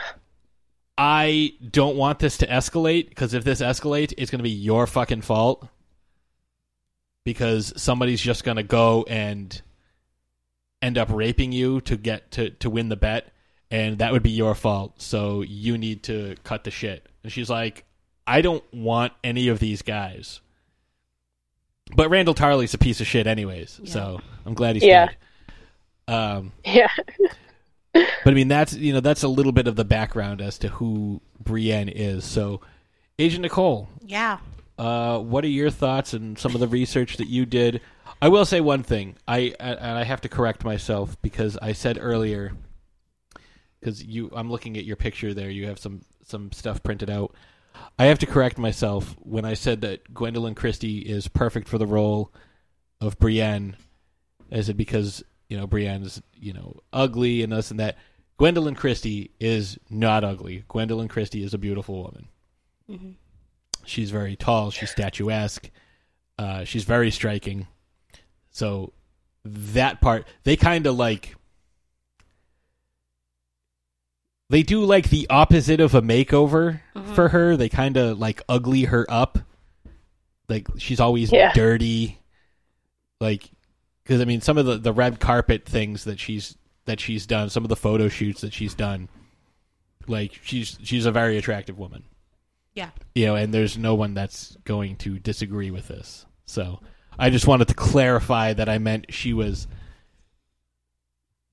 I 0.97 1.53
don't 1.69 1.95
want 1.95 2.19
this 2.19 2.37
to 2.39 2.47
escalate 2.47 3.09
because 3.09 3.33
if 3.33 3.43
this 3.43 3.61
escalates, 3.61 4.13
it's 4.17 4.31
going 4.31 4.39
to 4.39 4.43
be 4.43 4.49
your 4.49 4.87
fucking 4.87 5.21
fault. 5.21 5.67
Because 7.23 7.73
somebody's 7.75 8.21
just 8.21 8.43
going 8.45 8.57
to 8.57 8.63
go 8.63 9.03
and 9.07 9.61
end 10.81 10.97
up 10.97 11.09
raping 11.11 11.51
you 11.51 11.81
to 11.81 11.97
get 11.97 12.31
to, 12.31 12.51
to 12.51 12.69
win 12.69 12.87
the 12.87 12.95
bet, 12.95 13.33
and 13.69 13.97
that 13.99 14.13
would 14.13 14.23
be 14.23 14.29
your 14.31 14.55
fault. 14.55 15.01
So 15.01 15.41
you 15.41 15.77
need 15.77 16.03
to 16.03 16.35
cut 16.45 16.63
the 16.63 16.71
shit. 16.71 17.05
And 17.23 17.31
she's 17.31 17.49
like, 17.49 17.83
I 18.25 18.41
don't 18.41 18.63
want 18.73 19.11
any 19.25 19.49
of 19.49 19.59
these 19.59 19.81
guys. 19.81 20.39
But 21.95 22.09
Randyll 22.09 22.35
Tarly's 22.35 22.73
a 22.73 22.77
piece 22.77 23.01
of 23.01 23.07
shit, 23.07 23.27
anyways. 23.27 23.81
So 23.85 24.19
I'm 24.45 24.53
glad 24.53 24.75
he's 24.75 24.83
Yeah. 24.85 25.07
dead. 26.07 26.13
Um, 26.13 26.51
Yeah. 26.65 26.89
but 28.23 28.31
I 28.31 28.33
mean, 28.33 28.47
that's 28.47 28.73
you 28.73 28.93
know 28.93 28.99
that's 28.99 29.23
a 29.23 29.27
little 29.27 29.51
bit 29.51 29.67
of 29.67 29.75
the 29.75 29.85
background 29.85 30.41
as 30.41 30.57
to 30.59 30.67
who 30.69 31.21
Brienne 31.39 31.89
is. 31.89 32.25
So, 32.25 32.61
Agent 33.19 33.41
Nicole, 33.43 33.89
Yeah. 34.05 34.39
uh, 34.77 35.19
what 35.19 35.43
are 35.43 35.49
your 35.49 35.69
thoughts 35.69 36.13
and 36.13 36.37
some 36.37 36.53
of 36.53 36.59
the 36.59 36.67
research 36.67 37.17
that 37.17 37.27
you 37.27 37.45
did? 37.45 37.81
I 38.21 38.29
will 38.29 38.45
say 38.45 38.61
one 38.61 38.83
thing. 38.83 39.15
I 39.27 39.53
and 39.59 39.79
I 39.97 40.03
have 40.03 40.21
to 40.21 40.29
correct 40.29 40.63
myself 40.65 41.21
because 41.21 41.57
I 41.61 41.73
said 41.73 41.97
earlier 42.01 42.53
because 43.79 44.03
you 44.03 44.31
I'm 44.35 44.49
looking 44.51 44.77
at 44.77 44.85
your 44.85 44.95
picture 44.95 45.33
there. 45.33 45.49
You 45.49 45.67
have 45.67 45.79
some 45.79 46.01
some 46.25 46.51
stuff 46.51 46.83
printed 46.83 47.09
out. 47.09 47.33
I 47.99 48.05
have 48.05 48.19
to 48.19 48.25
correct 48.25 48.57
myself 48.57 49.15
when 49.19 49.45
I 49.45 49.53
said 49.53 49.81
that 49.81 50.13
Gwendoline 50.13 50.55
Christie 50.55 50.99
is 50.99 51.27
perfect 51.27 51.67
for 51.67 51.77
the 51.77 51.85
role 51.85 52.33
of 52.99 53.19
Brienne. 53.19 53.75
I 54.51 54.61
said 54.61 54.77
because 54.77 55.23
you 55.49 55.57
know 55.57 55.67
Brienne's 55.67 56.21
you 56.35 56.53
know 56.53 56.77
ugly 56.93 57.43
and 57.43 57.51
this 57.51 57.71
and 57.71 57.79
that. 57.79 57.97
Gwendoline 58.39 58.77
Christie 58.77 59.31
is 59.39 59.79
not 59.89 60.23
ugly. 60.23 60.63
Gwendoline 60.69 61.09
Christie 61.09 61.43
is 61.43 61.53
a 61.55 61.57
beautiful 61.57 62.03
woman. 62.03 63.15
She's 63.83 64.11
very 64.11 64.35
tall. 64.35 64.69
She's 64.69 64.91
statuesque. 64.91 65.69
Uh, 66.37 66.63
she's 66.63 66.83
very 66.83 67.09
striking. 67.09 67.65
So 68.51 68.93
that 69.43 70.01
part, 70.01 70.27
they 70.43 70.55
kind 70.55 70.85
of 70.85 70.95
like. 70.97 71.35
They 74.49 74.63
do 74.63 74.85
like 74.85 75.09
the 75.09 75.27
opposite 75.29 75.81
of 75.81 75.93
a 75.93 76.01
makeover 76.01 76.79
for 77.15 77.29
her. 77.29 77.57
They 77.57 77.67
kind 77.69 77.97
of 77.97 78.17
like 78.17 78.41
ugly 78.47 78.83
her 78.85 79.05
up. 79.09 79.39
Like 80.47 80.67
she's 80.77 80.99
always 81.01 81.31
Yeah. 81.31 81.51
dirty. 81.53 82.19
Like, 83.19 83.49
because 84.07 84.21
I 84.21 84.25
mean, 84.25 84.39
some 84.39 84.57
of 84.57 84.65
the 84.65 84.77
the 84.77 84.93
red 84.93 85.19
carpet 85.19 85.65
things 85.65 86.05
that 86.05 86.17
she's 86.17 86.55
that 86.85 87.01
she's 87.01 87.25
done, 87.25 87.49
some 87.49 87.65
of 87.65 87.69
the 87.69 87.75
photo 87.75 88.07
shoots 88.07 88.39
that 88.39 88.53
she's 88.53 88.73
done, 88.73 89.09
like 90.07 90.39
she's 90.43 90.79
she's 90.81 91.05
a 91.05 91.11
very 91.11 91.37
attractive 91.37 91.77
woman 91.77 92.05
Yeah. 92.73 92.91
you 93.13 93.25
know, 93.25 93.35
and 93.35 93.53
there's 93.53 93.77
no 93.77 93.95
one 93.95 94.13
that's 94.13 94.55
going 94.63 94.95
to 94.97 95.19
disagree 95.19 95.71
with 95.71 95.89
this. 95.89 96.25
So 96.45 96.79
I 97.19 97.29
just 97.29 97.47
wanted 97.47 97.67
to 97.67 97.73
clarify 97.73 98.53
that 98.53 98.69
I 98.69 98.77
meant 98.77 99.13
she 99.13 99.33
was 99.33 99.67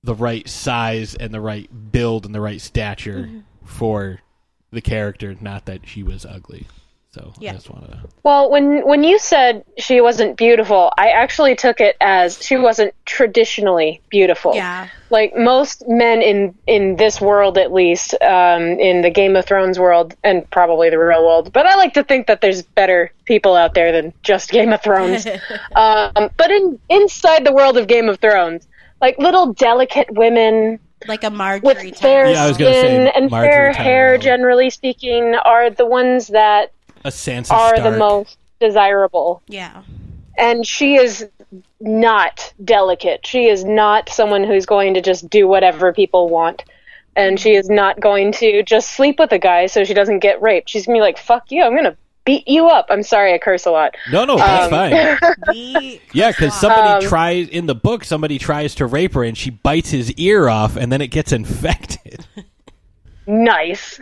the 0.04 0.14
right 0.14 0.48
size 0.48 1.16
and 1.16 1.34
the 1.34 1.40
right 1.40 1.68
build 1.90 2.24
and 2.24 2.34
the 2.34 2.40
right 2.40 2.60
stature 2.60 3.24
mm-hmm. 3.24 3.40
for 3.64 4.20
the 4.70 4.82
character, 4.82 5.34
not 5.40 5.64
that 5.64 5.88
she 5.88 6.04
was 6.04 6.24
ugly. 6.24 6.68
So 7.14 7.32
Yeah. 7.38 7.52
I 7.52 7.54
just 7.54 7.70
wanted 7.70 7.92
to. 7.92 8.00
Well, 8.24 8.50
when 8.50 8.84
when 8.84 9.04
you 9.04 9.20
said 9.20 9.64
she 9.78 10.00
wasn't 10.00 10.36
beautiful, 10.36 10.92
I 10.98 11.10
actually 11.10 11.54
took 11.54 11.80
it 11.80 11.96
as 12.00 12.44
she 12.44 12.56
wasn't 12.56 12.92
traditionally 13.04 14.00
beautiful. 14.08 14.56
Yeah. 14.56 14.88
Like 15.10 15.36
most 15.36 15.84
men 15.86 16.22
in 16.22 16.56
in 16.66 16.96
this 16.96 17.20
world, 17.20 17.56
at 17.56 17.72
least, 17.72 18.20
um, 18.20 18.62
in 18.80 19.02
the 19.02 19.10
Game 19.10 19.36
of 19.36 19.44
Thrones 19.46 19.78
world, 19.78 20.16
and 20.24 20.50
probably 20.50 20.90
the 20.90 20.98
real 20.98 21.24
world. 21.24 21.52
But 21.52 21.66
I 21.66 21.76
like 21.76 21.94
to 21.94 22.02
think 22.02 22.26
that 22.26 22.40
there's 22.40 22.62
better 22.62 23.12
people 23.26 23.54
out 23.54 23.74
there 23.74 23.92
than 23.92 24.12
just 24.24 24.50
Game 24.50 24.72
of 24.72 24.82
Thrones. 24.82 25.24
um, 25.76 26.30
but 26.36 26.50
in 26.50 26.80
inside 26.88 27.46
the 27.46 27.52
world 27.52 27.76
of 27.78 27.86
Game 27.86 28.08
of 28.08 28.18
Thrones, 28.18 28.66
like 29.00 29.16
little 29.18 29.52
delicate 29.52 30.10
women 30.10 30.80
like 31.06 31.22
a 31.22 31.28
Margaery 31.28 31.62
with 31.62 31.78
fair 31.98 32.24
Tyrell. 32.24 32.32
Yeah, 32.32 32.44
I 32.44 32.48
was 32.48 32.56
say 32.56 32.72
skin 32.72 33.06
and 33.08 33.30
Margaery 33.30 33.42
fair 33.42 33.72
hair, 33.72 34.18
generally 34.18 34.70
speaking, 34.70 35.34
are 35.36 35.70
the 35.70 35.86
ones 35.86 36.28
that 36.28 36.72
A 37.04 37.08
Sansa 37.10 37.50
are 37.52 37.76
Stark. 37.76 37.82
the 37.92 37.98
most 37.98 38.38
desirable 38.60 39.42
Yeah. 39.48 39.82
and 40.38 40.66
she 40.66 40.96
is 40.96 41.28
not 41.80 42.52
delicate. 42.64 43.26
She 43.26 43.46
is 43.46 43.64
not 43.64 44.08
someone 44.08 44.44
who's 44.44 44.66
going 44.66 44.94
to 44.94 45.00
just 45.02 45.28
do 45.28 45.46
whatever 45.46 45.92
people 45.92 46.28
want. 46.28 46.64
And 47.16 47.38
she 47.38 47.54
is 47.54 47.68
not 47.68 48.00
going 48.00 48.32
to 48.32 48.62
just 48.64 48.90
sleep 48.92 49.18
with 49.20 49.30
a 49.32 49.38
guy 49.38 49.66
so 49.66 49.84
she 49.84 49.94
doesn't 49.94 50.18
get 50.18 50.42
raped. 50.42 50.68
She's 50.68 50.84
gonna 50.86 50.96
be 50.96 51.00
like, 51.00 51.16
"Fuck 51.18 51.44
you! 51.52 51.62
I'm 51.62 51.76
gonna 51.76 51.96
beat 52.24 52.48
you 52.48 52.66
up." 52.66 52.86
I'm 52.90 53.04
sorry, 53.04 53.32
I 53.32 53.38
curse 53.38 53.66
a 53.66 53.70
lot. 53.70 53.94
No, 54.10 54.24
no, 54.24 54.36
that's 54.36 54.72
Um, 54.72 55.20
fine. 55.46 56.00
Yeah, 56.12 56.30
because 56.32 56.58
somebody 56.58 57.04
Um, 57.04 57.08
tries 57.08 57.48
in 57.48 57.66
the 57.66 57.74
book. 57.76 58.02
Somebody 58.02 58.38
tries 58.40 58.74
to 58.76 58.86
rape 58.86 59.14
her, 59.14 59.22
and 59.22 59.38
she 59.38 59.50
bites 59.50 59.90
his 59.90 60.10
ear 60.14 60.48
off, 60.48 60.74
and 60.76 60.90
then 60.90 61.00
it 61.00 61.08
gets 61.08 61.30
infected. 61.40 62.26
Nice. 63.28 64.00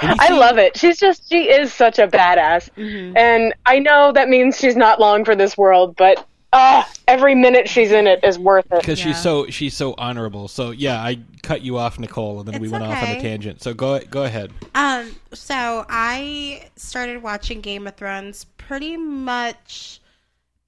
And 0.00 0.10
you 0.10 0.16
I 0.20 0.28
love 0.30 0.58
it. 0.58 0.76
She's 0.76 0.98
just 0.98 1.28
she 1.28 1.50
is 1.50 1.72
such 1.72 1.98
a 1.98 2.06
badass. 2.08 2.70
And 3.16 3.54
I 3.66 3.78
know 3.78 4.12
that 4.12 4.28
means 4.28 4.58
she's 4.58 4.76
not 4.76 5.00
long 5.00 5.24
for 5.24 5.34
this 5.34 5.56
world, 5.56 5.96
but 5.96 6.24
ah, 6.52 6.90
every 7.06 7.34
minute 7.34 7.68
she's 7.68 7.90
in 7.92 8.06
it 8.06 8.22
is 8.22 8.38
worth 8.38 8.66
it. 8.72 8.80
because 8.80 8.98
Yeah. 8.98 9.06
she's 9.06 9.22
so 9.22 9.46
she's 9.48 9.76
so 9.76 9.94
honorable. 9.98 10.48
So 10.48 10.70
yeah, 10.70 11.02
I 11.02 11.18
cut 11.42 11.62
you 11.62 11.78
off, 11.78 11.98
Nicole, 11.98 12.40
and 12.40 12.48
then 12.48 12.60
we 12.60 12.66
It's 12.68 12.72
went 12.72 12.84
off 12.84 13.02
on 13.02 13.08
a 13.10 13.20
tangent. 13.20 13.62
So 13.62 13.74
go 13.74 14.00
go 14.00 14.24
ahead. 14.24 14.52
Um, 14.74 15.14
so 15.32 15.84
I 15.88 16.68
started 16.76 17.22
watching 17.22 17.60
Game 17.60 17.86
of 17.86 17.96
Thrones 17.96 18.44
pretty 18.56 18.96
much 18.96 20.00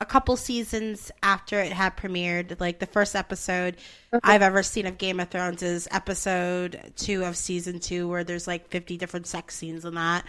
a 0.00 0.06
couple 0.06 0.36
seasons 0.36 1.10
after 1.22 1.60
it 1.60 1.72
had 1.72 1.96
premiered. 1.96 2.58
Like 2.58 2.78
the 2.78 2.86
first 2.86 3.14
episode 3.14 3.76
I've 4.22 4.42
ever 4.42 4.62
seen 4.62 4.86
of 4.86 4.96
Game 4.98 5.20
of 5.20 5.28
Thrones 5.28 5.62
is 5.62 5.86
episode 5.90 6.92
two 6.96 7.24
of 7.24 7.36
season 7.36 7.80
two, 7.80 8.08
where 8.08 8.24
there's 8.24 8.46
like 8.46 8.68
50 8.68 8.96
different 8.96 9.26
sex 9.26 9.54
scenes 9.54 9.84
in 9.84 9.94
that. 9.94 10.24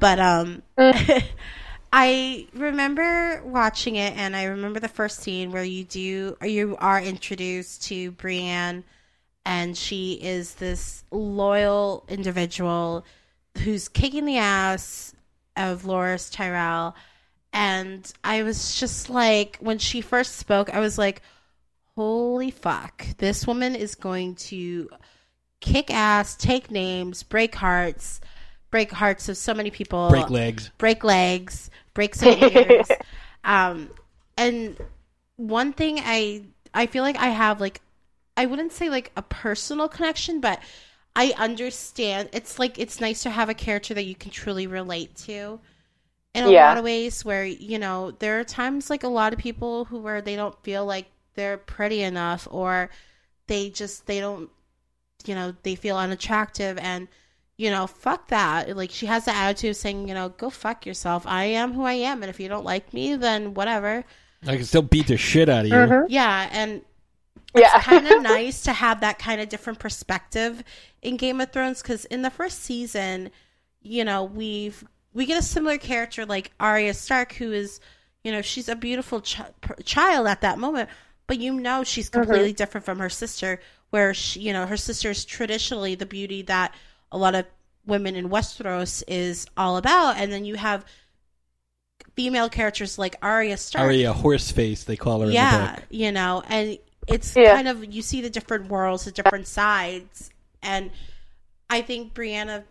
But 0.00 0.18
um, 0.18 0.62
I 1.92 2.48
remember 2.52 3.42
watching 3.44 3.96
it, 3.96 4.16
and 4.16 4.34
I 4.34 4.44
remember 4.44 4.80
the 4.80 4.88
first 4.88 5.20
scene 5.20 5.52
where 5.52 5.64
you 5.64 5.84
do 5.84 6.36
or 6.40 6.48
you 6.48 6.76
are 6.80 7.00
introduced 7.00 7.84
to 7.84 8.10
Brienne, 8.12 8.82
and 9.46 9.76
she 9.76 10.14
is 10.14 10.54
this 10.54 11.04
loyal 11.12 12.04
individual 12.08 13.04
who's 13.58 13.88
kicking 13.88 14.24
the 14.24 14.38
ass 14.38 15.14
of 15.56 15.82
Loras 15.82 16.32
Tyrell. 16.32 16.96
And 17.52 18.10
I 18.24 18.42
was 18.42 18.78
just 18.80 19.10
like, 19.10 19.58
when 19.60 19.78
she 19.78 20.00
first 20.00 20.36
spoke, 20.36 20.72
I 20.72 20.80
was 20.80 20.96
like, 20.96 21.22
holy 21.96 22.50
fuck, 22.50 23.06
this 23.18 23.46
woman 23.46 23.74
is 23.74 23.94
going 23.94 24.34
to 24.36 24.88
kick 25.60 25.90
ass, 25.90 26.34
take 26.36 26.70
names, 26.70 27.22
break 27.22 27.54
hearts, 27.54 28.20
break 28.70 28.90
hearts 28.90 29.28
of 29.28 29.36
so 29.36 29.52
many 29.54 29.70
people, 29.70 30.08
Break 30.08 30.30
legs. 30.30 30.70
break 30.78 31.04
legs, 31.04 31.70
break 31.94 32.14
some 32.14 32.38
ears. 32.42 32.88
um, 33.44 33.90
and 34.36 34.76
one 35.36 35.72
thing 35.72 35.98
I 36.02 36.44
I 36.74 36.86
feel 36.86 37.02
like 37.02 37.16
I 37.16 37.28
have 37.28 37.60
like 37.60 37.80
I 38.36 38.46
wouldn't 38.46 38.72
say 38.72 38.88
like 38.88 39.12
a 39.16 39.22
personal 39.22 39.88
connection, 39.88 40.40
but 40.40 40.60
I 41.14 41.34
understand. 41.36 42.30
It's 42.32 42.58
like 42.58 42.78
it's 42.78 43.00
nice 43.00 43.22
to 43.24 43.30
have 43.30 43.50
a 43.50 43.54
character 43.54 43.92
that 43.94 44.04
you 44.04 44.14
can 44.14 44.30
truly 44.30 44.66
relate 44.66 45.14
to. 45.26 45.60
In 46.34 46.44
a 46.44 46.50
Yeah. 46.50 46.68
lot 46.68 46.78
of 46.78 46.84
ways, 46.84 47.24
where 47.24 47.44
you 47.44 47.78
know 47.78 48.10
there 48.12 48.40
are 48.40 48.44
times 48.44 48.88
like 48.90 49.04
a 49.04 49.08
lot 49.08 49.32
of 49.34 49.38
people 49.38 49.84
who 49.86 49.98
where 50.00 50.22
they 50.22 50.36
don't 50.36 50.56
feel 50.62 50.86
like 50.86 51.06
they're 51.34 51.58
pretty 51.58 52.02
enough, 52.02 52.48
or 52.50 52.90
they 53.48 53.70
just 53.70 54.06
they 54.06 54.20
don't, 54.20 54.50
you 55.26 55.34
know, 55.34 55.54
they 55.62 55.74
feel 55.74 55.96
unattractive, 55.96 56.78
and 56.78 57.08
you 57.58 57.70
know, 57.70 57.86
fuck 57.86 58.28
that. 58.28 58.76
Like 58.76 58.90
she 58.90 59.06
has 59.06 59.26
the 59.26 59.34
attitude 59.34 59.70
of 59.70 59.76
saying, 59.76 60.08
you 60.08 60.14
know, 60.14 60.30
go 60.30 60.50
fuck 60.50 60.86
yourself. 60.86 61.26
I 61.26 61.44
am 61.44 61.74
who 61.74 61.84
I 61.84 61.94
am, 61.94 62.22
and 62.22 62.30
if 62.30 62.40
you 62.40 62.48
don't 62.48 62.64
like 62.64 62.92
me, 62.94 63.14
then 63.16 63.54
whatever. 63.54 64.04
I 64.46 64.56
can 64.56 64.64
still 64.64 64.82
beat 64.82 65.06
the 65.08 65.16
shit 65.16 65.48
out 65.48 65.66
of 65.66 65.72
you. 65.72 65.74
Mhm. 65.74 66.06
Yeah, 66.06 66.48
and 66.52 66.82
Yeah. 67.54 67.70
kind 67.78 68.06
of 68.08 68.18
nice 68.22 68.62
to 68.62 68.72
have 68.72 69.00
that 69.00 69.18
kind 69.18 69.40
of 69.40 69.48
different 69.48 69.78
perspective 69.78 70.62
in 71.02 71.16
Game 71.16 71.40
of 71.40 71.52
Thrones 71.52 71.82
because 71.82 72.04
in 72.06 72.22
the 72.22 72.30
first 72.30 72.62
season, 72.62 73.30
you 73.80 74.04
know, 74.04 74.24
we've 74.24 74.84
we 75.14 75.26
get 75.26 75.38
a 75.38 75.42
similar 75.42 75.78
character 75.78 76.24
like 76.26 76.52
Arya 76.58 76.94
Stark, 76.94 77.34
who 77.34 77.52
is, 77.52 77.80
you 78.24 78.32
know, 78.32 78.42
she's 78.42 78.68
a 78.68 78.76
beautiful 78.76 79.20
ch- 79.20 79.40
child 79.84 80.26
at 80.26 80.40
that 80.40 80.58
moment, 80.58 80.88
but 81.26 81.38
you 81.38 81.54
know 81.54 81.84
she's 81.84 82.10
mm-hmm. 82.10 82.20
completely 82.20 82.52
different 82.52 82.84
from 82.84 82.98
her 82.98 83.10
sister, 83.10 83.60
where 83.90 84.14
she, 84.14 84.40
you 84.40 84.52
know, 84.52 84.66
her 84.66 84.76
sister 84.76 85.10
is 85.10 85.24
traditionally 85.24 85.94
the 85.94 86.06
beauty 86.06 86.42
that 86.42 86.74
a 87.10 87.18
lot 87.18 87.34
of 87.34 87.44
women 87.86 88.16
in 88.16 88.28
Westeros 88.28 89.02
is 89.06 89.46
all 89.56 89.76
about, 89.76 90.16
and 90.16 90.32
then 90.32 90.44
you 90.44 90.54
have 90.54 90.84
female 92.16 92.48
characters 92.48 92.98
like 92.98 93.16
Arya 93.22 93.56
Stark, 93.56 93.84
Arya 93.84 94.12
Horseface, 94.12 94.84
they 94.84 94.96
call 94.96 95.20
her 95.20 95.24
in 95.24 95.30
the 95.30 95.34
yeah, 95.34 95.74
book. 95.74 95.84
you 95.90 96.12
know, 96.12 96.42
and 96.48 96.78
it's 97.06 97.34
Yeah. 97.36 97.54
kind 97.54 97.68
of 97.68 97.84
you 97.84 98.02
see 98.02 98.20
the 98.20 98.30
different 98.30 98.68
worlds, 98.68 99.04
the 99.04 99.12
different 99.12 99.46
sides, 99.46 100.30
and 100.62 100.90
I 101.68 101.82
think 101.82 102.14
Brianna, 102.14 102.64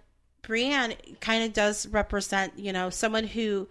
Brienne 0.43 0.95
kind 1.19 1.43
of 1.43 1.53
does 1.53 1.87
represent, 1.87 2.57
you 2.57 2.73
know, 2.73 2.89
someone 2.89 3.25
who, 3.27 3.67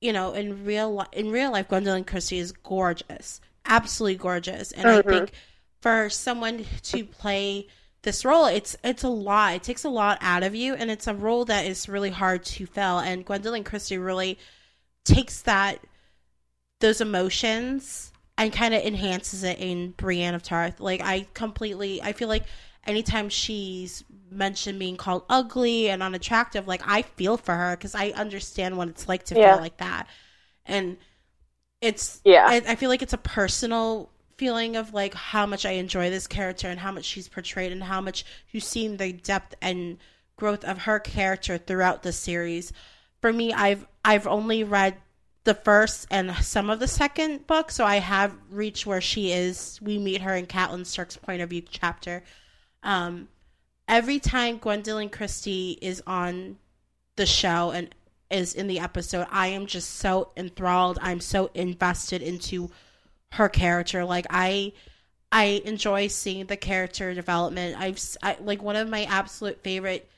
you 0.00 0.12
know, 0.12 0.32
in 0.32 0.64
real 0.64 0.96
li- 0.96 1.06
in 1.12 1.30
real 1.30 1.52
life, 1.52 1.68
Gwendoline 1.68 2.06
Christie 2.06 2.38
is 2.38 2.52
gorgeous, 2.52 3.40
absolutely 3.64 4.16
gorgeous, 4.16 4.72
and 4.72 4.88
I 4.88 4.98
Mhm. 5.02 5.02
think 5.02 5.32
for 5.80 6.08
someone 6.10 6.64
to 6.82 7.04
play 7.04 7.66
this 8.02 8.24
role, 8.24 8.46
it's 8.46 8.76
it's 8.84 9.02
a 9.02 9.08
lot. 9.08 9.54
It 9.54 9.62
takes 9.64 9.84
a 9.84 9.88
lot 9.88 10.18
out 10.20 10.42
of 10.44 10.54
you, 10.54 10.74
and 10.74 10.90
it's 10.90 11.06
a 11.06 11.14
role 11.14 11.44
that 11.46 11.66
is 11.66 11.88
really 11.88 12.10
hard 12.10 12.44
to 12.44 12.66
fill. 12.66 12.98
And 13.00 13.26
Gwendoline 13.26 13.64
Christie 13.64 13.98
really 13.98 14.38
takes 15.04 15.42
that 15.42 15.80
those 16.80 17.00
emotions 17.00 18.12
and 18.36 18.52
kind 18.52 18.74
of 18.74 18.82
enhances 18.82 19.42
it 19.42 19.58
in 19.58 19.90
Brienne 19.92 20.34
of 20.34 20.42
Tarth. 20.42 20.80
Like 20.80 21.00
I 21.00 21.26
completely, 21.34 22.00
I 22.02 22.12
feel 22.12 22.28
like 22.28 22.44
anytime 22.88 23.28
she's 23.30 24.04
mentioned 24.30 24.78
being 24.80 24.96
called 24.98 25.24
ugly 25.30 25.90
and 25.90 26.02
unattractive, 26.02 26.68
like 26.68 26.82
I 26.86 27.02
feel 27.02 27.36
for 27.38 27.54
her 27.54 27.76
because 27.76 27.94
I 27.94 28.10
understand 28.10 28.76
what 28.78 28.88
it's 28.88 29.08
like 29.08 29.24
to 29.26 29.36
Yeah. 29.36 29.56
feel 29.56 29.58
like 29.58 29.78
that, 29.78 30.08
and 30.66 30.98
it's 31.80 32.22
Yeah. 32.24 32.46
I, 32.46 32.62
I 32.68 32.74
feel 32.76 32.88
like 32.90 33.02
it's 33.02 33.12
a 33.12 33.18
personal 33.18 34.10
feeling 34.36 34.76
of 34.76 34.94
like 34.94 35.14
how 35.14 35.46
much 35.46 35.66
I 35.66 35.72
enjoy 35.72 36.10
this 36.10 36.26
character 36.26 36.68
and 36.68 36.80
how 36.80 36.92
much 36.92 37.04
she's 37.04 37.28
portrayed 37.28 37.72
and 37.72 37.82
how 37.84 38.00
much 38.00 38.24
you've 38.50 38.64
seen 38.64 38.96
the 38.96 39.12
depth 39.12 39.54
and 39.62 39.98
growth 40.36 40.64
of 40.64 40.78
her 40.82 41.00
character 41.00 41.58
throughout 41.58 42.02
the 42.02 42.12
series. 42.12 42.72
For 43.20 43.32
me, 43.32 43.52
I've 43.52 43.86
I've 44.04 44.26
only 44.26 44.64
read 44.64 44.96
the 45.44 45.54
first 45.54 46.06
and 46.10 46.34
some 46.36 46.70
of 46.70 46.80
the 46.80 46.88
second 46.88 47.46
book, 47.46 47.70
so 47.70 47.84
I 47.84 47.96
have 47.96 48.34
reached 48.50 48.86
where 48.86 49.00
she 49.00 49.32
is. 49.32 49.78
We 49.82 49.98
meet 49.98 50.20
her 50.22 50.34
in 50.34 50.46
Catelyn 50.46 50.86
Stark's 50.86 51.16
point 51.16 51.42
of 51.42 51.50
view 51.50 51.62
chapter. 51.62 52.22
Um, 52.82 53.28
every 53.86 54.18
time 54.18 54.58
Gwendoline 54.58 55.10
Christie 55.12 55.78
is 55.80 56.02
on 56.06 56.58
the 57.16 57.26
show 57.26 57.70
and 57.70 57.94
is 58.30 58.54
in 58.54 58.66
the 58.66 58.78
episode, 58.80 59.26
I 59.30 59.48
am 59.48 59.66
just 59.66 59.96
so 59.96 60.30
enthralled. 60.36 60.98
I'm 61.00 61.20
so 61.20 61.50
invested 61.54 62.22
into 62.22 62.70
her 63.32 63.48
character. 63.48 64.04
Like 64.04 64.26
I, 64.30 64.72
I 65.32 65.62
enjoy 65.64 66.08
seeing 66.08 66.46
the 66.46 66.56
character 66.56 67.12
development. 67.14 67.76
I've 67.78 68.00
I, 68.22 68.36
like 68.40 68.62
one 68.62 68.76
of 68.76 68.88
my 68.88 69.04
absolute 69.04 69.62
favorite 69.62 70.08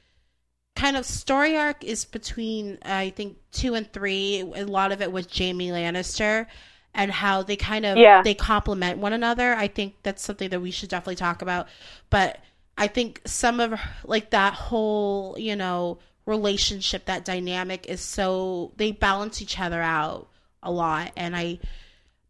kind 0.76 0.96
of 0.96 1.04
story 1.04 1.56
arc 1.56 1.84
is 1.84 2.04
between 2.04 2.78
I 2.84 3.10
think 3.10 3.36
two 3.52 3.74
and 3.74 3.92
three. 3.92 4.40
A 4.40 4.64
lot 4.64 4.92
of 4.92 5.02
it 5.02 5.10
with 5.12 5.36
Jaime 5.36 5.70
Lannister 5.70 6.46
and 6.94 7.10
how 7.10 7.42
they 7.42 7.56
kind 7.56 7.86
of 7.86 7.96
Yeah. 7.96 8.22
they 8.22 8.34
complement 8.34 8.98
one 8.98 9.12
another. 9.12 9.54
I 9.54 9.68
think 9.68 9.94
that's 10.02 10.22
something 10.22 10.50
that 10.50 10.60
we 10.60 10.70
should 10.70 10.88
definitely 10.88 11.16
talk 11.16 11.42
about. 11.42 11.68
But 12.08 12.40
I 12.80 12.88
think 12.88 13.20
some 13.26 13.60
of 13.60 13.78
like 14.04 14.30
that 14.30 14.54
whole 14.54 15.36
you 15.38 15.54
know 15.54 15.98
relationship, 16.24 17.04
that 17.04 17.26
dynamic 17.26 17.86
is 17.86 18.00
so 18.00 18.72
they 18.76 18.90
balance 18.90 19.42
each 19.42 19.60
other 19.60 19.82
out 19.82 20.28
a 20.62 20.72
lot, 20.72 21.12
and 21.14 21.36
I 21.36 21.58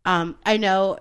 um 0.05 0.36
I 0.44 0.57
know 0.57 0.98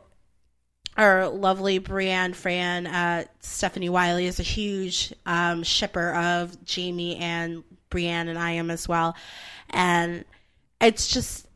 our 0.95 1.30
lovely 1.30 1.80
Brienne 1.80 2.34
Fran, 2.34 2.86
uh, 2.86 3.24
Stephanie 3.39 3.89
Wiley 3.89 4.26
is 4.26 4.39
a 4.39 4.43
huge 4.43 5.14
um, 5.26 5.64
shipper 5.64 6.14
of 6.14 6.58
Jaime 6.70 7.16
and 7.16 7.64
Brienne, 7.89 8.28
and 8.28 8.38
I 8.38 8.52
am 8.52 8.70
as 8.70 8.88
well. 8.88 9.16
And 9.70 10.26
it's 10.82 11.08
just 11.08 11.47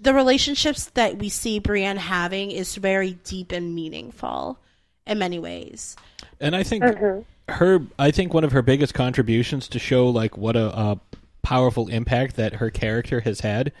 the 0.00 0.14
relationships 0.14 0.86
that 0.94 1.18
we 1.18 1.28
see 1.28 1.58
Brienne 1.58 1.96
having 1.96 2.52
is 2.52 2.76
very 2.76 3.14
deep 3.24 3.50
and 3.50 3.74
meaningful 3.74 4.60
in 5.08 5.18
many 5.18 5.38
ways. 5.38 5.96
And 6.40 6.54
I 6.54 6.62
think 6.62 6.84
Mhm. 6.84 7.24
her 7.48 7.80
I 7.98 8.10
think 8.10 8.32
one 8.34 8.44
of 8.44 8.52
her 8.52 8.62
biggest 8.62 8.94
contributions 8.94 9.68
to 9.68 9.78
show 9.78 10.08
like 10.08 10.36
what 10.36 10.56
a, 10.56 10.66
a 10.78 11.00
powerful 11.42 11.88
impact 11.88 12.36
that 12.36 12.54
her 12.54 12.70
character 12.70 13.20
has 13.20 13.40
had 13.40 13.72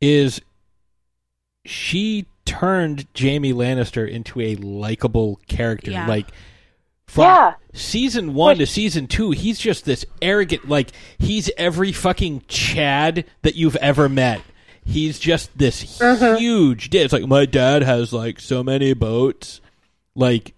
is 0.00 0.40
she 1.64 2.26
turned 2.44 3.06
Jaime 3.18 3.52
Lannister 3.52 4.08
into 4.08 4.40
a 4.40 4.56
likable 4.56 5.38
character. 5.48 5.92
Yeah. 5.92 6.06
Like 6.06 6.26
from 7.06 7.24
Yeah. 7.24 7.54
season 7.72 8.34
one 8.34 8.58
to 8.58 8.66
season 8.66 9.06
two, 9.06 9.30
he's 9.30 9.58
just 9.58 9.84
this 9.84 10.04
arrogant 10.20 10.68
like 10.68 10.90
he's 11.18 11.50
every 11.56 11.92
fucking 11.92 12.42
Chad 12.48 13.24
that 13.42 13.54
you've 13.54 13.76
ever 13.76 14.08
met. 14.08 14.40
He's 14.84 15.18
just 15.20 15.56
this 15.56 15.80
huge 15.82 16.90
dick. 16.90 17.04
It's 17.04 17.12
like 17.12 17.26
my 17.26 17.46
dad 17.46 17.82
has 17.82 18.12
like 18.12 18.40
so 18.40 18.62
many 18.64 18.92
boats. 18.94 19.60
Like 20.14 20.54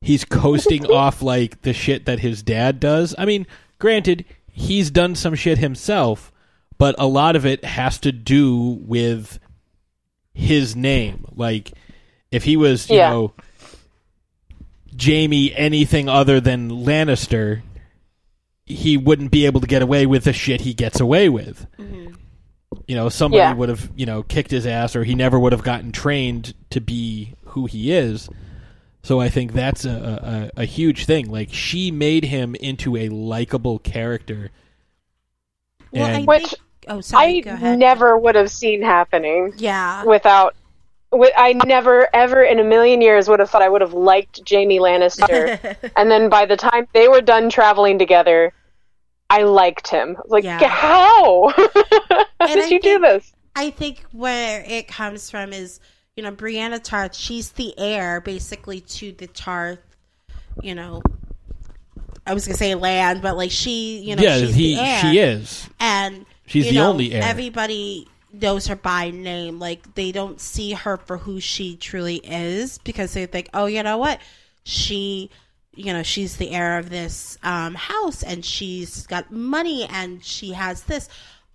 he's 0.00 0.24
coasting 0.24 0.86
off 0.90 1.22
like 1.22 1.62
the 1.62 1.72
shit 1.72 2.06
that 2.06 2.20
his 2.20 2.42
dad 2.42 2.80
does. 2.80 3.14
I 3.18 3.24
mean, 3.24 3.46
granted, 3.78 4.24
he's 4.50 4.90
done 4.90 5.14
some 5.14 5.34
shit 5.34 5.58
himself, 5.58 6.32
but 6.78 6.94
a 6.98 7.06
lot 7.06 7.36
of 7.36 7.44
it 7.46 7.64
has 7.64 7.98
to 8.00 8.12
do 8.12 8.78
with 8.82 9.38
his 10.34 10.76
name. 10.76 11.24
Like 11.34 11.72
if 12.30 12.44
he 12.44 12.56
was, 12.56 12.88
you 12.90 12.96
Yeah. 12.96 13.10
know, 13.10 13.32
Jaime 15.00 15.54
anything 15.54 16.08
other 16.08 16.40
than 16.40 16.70
Lannister, 16.70 17.62
he 18.66 18.96
wouldn't 18.96 19.30
be 19.30 19.46
able 19.46 19.60
to 19.60 19.66
get 19.66 19.82
away 19.82 20.06
with 20.06 20.24
the 20.24 20.32
shit 20.32 20.60
he 20.62 20.74
gets 20.74 21.00
away 21.00 21.28
with. 21.28 21.66
Mm-hmm. 21.78 22.14
You 22.86 22.96
know, 22.96 23.08
somebody 23.08 23.38
Yeah. 23.38 23.54
would 23.54 23.68
have, 23.68 23.90
you 23.96 24.06
know, 24.06 24.22
kicked 24.22 24.50
his 24.50 24.66
ass 24.66 24.96
or 24.96 25.04
he 25.04 25.14
never 25.14 25.38
would 25.38 25.52
have 25.52 25.62
gotten 25.62 25.92
trained 25.92 26.54
to 26.70 26.80
be 26.80 27.34
who 27.46 27.66
he 27.66 27.92
is. 27.92 28.28
So 29.02 29.20
I 29.20 29.28
think 29.28 29.52
that's 29.52 29.84
a, 29.84 30.50
a, 30.56 30.62
a 30.62 30.64
huge 30.64 31.06
thing. 31.06 31.30
Like 31.30 31.48
she 31.52 31.90
made 31.90 32.24
him 32.24 32.54
into 32.56 32.96
a 32.96 33.08
likable 33.08 33.78
character. 33.78 34.50
Well, 35.92 36.04
I 36.04 36.10
And- 36.10 36.26
Which 36.26 36.54
Oh, 36.90 37.00
sorry. 37.02 37.42
go 37.42 37.50
I 37.50 37.54
ahead. 37.54 37.78
never 37.78 38.16
would 38.16 38.34
have 38.34 38.50
seen 38.50 38.82
happening 38.82 39.52
yeah. 39.58 40.04
without. 40.04 40.54
With, 41.10 41.32
I 41.36 41.52
never, 41.64 42.06
ever 42.14 42.42
in 42.42 42.58
a 42.58 42.64
million 42.64 43.00
years 43.00 43.28
would 43.28 43.40
have 43.40 43.48
thought 43.50 43.62
I 43.62 43.68
would 43.68 43.80
have 43.80 43.94
liked 43.94 44.40
Jaime 44.48 44.78
Lannister. 44.78 45.76
and 45.96 46.10
then 46.10 46.28
by 46.28 46.44
the 46.44 46.56
time 46.56 46.86
they 46.92 47.08
were 47.08 47.20
done 47.22 47.48
traveling 47.50 47.98
together, 47.98 48.52
I 49.30 49.42
liked 49.44 49.88
him. 49.88 50.16
Like, 50.26 50.44
Yeah. 50.44 50.58
how? 50.68 51.48
how 52.40 52.46
did 52.46 52.64
I 52.64 52.66
you 52.68 52.80
do 52.80 52.98
this? 52.98 53.32
I 53.56 53.70
think 53.70 54.04
where 54.12 54.62
it 54.66 54.86
comes 54.88 55.30
from 55.30 55.52
is, 55.54 55.80
you 56.18 56.24
know, 56.24 56.32
Brianna 56.32 56.82
Tarth, 56.82 57.14
she's 57.14 57.52
the 57.52 57.72
heir 57.78 58.20
basically 58.20 58.80
to 58.80 59.12
the 59.12 59.28
Tarth, 59.28 59.78
you 60.60 60.74
know, 60.74 61.00
I 62.26 62.34
was 62.34 62.44
to 62.46 62.54
say 62.54 62.74
land, 62.74 63.22
but 63.22 63.36
like 63.36 63.52
she, 63.52 63.98
you 63.98 64.16
know, 64.16 64.22
yeah, 64.24 64.38
he 64.38 64.74
she 65.00 65.20
is. 65.20 65.70
And 65.78 66.26
She's 66.44 66.70
the 66.70 66.74
know, 66.74 66.90
only 66.90 67.12
heir. 67.12 67.22
Everybody 67.22 68.08
knows 68.32 68.66
her 68.66 68.74
by 68.74 69.10
name. 69.10 69.60
Like 69.60 69.94
they 69.94 70.10
don't 70.10 70.40
see 70.40 70.72
her 70.72 70.96
for 70.96 71.18
who 71.18 71.38
she 71.38 71.76
truly 71.76 72.16
is 72.16 72.78
because 72.78 73.14
they 73.14 73.26
think, 73.26 73.48
oh, 73.54 73.66
you 73.66 73.84
know 73.84 73.98
what, 73.98 74.20
she, 74.64 75.30
you 75.76 75.92
know, 75.92 76.02
she's 76.02 76.36
the 76.36 76.50
heir 76.50 76.78
of 76.78 76.90
this 76.90 77.38
um, 77.44 77.76
house 77.76 78.24
and 78.24 78.44
she's 78.44 79.06
got 79.06 79.30
money 79.30 79.86
and 79.88 80.24
she 80.24 80.50
has 80.50 80.82
this. 80.82 81.08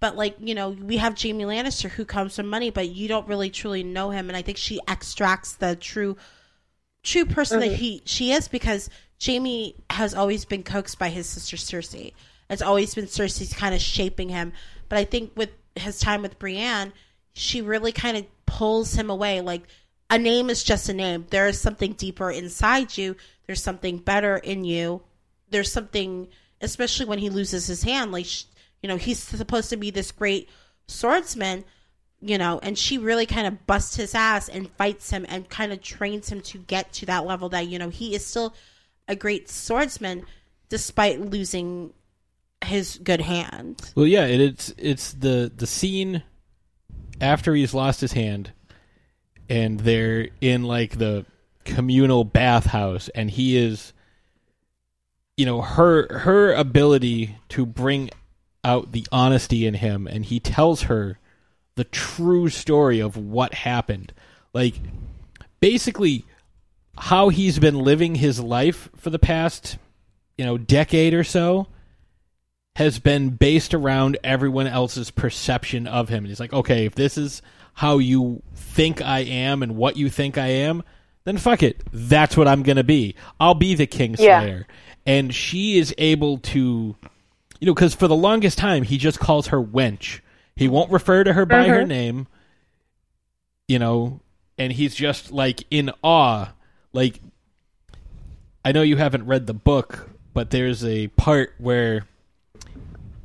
But 0.03 0.17
like 0.17 0.35
you 0.41 0.53
know, 0.53 0.71
we 0.71 0.97
have 0.97 1.17
Jaime 1.17 1.45
Lannister 1.45 1.89
who 1.89 2.03
comes 2.03 2.35
from 2.35 2.47
money, 2.47 2.71
but 2.71 2.89
you 2.89 3.07
don't 3.07 3.25
really 3.25 3.49
truly 3.49 3.83
know 3.83 4.09
him, 4.09 4.29
and 4.29 4.35
I 4.35 4.41
think 4.41 4.57
she 4.57 4.81
extracts 4.85 5.53
the 5.53 5.77
true 5.77 6.17
true 7.03 7.23
person 7.23 7.61
that 7.61 7.67
mm-hmm. 7.67 7.75
he 7.75 8.01
she 8.03 8.33
is 8.33 8.49
because 8.49 8.89
Jaime 9.25 9.77
has 9.89 10.13
always 10.13 10.43
been 10.43 10.61
coaxed 10.61 10.99
by 10.99 11.07
his 11.07 11.25
sister 11.25 11.55
Cersei. 11.55 12.11
It's 12.49 12.61
always 12.61 12.93
been 12.93 13.05
Cersei's 13.05 13.53
kind 13.53 13.73
of 13.73 13.79
shaping 13.79 14.27
him. 14.27 14.51
But 14.89 14.99
I 14.99 15.05
think 15.05 15.31
with 15.37 15.51
his 15.73 16.01
time 16.01 16.21
with 16.21 16.37
Brienne, 16.37 16.91
she 17.31 17.61
really 17.61 17.93
kind 17.93 18.17
of 18.17 18.25
pulls 18.45 18.95
him 18.95 19.09
away. 19.09 19.39
Like 19.39 19.63
a 20.09 20.17
name 20.17 20.49
is 20.49 20.65
just 20.65 20.89
a 20.89 20.93
name. 20.93 21.27
There 21.29 21.47
is 21.47 21.61
something 21.61 21.93
deeper 21.93 22.29
inside 22.29 22.97
you. 22.97 23.15
There's 23.47 23.63
something 23.63 23.99
better 23.99 24.35
in 24.35 24.65
you. 24.65 25.01
There's 25.49 25.71
something, 25.71 26.27
especially 26.59 27.05
when 27.05 27.19
he 27.19 27.29
loses 27.29 27.67
his 27.67 27.83
hand. 27.83 28.11
Like 28.11 28.25
sh- 28.25 28.43
you 28.83 28.87
know, 28.87 28.97
he's 28.97 29.19
supposed 29.19 29.71
to 29.71 29.77
be 29.77 29.89
this 29.89 30.11
great 30.11 30.47
swordsman 30.87 31.65
you 32.25 32.37
know, 32.37 32.59
and 32.63 32.77
she 32.77 32.97
really 32.97 33.25
kind 33.25 33.45
of 33.45 33.67
busts 33.67 33.97
his 33.97 34.15
ass 34.15 34.47
and 34.47 34.71
fights 34.71 35.09
him 35.09 35.25
and 35.27 35.49
kind 35.49 35.73
of 35.73 35.81
trains 35.81 36.29
him 36.29 36.39
to 36.41 36.57
get 36.57 36.93
to 36.93 37.05
that 37.05 37.25
level 37.25 37.49
that, 37.49 37.67
you 37.67 37.77
know, 37.77 37.89
he 37.89 38.15
is 38.15 38.25
still 38.25 38.55
a 39.09 39.15
great 39.15 39.49
swordsman 39.49 40.25
despite 40.69 41.19
losing 41.19 41.93
his 42.63 42.97
good 43.03 43.19
hand. 43.19 43.81
Well, 43.95 44.07
yeah, 44.07 44.25
it, 44.25 44.39
it's 44.39 44.73
it's 44.77 45.13
the 45.13 45.51
the 45.53 45.67
scene 45.67 46.23
after 47.19 47.53
he's 47.53 47.73
lost 47.73 47.99
his 47.99 48.13
hand, 48.13 48.53
and 49.49 49.81
they're 49.81 50.29
in 50.39 50.63
like 50.63 50.97
the 50.97 51.25
communal 51.65 52.23
bathhouse, 52.23 53.09
and 53.09 53.29
he 53.29 53.57
is, 53.57 53.91
you 55.35 55.45
know, 55.45 55.61
her 55.61 56.19
her 56.19 56.53
ability 56.53 57.35
to 57.49 57.65
bring 57.65 58.09
out 58.63 58.91
the 58.91 59.05
honesty 59.11 59.65
in 59.65 59.73
him, 59.75 60.07
and 60.07 60.25
he 60.25 60.39
tells 60.39 60.83
her 60.83 61.19
the 61.75 61.83
true 61.83 62.49
story 62.49 62.99
of 62.99 63.17
what 63.17 63.53
happened, 63.53 64.13
like 64.53 64.75
basically 65.59 66.25
how 66.97 67.29
he's 67.29 67.57
been 67.59 67.79
living 67.79 68.15
his 68.15 68.39
life 68.39 68.89
for 68.95 69.09
the 69.09 69.19
past, 69.19 69.77
you 70.37 70.45
know, 70.45 70.57
decade 70.57 71.13
or 71.13 71.23
so 71.23 71.67
has 72.75 72.99
been 72.99 73.29
based 73.29 73.73
around 73.73 74.17
everyone 74.23 74.67
else's 74.67 75.11
perception 75.11 75.87
of 75.87 76.09
him. 76.09 76.19
And 76.19 76.27
he's 76.27 76.39
like, 76.39 76.53
okay, 76.53 76.85
if 76.85 76.95
this 76.95 77.17
is 77.17 77.41
how 77.73 77.97
you 77.97 78.41
think 78.55 79.01
I 79.01 79.19
am 79.19 79.63
and 79.63 79.75
what 79.75 79.97
you 79.97 80.09
think 80.09 80.37
I 80.37 80.47
am, 80.47 80.83
then 81.23 81.37
fuck 81.37 81.63
it. 81.63 81.81
That's 81.91 82.35
what 82.35 82.47
I'm 82.47 82.63
going 82.63 82.77
to 82.77 82.83
be. 82.83 83.15
I'll 83.39 83.53
be 83.53 83.75
the 83.75 83.87
Kingslayer. 83.87 84.19
Yeah. 84.19 84.63
And 85.05 85.33
she 85.33 85.77
is 85.77 85.93
able 85.97 86.37
to, 86.39 86.95
you 87.63 87.67
know, 87.67 87.73
because 87.73 87.95
for 87.95 88.09
the 88.09 88.15
longest 88.15 88.57
time, 88.57 88.83
he 88.83 88.97
just 88.97 89.21
calls 89.21 89.47
her 89.47 89.63
wench. 89.63 90.19
He 90.53 90.67
won't 90.67 90.91
refer 90.91 91.23
to 91.23 91.31
her 91.31 91.45
by 91.45 91.69
her 91.69 91.77
uh-huh. 91.77 91.85
name, 91.85 92.27
you 93.69 93.79
know, 93.79 94.19
and 94.57 94.73
he's 94.73 94.93
just 94.93 95.31
like 95.31 95.63
in 95.71 95.89
awe. 96.03 96.51
Like, 96.91 97.21
I 98.65 98.73
know 98.73 98.81
you 98.81 98.97
haven't 98.97 99.27
read 99.27 99.47
the 99.47 99.53
book, 99.53 100.09
but 100.33 100.49
there's 100.49 100.83
a 100.83 101.07
part 101.07 101.53
where 101.57 102.05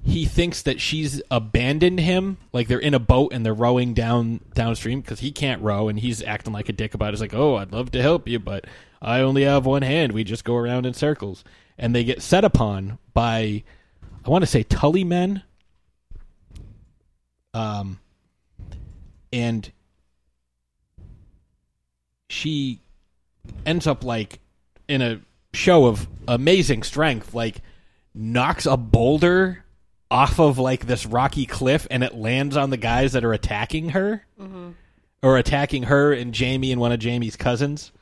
he 0.04 0.24
thinks 0.24 0.62
that 0.62 0.80
she's 0.80 1.20
abandoned 1.32 1.98
him. 1.98 2.36
Like 2.52 2.68
they're 2.68 2.78
in 2.78 2.94
a 2.94 3.00
boat 3.00 3.32
and 3.32 3.44
they're 3.44 3.52
rowing 3.52 3.92
down 3.92 4.38
downstream 4.54 5.00
because 5.00 5.18
he 5.18 5.32
can't 5.32 5.62
row 5.62 5.88
and 5.88 5.98
he's 5.98 6.22
acting 6.22 6.52
like 6.52 6.68
a 6.68 6.72
dick 6.72 6.94
about 6.94 7.08
it. 7.08 7.14
He's 7.14 7.20
like 7.20 7.34
oh 7.34 7.56
i'd 7.56 7.72
love 7.72 7.90
to 7.90 8.00
help 8.00 8.28
you 8.28 8.38
but 8.38 8.66
i 9.02 9.18
only 9.18 9.42
have 9.42 9.66
one 9.66 9.82
hand. 9.82 10.12
We 10.12 10.22
just 10.22 10.44
go 10.44 10.54
around 10.54 10.86
in 10.86 10.94
circles. 10.94 11.42
And 11.76 11.92
they 11.92 12.04
get 12.04 12.22
set 12.22 12.44
upon 12.44 12.98
by 13.14 13.64
i 14.28 14.30
want 14.30 14.42
to 14.42 14.46
say 14.46 14.62
tully 14.62 15.04
men. 15.04 15.42
Um 17.54 17.98
and 19.32 19.72
she 22.28 22.80
ends 23.64 23.86
up 23.86 24.04
like 24.04 24.38
in 24.86 25.00
a 25.00 25.20
show 25.54 25.86
of 25.86 26.06
amazing 26.26 26.82
strength 26.82 27.32
like 27.32 27.62
knocks 28.14 28.66
a 28.66 28.76
boulder 28.76 29.64
off 30.10 30.38
of 30.38 30.58
like 30.58 30.86
this 30.86 31.06
rocky 31.06 31.46
cliff 31.46 31.86
and 31.90 32.04
it 32.04 32.14
lands 32.14 32.54
on 32.56 32.68
the 32.68 32.76
guys 32.76 33.12
that 33.12 33.24
are 33.24 33.32
attacking 33.32 33.90
her. 33.90 34.24
Or 35.22 35.38
attacking 35.38 35.84
her 35.84 36.12
and 36.12 36.36
Jaime 36.36 36.70
and 36.70 36.80
one 36.80 36.92
of 36.92 37.02
Jaime's 37.02 37.36
cousins. 37.36 37.92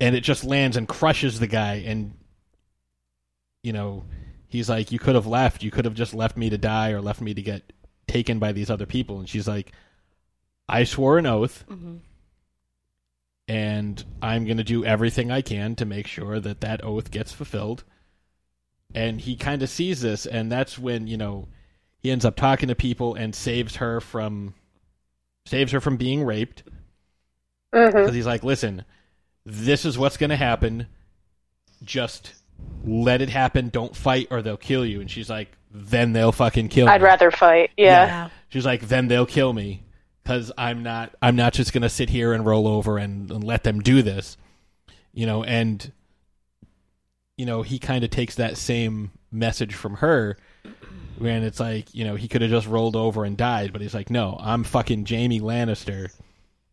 And 0.00 0.14
it 0.14 0.20
just 0.20 0.44
lands 0.44 0.76
and 0.76 0.86
crushes 0.86 1.40
the 1.40 1.46
guy 1.46 1.76
and 1.86 2.12
you 3.62 3.72
know 3.72 4.04
he's 4.50 4.68
like 4.68 4.92
you 4.92 4.98
could 4.98 5.14
have 5.14 5.26
left. 5.26 5.62
You 5.62 5.70
could 5.70 5.84
have 5.86 5.94
just 5.94 6.12
left 6.12 6.36
me 6.36 6.50
to 6.50 6.58
die 6.58 6.90
or 6.90 7.00
left 7.00 7.20
me 7.20 7.32
to 7.32 7.42
get 7.42 7.72
taken 8.06 8.38
by 8.38 8.52
these 8.52 8.70
other 8.70 8.86
people. 8.86 9.18
And 9.18 9.28
she's 9.28 9.48
like 9.48 9.72
I 10.68 10.84
swore 10.84 11.18
an 11.18 11.26
oath 11.26 11.64
and 13.48 14.04
I'm 14.20 14.44
going 14.44 14.58
to 14.58 14.64
do 14.64 14.84
everything 14.84 15.30
I 15.30 15.40
can 15.40 15.74
to 15.76 15.84
make 15.84 16.06
sure 16.06 16.38
that 16.38 16.60
that 16.60 16.84
oath 16.84 17.10
gets 17.10 17.32
fulfilled. 17.32 17.84
And 18.94 19.20
he 19.20 19.36
kind 19.36 19.62
of 19.62 19.70
sees 19.70 20.00
this 20.02 20.26
and 20.26 20.52
that's 20.52 20.78
when 20.78 21.06
you 21.06 21.16
know 21.16 21.48
he 21.98 22.10
ends 22.10 22.24
up 22.24 22.36
talking 22.36 22.68
to 22.68 22.74
people 22.74 23.14
and 23.14 23.34
saves 23.34 23.76
her 23.76 24.00
from 24.00 24.54
saves 25.46 25.72
her 25.72 25.80
from 25.80 25.96
being 25.96 26.24
raped. 26.24 26.64
Mm-hmm. 27.72 27.96
Because 27.96 28.14
he's 28.14 28.26
like 28.26 28.44
listen 28.44 28.84
this 29.44 29.84
is 29.84 29.98
what's 29.98 30.16
going 30.16 30.30
to 30.30 30.36
happen. 30.36 30.86
Just 31.82 32.34
let 32.84 33.20
it 33.22 33.28
happen 33.28 33.68
don't 33.68 33.94
fight 33.94 34.28
or 34.30 34.42
they'll 34.42 34.56
kill 34.56 34.84
you. 34.86 35.00
And 35.00 35.10
she's 35.10 35.28
like 35.30 35.50
then 35.72 36.12
they'll 36.12 36.32
fucking 36.32 36.68
kill 36.68 36.88
I'd 36.88 37.00
me. 37.00 37.04
rather 37.04 37.30
fight. 37.30 37.70
Yeah. 37.76 38.30
she's 38.48 38.66
like 38.66 38.82
then 38.88 39.08
they'll 39.08 39.26
kill 39.26 39.52
me 39.52 39.84
because 40.22 40.52
i'm 40.58 40.82
not 40.82 41.14
i'm 41.22 41.36
not 41.36 41.52
just 41.52 41.72
going 41.72 41.82
to 41.82 41.88
sit 41.88 42.10
here 42.10 42.32
and 42.32 42.44
roll 42.44 42.66
over 42.68 42.98
and, 42.98 43.30
and 43.30 43.42
let 43.44 43.62
them 43.64 43.80
do 43.80 44.02
this 44.02 44.36
you 45.12 45.26
know 45.26 45.42
and 45.44 45.92
you 47.36 47.46
know 47.46 47.62
he 47.62 47.78
kind 47.78 48.04
of 48.04 48.10
takes 48.10 48.34
that 48.34 48.56
same 48.56 49.10
message 49.32 49.74
from 49.74 49.94
her 49.94 50.36
when 51.18 51.42
it's 51.42 51.58
like 51.60 51.94
you 51.94 52.04
know 52.04 52.16
he 52.16 52.28
could 52.28 52.42
have 52.42 52.50
just 52.50 52.66
rolled 52.66 52.96
over 52.96 53.24
and 53.24 53.36
died 53.36 53.72
but 53.72 53.80
he's 53.80 53.94
like 53.94 54.10
no 54.10 54.36
i'm 54.40 54.62
fucking 54.64 55.06
jaime 55.06 55.40
lannister 55.40 56.10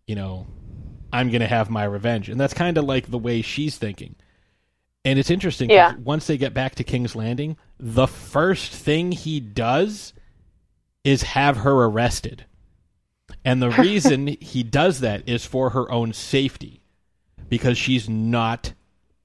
you 0.07 0.15
know 0.15 0.45
i'm 1.13 1.29
gonna 1.31 1.47
have 1.47 1.69
my 1.69 1.83
revenge. 1.83 2.29
And 2.29 2.39
that's 2.39 2.53
kind 2.53 2.77
of 2.77 2.83
like 2.83 3.09
the 3.09 3.17
way 3.17 3.41
she's 3.41 3.77
thinking 3.77 4.15
and 5.07 5.17
it's 5.19 5.29
interesting. 5.31 5.69
Yeah. 5.69 5.95
once 6.03 6.27
they 6.27 6.37
get 6.37 6.53
back 6.53 6.75
to 6.75 6.83
king's 6.83 7.15
landing 7.15 7.57
the 7.79 8.07
first 8.07 8.71
thing 8.73 9.11
he 9.11 9.39
does 9.39 10.13
is 11.03 11.21
have 11.23 11.57
her 11.57 11.85
arrested 11.85 12.45
and 13.45 13.61
the 13.61 13.69
reason 13.87 14.27
he 14.41 14.63
does 14.63 14.99
that 15.01 15.27
is 15.29 15.45
for 15.45 15.69
her 15.71 15.89
own 15.91 16.13
safety 16.13 16.81
because 17.49 17.77
she's 17.77 18.09
not 18.09 18.73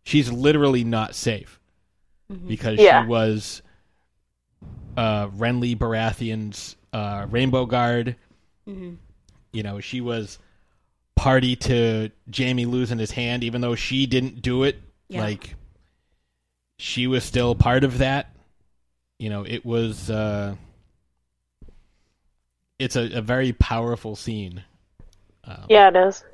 she's 0.04 0.30
literally 0.30 0.84
not 0.84 1.14
safe 1.14 1.58
because 2.46 2.78
Yeah. 2.78 3.02
she 3.02 3.08
was 3.08 3.62
uh 4.96 5.28
Renly 5.28 5.76
Baratheon's 5.76 6.76
uh 6.92 7.26
Rainbow 7.30 7.66
Guard. 7.66 8.16
You 8.66 9.62
know, 9.62 9.80
she 9.80 10.00
was 10.00 10.38
party 11.16 11.56
to 11.56 12.10
Jaime 12.34 12.64
losing 12.64 12.98
his 12.98 13.10
hand 13.10 13.42
even 13.44 13.60
though 13.60 13.74
she 13.74 14.06
didn't 14.06 14.40
do 14.42 14.62
it. 14.64 14.80
Yeah. 15.08 15.22
Like 15.22 15.54
she 16.82 17.06
was 17.06 17.22
still 17.22 17.54
part 17.54 17.84
of 17.84 17.98
that. 17.98 18.34
You 19.18 19.30
know, 19.30 19.44
it 19.46 19.64
was 19.64 20.10
uh 20.10 20.56
it's 22.78 22.96
a, 22.96 23.18
a 23.18 23.22
very 23.22 23.52
powerful 23.52 24.16
scene. 24.16 24.64
Um, 25.44 25.66
Yeah, 25.68 25.88
it 25.88 25.96
is. 25.96 26.24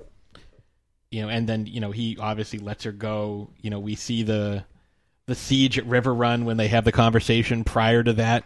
you 1.10 1.20
know, 1.20 1.28
and 1.28 1.46
then 1.46 1.66
you 1.66 1.80
know 1.80 1.90
he 1.90 2.16
obviously 2.18 2.58
lets 2.58 2.84
her 2.84 2.92
go. 2.92 3.50
You 3.60 3.68
know, 3.68 3.78
we 3.78 3.94
see 3.94 4.22
the 4.22 4.64
the 5.26 5.34
siege 5.34 5.78
at 5.78 5.84
Riverrun 5.84 6.44
when 6.44 6.56
they 6.56 6.68
have 6.68 6.86
the 6.86 6.92
conversation 6.92 7.62
prior 7.62 8.02
to 8.02 8.14
that, 8.14 8.44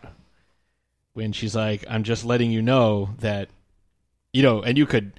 when 1.12 1.32
she's 1.32 1.54
like, 1.54 1.84
"I'm 1.88 2.02
just 2.02 2.24
letting 2.24 2.50
you 2.50 2.62
know 2.62 3.10
that, 3.20 3.48
you 4.32 4.42
know," 4.42 4.60
and 4.60 4.76
you 4.76 4.86
could 4.86 5.12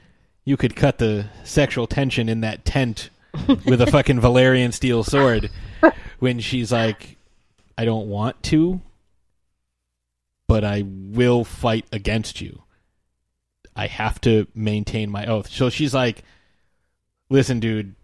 you 0.44 0.58
could 0.58 0.76
cut 0.76 0.98
the 0.98 1.28
sexual 1.46 1.88
tension 1.88 2.28
in 2.28 2.42
that 2.42 2.66
tent 2.66 3.10
with 3.66 3.80
a 3.80 3.88
fucking 3.88 4.20
Valyrian 4.20 4.74
steel 4.74 5.06
sword 5.06 5.50
when 6.24 6.40
she's 6.40 6.72
like, 6.72 7.18
"I 7.78 7.84
don't 7.84 8.08
want 8.08 8.42
to, 8.44 8.80
but 10.48 10.64
I 10.64 10.86
will 10.88 11.44
fight 11.44 11.86
against 11.92 12.40
you. 12.40 12.64
I 13.76 13.88
have 13.88 14.22
to 14.22 14.48
maintain 14.56 15.12
my 15.12 15.26
oath." 15.26 15.50
So 15.50 15.70
she's 15.70 15.94
like, 15.94 16.24
"Listen, 17.30 17.60
dude." 17.60 17.96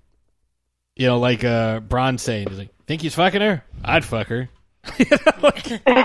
You 0.97 1.07
know, 1.07 1.17
like 1.19 1.45
uh, 1.45 1.79
Bronn 1.79 2.19
saying, 2.19 2.49
he's 2.49 2.57
like, 2.57 2.75
"Think 2.85 3.01
he's 3.01 3.15
fucking 3.15 3.39
her? 3.39 3.63
I'd 3.85 4.03
fuck 4.03 4.27
her." 4.27 4.49
You 4.97 5.05
know, 5.11 5.17
like- 5.41 5.85
God. 5.85 5.95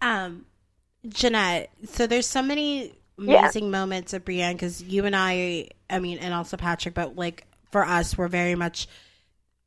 Um, 0.00 0.44
Jeanette, 1.08 1.70
so 1.88 2.06
there's 2.06 2.26
so 2.26 2.42
many 2.42 2.92
Yeah. 3.18 3.40
amazing 3.40 3.70
moments 3.70 4.12
of 4.12 4.24
Brienne 4.24 4.54
because 4.54 4.82
you 4.82 5.04
and 5.06 5.16
I, 5.16 5.68
I 5.90 5.98
mean, 5.98 6.18
and 6.18 6.32
also 6.34 6.56
Patrick, 6.56 6.94
but 6.94 7.16
like 7.16 7.44
for 7.70 7.84
us, 7.84 8.16
we're 8.16 8.28
very 8.28 8.54
much 8.54 8.88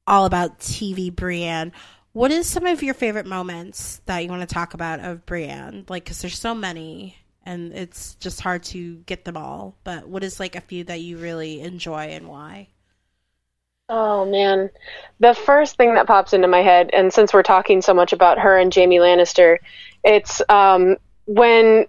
all 0.07 0.25
about 0.25 0.59
TV 0.59 1.13
Brienne. 1.13 1.71
What 2.13 2.31
is 2.31 2.47
some 2.47 2.65
of 2.65 2.83
your 2.83 2.93
favorite 2.93 3.25
moments 3.25 4.01
that 4.05 4.19
you 4.19 4.29
want 4.29 4.41
to 4.47 4.53
talk 4.53 4.73
about 4.73 4.99
of 4.99 5.25
Brienne? 5.25 5.85
Like, 5.87 6.03
because 6.03 6.21
there's 6.21 6.37
so 6.37 6.53
many, 6.53 7.15
and 7.45 7.71
it's 7.73 8.15
just 8.15 8.41
hard 8.41 8.63
to 8.63 8.97
get 9.05 9.25
them 9.25 9.37
all. 9.37 9.77
But 9.83 10.07
what 10.07 10.23
is 10.23 10.39
like 10.39 10.55
a 10.55 10.61
few 10.61 10.83
that 10.85 10.99
you 11.01 11.17
really 11.17 11.61
enjoy 11.61 12.07
and 12.07 12.27
why? 12.27 12.69
Oh 13.87 14.25
man. 14.25 14.69
The 15.19 15.33
first 15.33 15.75
thing 15.75 15.95
that 15.95 16.07
pops 16.07 16.33
into 16.33 16.47
my 16.47 16.61
head, 16.61 16.89
and 16.93 17.13
since 17.13 17.33
we're 17.33 17.43
talking 17.43 17.81
so 17.81 17.93
much 17.93 18.13
about 18.13 18.39
her 18.39 18.57
and 18.57 18.73
Jaime 18.73 18.97
Lannister, 18.97 19.57
it's 20.03 20.41
um, 20.49 20.97
when 21.25 21.87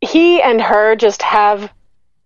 he 0.00 0.40
and 0.40 0.60
her 0.60 0.96
just 0.96 1.22
have 1.22 1.72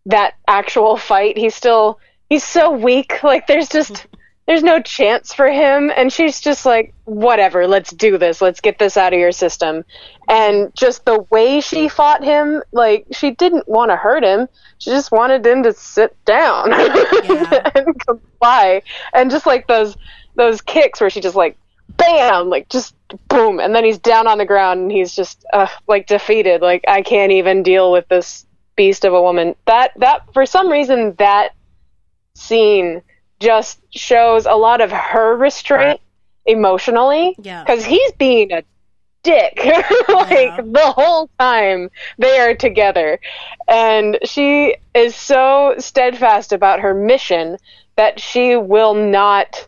that 0.06 0.34
actual 0.46 0.96
fight. 0.96 1.36
He's 1.36 1.54
still 1.54 1.98
he's 2.30 2.44
so 2.44 2.70
weak. 2.70 3.18
Like 3.22 3.46
there's 3.46 3.68
just 3.68 4.06
there's 4.46 4.62
no 4.64 4.80
chance 4.80 5.32
for 5.32 5.48
him 5.48 5.92
and 5.94 6.12
she's 6.12 6.40
just 6.40 6.64
like 6.66 6.92
whatever, 7.04 7.66
let's 7.66 7.90
do 7.92 8.18
this. 8.18 8.40
Let's 8.40 8.60
get 8.60 8.78
this 8.78 8.96
out 8.96 9.12
of 9.12 9.18
your 9.20 9.30
system. 9.32 9.84
And 10.28 10.74
just 10.74 11.04
the 11.04 11.20
way 11.30 11.60
she 11.60 11.88
fought 11.88 12.24
him, 12.24 12.62
like 12.72 13.06
she 13.12 13.32
didn't 13.32 13.68
want 13.68 13.90
to 13.90 13.96
hurt 13.96 14.24
him. 14.24 14.48
She 14.78 14.90
just 14.90 15.12
wanted 15.12 15.46
him 15.46 15.62
to 15.64 15.72
sit 15.72 16.16
down 16.24 16.70
Yeah. 17.24 17.70
and 17.74 18.06
comply. 18.06 18.82
And 19.12 19.30
just 19.30 19.46
like 19.46 19.66
those 19.66 19.96
those 20.36 20.60
kicks 20.62 21.00
where 21.00 21.10
she 21.10 21.20
just 21.20 21.36
like 21.36 21.56
bam, 21.96 22.48
like 22.48 22.68
just 22.68 22.94
boom, 23.28 23.60
and 23.60 23.74
then 23.74 23.84
he's 23.84 23.98
down 23.98 24.26
on 24.26 24.38
the 24.38 24.46
ground 24.46 24.80
and 24.80 24.90
he's 24.92 25.14
just 25.14 25.44
uh, 25.52 25.66
like 25.86 26.06
defeated. 26.06 26.60
Like 26.62 26.84
I 26.88 27.02
can't 27.02 27.32
even 27.32 27.62
deal 27.62 27.92
with 27.92 28.08
this 28.08 28.46
beast 28.76 29.04
of 29.04 29.12
a 29.12 29.20
woman. 29.22 29.54
That 29.66 29.92
that 29.96 30.32
for 30.32 30.46
some 30.46 30.68
reason 30.70 31.14
that 31.18 31.50
scene 32.34 33.02
just 33.40 33.80
shows 33.90 34.46
a 34.46 34.54
lot 34.54 34.80
of 34.80 34.90
her 34.92 35.36
restraint 35.36 36.00
emotionally 36.46 37.34
Yeah. 37.38 37.62
because 37.64 37.84
he's 37.84 38.12
being 38.12 38.52
a 38.52 38.62
dick 39.22 39.52
like 40.08 40.48
Yeah. 40.48 40.60
the 40.64 40.92
whole 40.96 41.28
time 41.38 41.90
they 42.18 42.38
are 42.38 42.54
together 42.54 43.20
and 43.68 44.18
she 44.24 44.76
is 44.94 45.14
so 45.14 45.74
steadfast 45.78 46.52
about 46.52 46.80
her 46.80 46.94
mission 46.94 47.58
that 47.96 48.18
she 48.18 48.56
will 48.56 48.94
not 48.94 49.66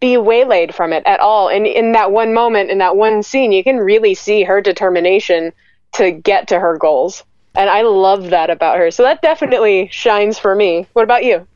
be 0.00 0.16
waylaid 0.16 0.74
from 0.74 0.92
it 0.92 1.02
at 1.06 1.20
all 1.20 1.48
and 1.48 1.66
in 1.66 1.92
that 1.92 2.10
one 2.10 2.34
moment 2.34 2.70
in 2.70 2.78
that 2.78 2.96
one 2.96 3.22
scene 3.22 3.52
you 3.52 3.64
can 3.64 3.76
really 3.78 4.14
see 4.14 4.42
her 4.42 4.60
determination 4.60 5.52
to 5.92 6.10
get 6.10 6.48
to 6.48 6.58
her 6.58 6.76
goals 6.76 7.24
and 7.54 7.68
i 7.70 7.82
love 7.82 8.30
that 8.30 8.50
about 8.50 8.78
her 8.78 8.90
so 8.90 9.02
that 9.02 9.22
definitely 9.22 9.88
shines 9.90 10.38
for 10.38 10.54
me 10.54 10.86
what 10.92 11.02
about 11.04 11.24
you 11.24 11.46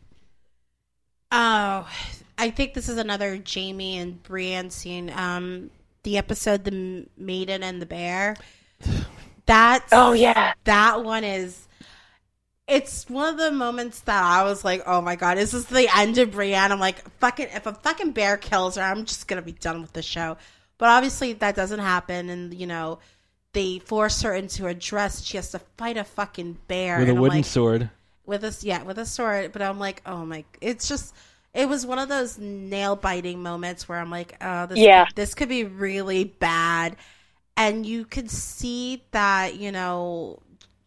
Oh, 1.37 1.89
I 2.39 2.51
think 2.51 2.75
this 2.75 2.89
is 2.89 2.97
another 2.97 3.43
Jaime 3.45 3.99
and 3.99 4.23
Brienne 4.23 4.71
scene. 4.71 5.11
Um, 5.11 5.71
the 6.05 6.17
episode 6.17 6.63
"The 6.63 7.09
Maiden 7.19 7.65
and 7.65 7.83
the 7.83 7.87
Bear." 7.87 8.37
That 9.47 9.85
oh 9.93 10.15
yeah 10.15 10.55
that 10.65 11.05
one 11.05 11.23
is. 11.23 11.69
It's 12.67 13.11
one 13.11 13.29
of 13.29 13.39
the 13.39 13.53
moments 13.53 14.01
that 14.01 14.23
I 14.23 14.43
was 14.45 14.65
like, 14.65 14.83
"Oh 14.87 15.03
my 15.03 15.17
god, 15.17 15.37
is 15.37 15.51
this 15.51 15.65
the 15.65 15.87
end 15.95 16.17
of 16.17 16.31
Brienne?" 16.31 16.73
I'm 16.73 16.81
like, 16.81 17.07
"Fucking, 17.19 17.49
if 17.53 17.67
a 17.67 17.75
fucking 17.75 18.13
bear 18.13 18.39
kills 18.39 18.77
her, 18.77 18.83
I'm 18.83 19.05
just 19.05 19.29
gonna 19.29 19.43
be 19.43 19.53
done 19.53 19.83
with 19.83 19.93
the 19.93 20.01
show." 20.03 20.39
But 20.79 20.89
obviously, 20.89 21.35
that 21.35 21.57
doesn't 21.57 21.81
happen, 21.81 22.31
and 22.31 22.55
you 22.55 22.67
know, 22.67 23.01
they 23.55 23.79
force 23.79 24.21
her 24.23 24.35
into 24.35 24.67
a 24.67 24.75
dress. 24.75 25.23
She 25.23 25.39
has 25.39 25.53
to 25.53 25.61
fight 25.79 25.97
a 25.97 26.05
fucking 26.05 26.59
bear. 26.69 26.99
With 26.99 27.09
a 27.09 27.15
wooden 27.15 27.39
like, 27.39 27.45
sword. 27.47 27.89
with 28.27 28.45
a 28.45 28.55
yeah 28.61 28.83
with 28.83 28.99
a 28.99 29.07
sword. 29.07 29.53
But 29.53 29.63
i'm 29.63 29.79
like 29.79 30.03
oh 30.05 30.27
my 30.27 30.45
it's 30.61 30.87
just 30.87 31.15
it 31.55 31.69
was 31.69 31.87
one 31.87 31.99
of 31.99 32.09
those 32.09 32.37
nail 32.37 32.97
biting 32.97 33.43
moments 33.43 33.89
where 33.89 33.99
i'm 33.99 34.11
like 34.11 34.37
oh 34.41 34.67
this 34.67 34.79
Yeah. 34.79 35.07
this 35.15 35.35
could 35.35 35.49
be 35.49 35.65
really 35.65 36.25
bad. 36.25 36.97
And 37.57 37.87
you 37.87 38.05
could 38.05 38.31
see 38.31 39.05
that 39.13 39.57
you 39.57 39.73
know 39.73 40.43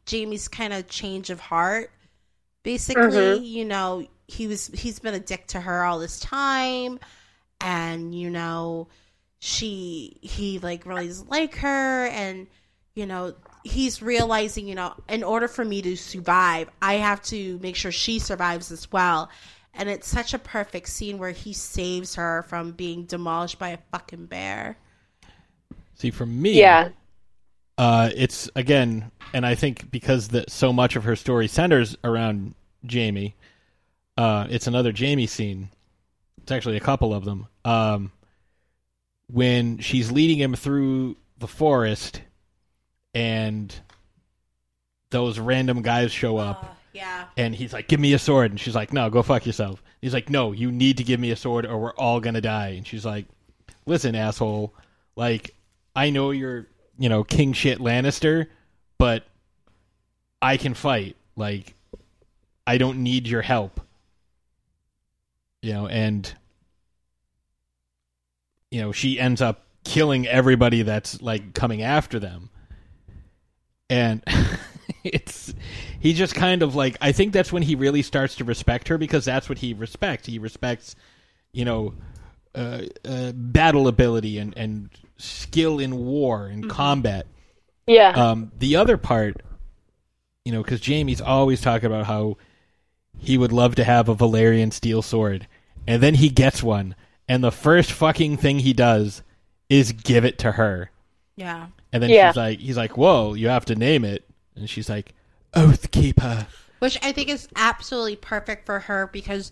jaime's 0.07 0.47
kind 0.47 0.73
of 0.73 0.87
change 0.87 1.29
of 1.29 1.39
heart. 1.39 1.91
Basically 2.63 3.03
mm-hmm. 3.03 3.43
you 3.43 3.65
know 3.65 4.05
he 4.27 4.47
was 4.47 4.67
he's 4.67 4.99
been 4.99 5.13
a 5.13 5.19
dick 5.19 5.47
to 5.47 5.61
her 5.61 5.83
all 5.83 5.99
this 5.99 6.19
time. 6.19 6.99
And 7.61 8.13
you 8.13 8.29
know 8.29 8.89
she 9.39 10.17
he 10.21 10.59
like 10.59 10.85
really 10.85 11.07
doesn't 11.07 11.29
like 11.29 11.55
her. 11.55 12.07
And 12.07 12.47
you 12.97 13.05
know 13.05 13.33
he's 13.63 14.01
realizing 14.01 14.67
you 14.67 14.75
know 14.75 14.93
in 15.09 15.23
order 15.23 15.47
for 15.47 15.63
me 15.63 15.81
to 15.81 15.95
survive 15.95 16.69
i 16.81 16.95
have 16.95 17.21
to 17.21 17.59
make 17.61 17.75
sure 17.75 17.91
she 17.91 18.19
survives 18.19 18.71
as 18.71 18.91
well 18.91 19.29
and 19.73 19.89
it's 19.89 20.07
such 20.07 20.33
a 20.33 20.39
perfect 20.39 20.87
scene 20.89 21.17
where 21.17 21.31
he 21.31 21.53
saves 21.53 22.15
her 22.15 22.43
from 22.43 22.71
being 22.71 23.03
demolished 23.03 23.59
by 23.59 23.69
a 23.69 23.77
fucking 23.91 24.25
bear 24.25 24.77
See, 25.95 26.11
for 26.11 26.25
me, 26.25 26.59
yeah 26.59 26.89
uh, 27.77 28.09
it's 28.15 28.49
again, 28.55 29.11
and 29.33 29.45
I 29.45 29.55
think 29.55 29.91
because 29.91 30.29
that 30.29 30.49
so 30.49 30.73
much 30.73 30.95
of 30.95 31.03
her 31.03 31.15
story 31.15 31.47
centers 31.47 31.95
around 32.03 32.55
Jaime, 32.89 33.35
uh, 34.17 34.47
it's 34.49 34.67
another 34.67 34.91
Jaime 34.97 35.27
scene. 35.27 35.69
It's 36.41 36.51
actually 36.51 36.77
a 36.77 36.81
couple 36.81 37.13
of 37.13 37.23
them. 37.23 37.47
Um, 37.63 38.11
when 39.27 39.77
she's 39.77 40.11
leading 40.11 40.39
him 40.39 40.55
through 40.55 41.17
the 41.37 41.47
forest, 41.47 42.21
and 43.13 43.73
those 45.09 45.39
random 45.39 45.81
guys 45.81 46.11
show 46.11 46.37
uh, 46.37 46.51
up, 46.51 46.77
yeah 46.93 47.25
and 47.37 47.53
he's 47.53 47.73
like, 47.73 47.87
"Give 47.87 47.99
me 47.99 48.13
a 48.13 48.19
sword," 48.19 48.51
and 48.51 48.59
she's 48.59 48.75
like, 48.75 48.91
"No, 48.91 49.09
go 49.09 49.21
fuck 49.21 49.45
yourself." 49.45 49.81
He's 50.01 50.13
like, 50.13 50.29
"No, 50.29 50.51
you 50.51 50.71
need 50.71 50.97
to 50.97 51.03
give 51.03 51.19
me 51.19 51.31
a 51.31 51.35
sword, 51.35 51.65
or 51.65 51.77
we're 51.77 51.93
all 51.93 52.19
gonna 52.19 52.41
die." 52.41 52.69
And 52.69 52.85
she's 52.85 53.05
like, 53.05 53.25
"Listen, 53.85 54.15
asshole, 54.15 54.73
like 55.15 55.55
I 55.95 56.09
know 56.09 56.31
you're, 56.31 56.67
you 56.97 57.09
know, 57.09 57.23
king 57.23 57.53
shit 57.53 57.79
Lannister, 57.79 58.47
but 58.97 59.23
I 60.41 60.57
can 60.57 60.73
fight. 60.73 61.15
Like, 61.35 61.75
I 62.65 62.77
don't 62.77 63.03
need 63.03 63.27
your 63.27 63.41
help." 63.41 63.79
You 65.61 65.73
know, 65.73 65.87
and 65.87 66.31
you 68.71 68.81
know, 68.81 68.91
she 68.91 69.19
ends 69.19 69.41
up 69.41 69.63
killing 69.83 70.27
everybody 70.27 70.81
that's 70.81 71.21
like 71.21 71.53
coming 71.53 71.81
after 71.81 72.19
them. 72.19 72.49
And 73.89 74.23
it's 75.03 75.53
he 75.99 76.13
just 76.13 76.35
kind 76.35 76.61
of 76.61 76.75
like 76.75 76.97
I 77.01 77.11
think 77.11 77.33
that's 77.33 77.51
when 77.51 77.63
he 77.63 77.75
really 77.75 78.01
starts 78.01 78.35
to 78.35 78.43
respect 78.43 78.87
her 78.87 78.97
because 78.97 79.25
that's 79.25 79.49
what 79.49 79.57
he 79.59 79.73
respects. 79.73 80.27
He 80.27 80.39
respects, 80.39 80.95
you 81.51 81.65
know, 81.65 81.93
uh, 82.55 82.83
uh, 83.05 83.31
battle 83.33 83.87
ability 83.87 84.37
and 84.37 84.57
and 84.57 84.89
skill 85.17 85.79
in 85.79 85.97
war 85.97 86.47
and 86.47 86.69
combat. 86.69 87.27
yeah 87.85 88.11
Um, 88.11 88.51
the 88.57 88.75
other 88.75 88.97
part, 88.97 89.41
you 90.45 90.51
know, 90.51 90.63
because 90.63 90.85
Jaime's 90.85 91.21
always 91.21 91.61
talking 91.61 91.87
about 91.87 92.05
how 92.05 92.37
he 93.17 93.37
would 93.37 93.51
love 93.51 93.75
to 93.75 93.83
have 93.83 94.09
a 94.09 94.15
Valyrian 94.15 94.71
steel 94.71 95.01
sword, 95.01 95.47
and 95.87 96.01
then 96.01 96.15
he 96.15 96.29
gets 96.29 96.61
one, 96.61 96.95
and 97.27 97.43
the 97.43 97.51
first 97.51 97.91
fucking 97.91 98.37
thing 98.37 98.59
he 98.59 98.73
does 98.73 99.23
is 99.69 99.91
give 99.91 100.23
it 100.23 100.37
to 100.39 100.53
her. 100.53 100.91
Yeah 101.37 101.67
And 101.93 102.03
then 102.03 102.09
Yeah. 102.09 102.31
she's 102.31 102.37
like, 102.37 102.59
he's 102.59 102.77
like, 102.77 102.97
whoa, 102.97 103.33
you 103.35 103.47
have 103.47 103.63
to 103.65 103.75
name 103.75 104.03
it. 104.03 104.25
And 104.57 104.69
she's 104.69 104.89
like, 104.89 105.13
Oathkeeper. 105.53 106.45
which 106.79 106.97
I 107.03 107.11
think 107.13 107.29
is 107.29 107.47
absolutely 107.55 108.15
perfect 108.17 108.65
for 108.65 108.79
her 108.81 109.07
because 109.13 109.51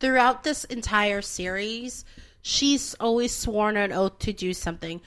throughout 0.00 0.42
this 0.44 0.64
entire 0.64 1.20
series, 1.22 2.04
she's 2.42 2.94
always 2.94 3.32
sworn 3.32 3.76
an 3.76 3.92
oath 3.92 4.18
to 4.20 4.32
do 4.32 4.54
something. 4.54 5.00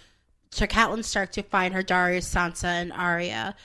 So 0.52 0.66
Catelyn 0.66 1.04
Stark 1.04 1.32
to 1.34 1.44
find 1.44 1.74
her 1.74 1.84
Darius, 1.84 2.32
Sansa, 2.34 2.66
and 2.66 2.92
Arya. 2.94 3.56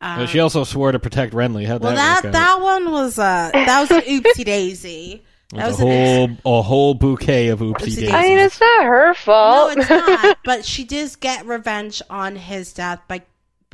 Uh, 0.00 0.26
she 0.26 0.40
also 0.40 0.64
swore 0.64 0.90
to 0.90 0.98
protect 0.98 1.32
Renly. 1.32 1.64
How'd 1.66 1.80
Well, 1.82 1.94
that, 1.94 2.22
that 2.24 2.32
that 2.32 2.60
one 2.60 2.90
was 2.90 3.18
uh 3.20 3.50
that 3.52 3.80
was 3.80 3.90
an 3.92 4.00
oopsie 4.02 4.44
daisy. 4.44 5.22
That 5.52 5.68
was 5.68 5.80
a 5.80 5.86
an 5.86 6.36
whole 6.42 6.58
a 6.58 6.62
whole 6.62 6.94
bouquet 6.94 7.48
of 7.48 7.60
oopsie 7.60 7.72
Oopsie 7.74 7.78
daisies. 7.78 7.96
daisies. 7.98 8.12
I 8.14 8.22
mean, 8.22 8.38
it's 8.38 8.60
not 8.60 8.84
her 8.84 9.14
fault. 9.14 9.76
No, 9.76 9.84
fault. 9.84 10.08
it's 10.08 10.22
not. 10.22 10.38
but 10.44 10.64
she 10.64 10.84
does 10.84 11.16
get 11.16 11.44
revenge 11.46 12.00
on 12.08 12.36
his 12.36 12.72
death 12.72 13.00
by. 13.08 13.22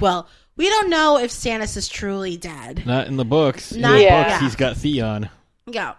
Well, 0.01 0.29
we 0.57 0.69
don't 0.69 0.91
know 0.91 1.19
if 1.19 1.31
Stannis 1.31 1.77
is 1.77 1.89
truly 1.89 2.37
dead. 2.37 2.85
Not 2.87 3.07
in 3.07 3.17
the 3.17 3.25
books. 3.25 3.73
In 3.73 3.81
Not- 3.83 3.93
the 3.93 4.03
Yeah. 4.03 4.29
books, 4.29 4.41
he's 4.43 4.57
got 4.57 4.77
Theon. 4.77 5.31
Yeah. 5.67 5.95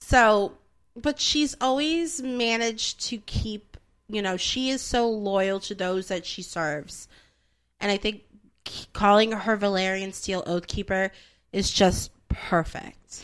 So, 0.00 0.52
but 0.94 1.18
she's 1.20 1.56
always 1.60 2.22
managed 2.22 3.06
to 3.08 3.18
keep, 3.18 3.76
you 4.08 4.22
know, 4.22 4.36
she 4.36 4.70
is 4.70 4.80
so 4.80 5.08
loyal 5.10 5.60
to 5.60 5.74
those 5.74 6.08
that 6.08 6.24
she 6.24 6.42
serves. 6.42 7.08
And 7.80 7.90
I 7.90 7.96
think 7.96 8.22
calling 8.92 9.32
her 9.32 9.56
Valyrian 9.56 10.14
Steel 10.14 10.42
Oathkeeper 10.44 11.10
is 11.52 11.70
just 11.70 12.10
perfect. 12.28 13.22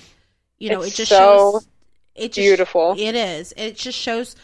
You 0.63 0.71
know, 0.71 0.83
It's 0.83 0.95
it 0.95 0.97
just 0.97 1.11
so 1.11 1.17
shows 1.55 1.69
it 2.15 2.29
just, 2.33 2.37
beautiful. 2.45 2.95
It 2.97 3.15
is. 3.17 3.53
It 3.57 3.77
just 3.77 3.99
shows 3.99 4.37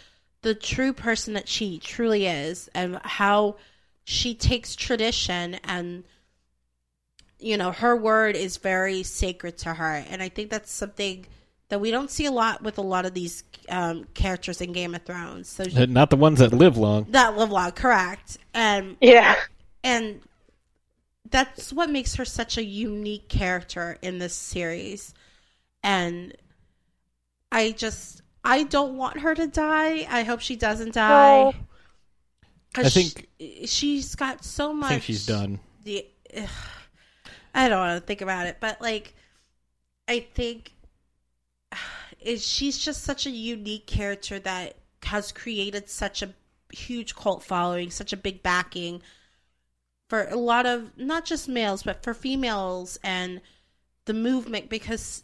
the 0.43 0.55
true 0.55 0.93
person 0.93 1.35
that 1.35 1.49
she 1.49 1.79
truly 1.79 2.27
is 2.27 2.69
and 2.75 2.99
how 3.05 3.57
she 4.05 4.35
takes 4.35 4.75
tradition 4.75 5.55
and 5.64 6.05
you 7.39 7.57
know 7.57 7.71
her 7.71 7.95
word 7.95 8.35
is 8.37 8.57
very 8.57 9.03
sacred 9.03 9.59
to 9.59 9.75
her 9.75 10.05
and 10.09 10.23
i 10.23 10.29
think 10.29 10.49
that's 10.51 10.73
something 10.73 11.27
that 11.69 11.81
we 11.81 11.91
don't 11.91 12.11
see 12.11 12.25
a 12.25 12.31
lot 12.33 12.62
with 12.62 12.79
a 12.79 12.83
lot 12.83 13.05
of 13.05 13.12
these 13.14 13.45
um, 13.69 14.05
characters 14.14 14.61
in 14.61 14.73
game 14.73 14.95
of 14.95 15.03
thrones 15.03 15.49
so 15.49 15.62
Uh, 15.77 15.87
Not 15.87 16.09
the 16.11 16.16
ones 16.16 16.39
that 16.39 16.53
live 16.53 16.77
long. 16.79 17.07
that 17.11 17.37
live 17.37 17.51
long 17.51 17.73
correct 17.73 18.39
and 18.55 18.97
yeah. 19.01 19.37
and 19.85 20.21
that's 21.31 21.73
what 21.73 21.91
makes 21.91 22.14
her 22.16 22.25
such 22.25 22.57
a 22.57 22.64
unique 22.64 23.29
character 23.29 23.99
in 24.03 24.19
this 24.19 24.35
series 24.35 25.12
and 25.83 26.35
i 27.53 27.70
just 27.72 28.22
i 28.45 28.62
don't 28.64 28.97
want 28.97 29.20
her 29.20 29.35
to 29.35 29.47
die 29.47 30.07
i 30.11 30.22
hope 30.22 30.41
she 30.41 30.57
doesn't 30.57 30.95
die 30.95 31.45
No. 31.45 31.55
'Cause 32.74 32.87
I 32.87 32.89
think- 32.91 33.29
she, 33.41 33.66
she's 33.66 34.14
got 34.14 34.45
so 34.45 34.72
much 34.74 34.87
I 34.87 34.95
think 34.95 35.03
she's 35.05 35.26
done. 35.26 35.61
the 35.85 36.07
ugh, 36.37 36.49
I 37.55 37.68
don't 37.68 37.79
want 37.79 38.01
to 38.01 38.07
think 38.07 38.20
about 38.20 38.47
it, 38.47 38.59
but 38.61 38.81
like 38.81 39.14
I 40.07 40.20
think 40.20 40.72
is 42.20 42.47
she's 42.47 42.79
just 42.79 43.03
such 43.05 43.24
a 43.26 43.31
unique 43.31 43.87
character 43.87 44.39
that 44.41 44.74
has 45.05 45.33
created 45.33 45.89
such 45.89 46.22
a 46.22 46.35
huge 46.72 47.14
cult 47.16 47.43
following, 47.43 47.91
such 47.91 48.12
a 48.12 48.16
big 48.16 48.43
backing 48.43 49.01
for 50.11 50.24
a 50.29 50.37
lot 50.37 50.66
of 50.66 50.97
not 50.99 51.24
just 51.24 51.49
males 51.49 51.83
but 51.83 52.03
for 52.03 52.12
females 52.12 52.99
and 53.03 53.41
the 54.05 54.14
movement 54.14 54.68
because 54.68 55.22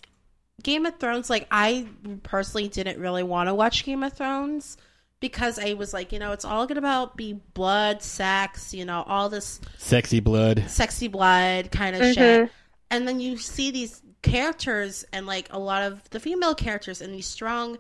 Game 0.65 0.85
of 0.87 0.99
Thrones 0.99 1.31
like 1.31 1.47
I 1.53 1.87
personally 2.25 2.67
didn't 2.69 2.99
really 2.99 3.23
want 3.23 3.49
to 3.49 3.55
watch 3.55 3.85
Game 3.85 4.03
of 4.03 4.13
Thrones 4.15 4.77
because 5.21 5.59
I 5.59 5.75
was 5.75 5.93
like, 5.95 6.11
you 6.13 6.19
know, 6.19 6.33
it's 6.33 6.45
all 6.45 6.67
going 6.67 6.83
to 6.83 7.11
be 7.15 7.35
blood, 7.55 8.03
sex, 8.03 8.75
you 8.75 8.85
know, 8.85 9.05
all 9.07 9.29
this 9.29 9.61
Sexy 9.79 10.19
blood. 10.21 10.65
sexy 10.69 11.07
blood 11.09 11.71
kind 11.71 11.95
of 11.97 12.03
Mhm. 12.03 12.15
shit. 12.15 12.51
And 12.91 13.07
then 13.09 13.21
you 13.21 13.39
see 13.39 13.71
these 13.71 14.03
characters 14.23 15.05
and 15.13 15.27
like 15.27 15.49
a 15.53 15.59
lot 15.59 15.83
of 15.83 16.03
the 16.11 16.19
female 16.19 16.55
characters 16.55 17.01
and 17.01 17.15
these 17.15 17.27
strong 17.27 17.79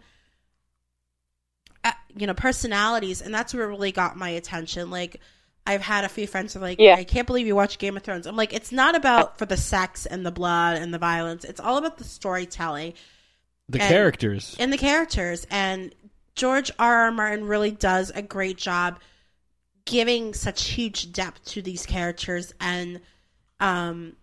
uh, 1.85 1.93
you 2.17 2.27
know 2.27 2.35
personalities 2.35 3.21
and 3.23 3.35
that's 3.35 3.53
what 3.55 3.61
really 3.61 3.93
got 3.93 4.17
my 4.17 4.29
attention 4.31 4.91
like 4.91 5.21
I've 5.67 5.81
had 5.81 6.05
a 6.05 6.09
few 6.09 6.27
friends 6.27 6.53
who 6.53 6.59
are 6.61 6.63
like, 6.63 6.79
Yeah. 6.79 6.95
I 6.97 7.05
can't 7.05 7.27
believe 7.27 7.47
you 7.47 7.57
watch 7.57 7.79
Game 7.79 7.97
of 7.97 8.03
Thrones. 8.03 8.27
I'm 8.27 8.37
like, 8.37 8.53
it's 8.53 8.71
not 8.73 8.95
about 8.95 9.39
for 9.39 9.47
the 9.47 9.57
sex 9.57 10.05
and 10.07 10.25
the 10.27 10.31
blood 10.31 10.77
and 10.77 10.93
the 10.93 10.99
violence. 10.99 11.45
It's 11.45 11.61
all 11.61 11.79
about 11.79 11.97
the 11.99 12.05
storytelling 12.05 12.93
The 13.69 13.81
And- 13.81 13.89
characters. 13.89 14.57
and 14.59 14.73
the 14.73 14.77
characters. 14.79 15.47
And 15.51 15.95
George 16.35 16.71
R. 16.79 17.05
R. 17.05 17.11
Martin 17.13 17.47
really 17.47 17.71
does 17.71 18.11
a 18.15 18.21
great 18.23 18.59
job 18.59 18.99
giving 19.87 20.35
such 20.35 20.69
huge 20.69 21.13
depth 21.13 21.45
to 21.45 21.61
these 21.63 21.85
characters 21.87 22.55
and 22.61 23.01
um 23.61 24.17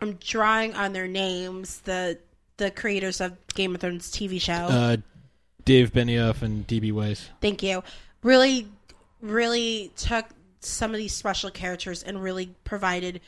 I'm 0.00 0.14
drawing 0.14 0.74
on 0.74 0.92
their 0.94 1.06
names, 1.08 1.80
the 1.80 2.18
the 2.56 2.70
creators 2.70 3.20
of 3.20 3.36
Game 3.54 3.74
of 3.74 3.80
Thrones 3.80 4.10
TV 4.10 4.40
show. 4.40 4.52
Uh, 4.52 4.96
Dave 5.64 5.92
Benioff 5.92 6.40
and 6.42 6.66
DB 6.66 6.90
Weiss. 6.92 7.28
Thank 7.40 7.62
you. 7.62 7.82
Really 8.22 8.66
really 9.20 9.92
took 9.96 10.26
some 10.60 10.92
of 10.92 10.98
these 10.98 11.12
special 11.12 11.50
characters 11.50 12.02
and 12.02 12.22
really 12.22 12.54
provided 12.64 13.20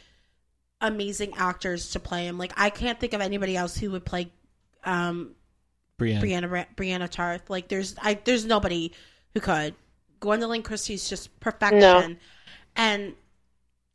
amazing 0.80 1.32
actors 1.36 1.90
to 1.92 2.00
play 2.00 2.26
them. 2.26 2.38
Like 2.38 2.52
I 2.56 2.70
can't 2.70 3.00
think 3.00 3.12
of 3.12 3.20
anybody 3.20 3.56
else 3.56 3.76
who 3.76 3.90
would 3.92 4.04
play 4.04 4.30
um 4.84 5.34
Brienne. 5.96 6.22
Brianna 6.22 6.50
Ra- 6.50 6.64
Brianna 6.76 7.08
Tarth. 7.08 7.48
Like 7.48 7.68
there's 7.68 7.94
I 8.00 8.14
there's 8.14 8.44
nobody 8.44 8.92
who 9.34 9.40
could. 9.40 9.74
Gwendoline 10.20 10.64
Christie's 10.64 11.08
just 11.08 11.38
perfection. 11.40 11.80
No. 11.80 12.16
And 12.76 13.14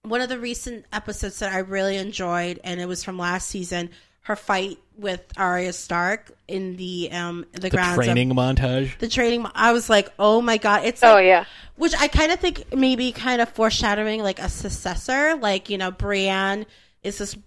one 0.03 0.21
of 0.21 0.29
the 0.29 0.39
recent 0.39 0.85
episodes 0.93 1.39
that 1.39 1.53
I 1.53 1.59
really 1.59 1.97
enjoyed, 1.97 2.59
and 2.63 2.79
it 2.79 2.87
was 2.87 3.03
from 3.03 3.17
last 3.17 3.49
season, 3.49 3.89
her 4.27 4.35
fight 4.35 4.77
with 4.97 5.21
Arya 5.37 5.71
Stark 5.73 6.31
in 6.49 6.75
the 6.75 7.09
um 7.11 7.45
the, 7.53 7.61
The 7.61 7.69
grounds 7.69 7.95
training 7.95 8.31
of 8.31 8.37
montage. 8.37 8.97
the 8.99 9.07
training. 9.07 9.45
I 9.55 9.71
was 9.71 9.89
like, 9.89 10.09
oh 10.19 10.41
my 10.41 10.57
god, 10.57 10.83
it's 10.85 11.01
Oh 11.03 11.17
yeah. 11.17 11.45
which 11.77 11.93
I 11.97 12.07
kind 12.07 12.31
of 12.31 12.39
think 12.39 12.73
maybe 12.75 13.11
kind 13.11 13.41
of 13.41 13.49
foreshadowing 13.49 14.21
like 14.21 14.39
a 14.39 14.49
successor. 14.49 15.35
Like 15.35 15.69
you 15.69 15.77
know, 15.77 15.91
Brienne 15.91 16.65
is 17.03 17.17
this 17.19 17.37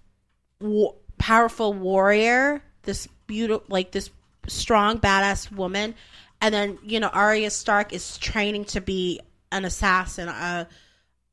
wa- 0.59 0.93
powerful 1.17 1.73
warrior, 1.73 2.63
this 2.83 3.07
beautiful, 3.27 3.63
like 3.69 3.91
this 3.91 4.09
strong, 4.47 4.99
badass 4.99 5.51
woman, 5.51 5.93
and 6.41 6.53
then 6.53 6.79
you 6.83 6.99
know, 6.99 7.09
Arya 7.09 7.51
Stark 7.51 7.93
is 7.93 8.17
training 8.17 8.65
to 8.65 8.81
be 8.81 9.19
an 9.51 9.65
assassin, 9.65 10.29
a 10.29 10.67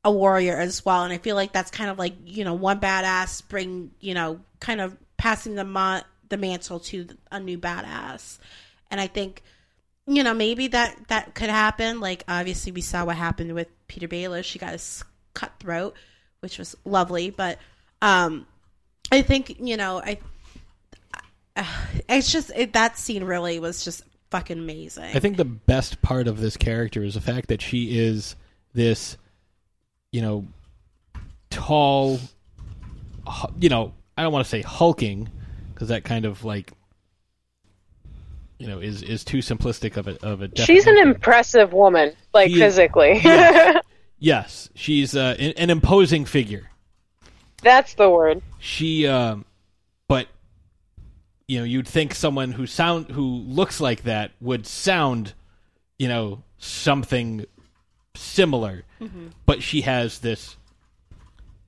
a 0.03 0.11
warrior 0.11 0.57
as 0.57 0.85
well. 0.85 1.03
And 1.05 1.11
I 1.11 1.17
feel 1.17 1.35
like 1.35 1.53
that's 1.53 1.71
kind 1.71 1.89
of 1.89 1.97
like 1.97 2.13
you 2.25 2.43
know, 2.43 2.53
one 2.53 2.79
badass 2.79 3.47
bring 3.47 3.91
you 3.99 4.13
know, 4.13 4.41
kind 4.59 4.79
of 4.81 4.95
passing 5.19 5.53
the 5.53 5.65
ma- 5.65 6.01
the 6.29 6.37
mantle 6.37 6.79
to 6.79 7.07
a 7.31 7.39
new 7.39 7.59
badass. 7.59 8.39
And 8.89 8.99
I 8.99 9.05
think 9.05 9.43
you 10.07 10.23
know, 10.23 10.33
maybe 10.33 10.69
that 10.69 10.97
that 11.09 11.35
could 11.35 11.51
happen. 11.51 11.99
Like 11.99 12.23
obviously 12.27 12.71
we 12.71 12.81
saw 12.81 13.05
what 13.05 13.15
happened 13.15 13.53
with 13.53 13.67
Petyr 13.87 14.09
Baelish. 14.09 14.45
She 14.45 14.57
got 14.57 14.71
his 14.71 15.03
cutthroat, 15.35 15.93
which 16.39 16.57
was 16.57 16.75
lovely. 16.83 17.29
But 17.29 17.59
um, 18.01 18.47
I 19.11 19.21
think 19.21 19.59
you 19.59 19.77
know, 19.77 20.01
I 20.03 20.17
it's 22.09 22.31
just 22.31 22.51
it, 22.55 22.73
that 22.73 22.97
scene 22.97 23.23
really 23.23 23.59
was 23.59 23.83
just 23.83 24.03
fucking 24.31 24.57
amazing. 24.57 25.15
I 25.15 25.19
think 25.19 25.37
the 25.37 25.45
best 25.45 26.01
part 26.01 26.27
of 26.27 26.39
this 26.39 26.57
character 26.57 27.03
is 27.03 27.13
the 27.13 27.21
fact 27.21 27.49
that 27.49 27.61
she 27.61 27.99
is 27.99 28.35
this, 28.73 29.17
you 30.11 30.21
know, 30.21 30.47
tall, 31.51 32.19
you 33.59 33.69
know, 33.69 33.93
I 34.19 34.23
don't 34.23 34.33
want 34.33 34.45
to 34.45 34.49
say 34.49 34.61
hulking 34.61 35.29
because 35.73 35.87
that 35.87 36.03
kind 36.03 36.25
of 36.25 36.43
like, 36.43 36.71
you 38.57 38.67
know, 38.67 38.79
is 38.79 39.01
is 39.01 39.23
too 39.23 39.37
simplistic 39.37 39.95
of 39.95 40.07
a 40.09 40.21
of 40.25 40.41
a. 40.41 40.49
She's 40.57 40.87
an 40.87 40.97
impressive 40.97 41.71
woman, 41.71 42.13
like 42.33 42.49
She- 42.51 42.59
physically. 42.59 43.21
Yes. 43.23 43.83
yes, 44.19 44.69
she's 44.75 45.15
uh, 45.15 45.35
an, 45.39 45.53
an 45.55 45.69
imposing 45.69 46.25
figure. 46.25 46.69
That's 47.63 47.93
the 47.93 48.09
word. 48.09 48.41
she 48.59 49.05
um 49.07 49.45
but 50.07 50.27
you 51.47 51.59
know 51.59 51.65
you'd 51.65 51.87
think 51.87 52.13
someone 52.13 52.51
who 52.53 52.65
sound 52.65 53.11
who 53.11 53.23
looks 53.25 53.79
like 53.81 54.03
that 54.03 54.31
would 54.41 54.65
sound 54.65 55.33
you 55.97 56.07
know 56.07 56.43
something 56.57 57.45
similar 58.15 58.83
but 59.45 59.61
she 59.61 59.81
has 59.81 60.19
this 60.19 60.55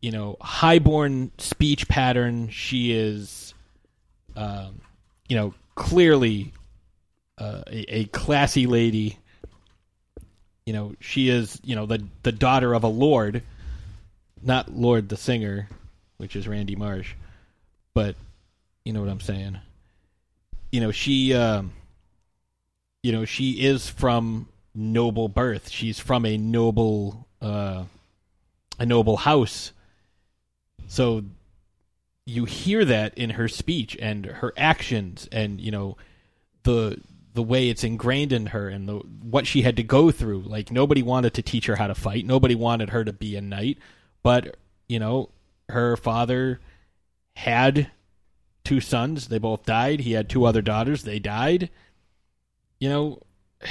you 0.02 0.12
know 0.12 0.38
highborn 0.42 1.32
speech 1.38 1.88
pattern 1.88 2.50
she 2.50 2.92
is 2.92 3.54
um 4.36 4.82
you 5.28 5.36
know 5.36 5.54
clearly 5.76 6.52
uh, 7.38 7.64
a, 7.68 7.96
a 8.00 8.06
classy 8.06 8.68
lady 8.68 9.18
you 10.66 10.74
know 10.74 10.96
she 11.00 11.30
is 11.30 11.60
you 11.64 11.76
know 11.76 11.86
the 11.86 12.04
the 12.24 12.32
daughter 12.32 12.74
of 12.74 12.84
a 12.84 12.88
lord 12.88 13.42
not 14.42 14.74
Lorde 14.74 15.10
the 15.10 15.18
singer, 15.18 15.68
which 16.18 16.36
is 16.36 16.48
Randy 16.48 16.76
Marsh, 16.76 17.14
but 17.94 18.16
you 18.84 18.94
know 18.94 19.02
what 19.02 19.10
I'm 19.10 19.22
saying. 19.22 19.60
You 20.72 20.82
know 20.82 20.92
she, 20.92 21.34
um, 21.34 21.74
you 23.04 23.12
know 23.12 23.26
she 23.26 23.64
is 23.64 23.90
from 23.90 24.48
noble 24.74 25.28
birth. 25.28 25.70
She's 25.70 26.00
from 26.00 26.26
a 26.26 26.38
noble, 26.38 27.28
uh, 27.42 27.86
a 28.80 28.86
noble 28.86 29.18
house. 29.18 29.72
So 30.92 31.24
you 32.26 32.46
hear 32.46 32.84
that 32.86 33.18
in 33.18 33.32
her 33.32 33.48
speech 33.48 33.98
and 34.02 34.26
her 34.26 34.54
actions, 34.58 35.28
and 35.32 35.62
you 35.62 35.72
know 35.72 35.98
the 36.64 37.02
the 37.34 37.44
way 37.44 37.70
it's 37.70 37.84
ingrained 37.84 38.34
in 38.34 38.48
her 38.48 38.68
and 38.68 38.90
the 38.90 38.96
what 38.96 39.48
she 39.48 39.62
had 39.62 39.78
to 39.78 39.84
go 39.84 40.12
through. 40.12 40.42
Like 40.42 40.72
nobody 40.72 41.02
wanted 41.02 41.34
to 41.36 41.42
teach 41.42 41.68
her 41.68 41.78
how 41.78 41.88
to 41.88 41.96
fight. 41.96 42.26
Nobody 42.26 42.56
wanted 42.56 42.90
her 42.90 43.06
to 43.06 43.14
be 43.14 43.36
a 43.36 43.42
knight 43.42 43.78
but 44.24 44.58
you 44.88 45.00
know 45.00 45.30
her 45.70 45.96
father 45.98 46.60
had 47.36 47.92
two 48.64 48.82
sons. 48.82 49.28
They 49.28 49.40
both 49.40 49.66
died. 49.66 50.02
He 50.02 50.14
had 50.14 50.30
two 50.30 50.46
other 50.46 50.62
daughters. 50.62 51.04
They 51.04 51.20
died. 51.20 51.70
You 52.80 52.90
know, 52.90 53.22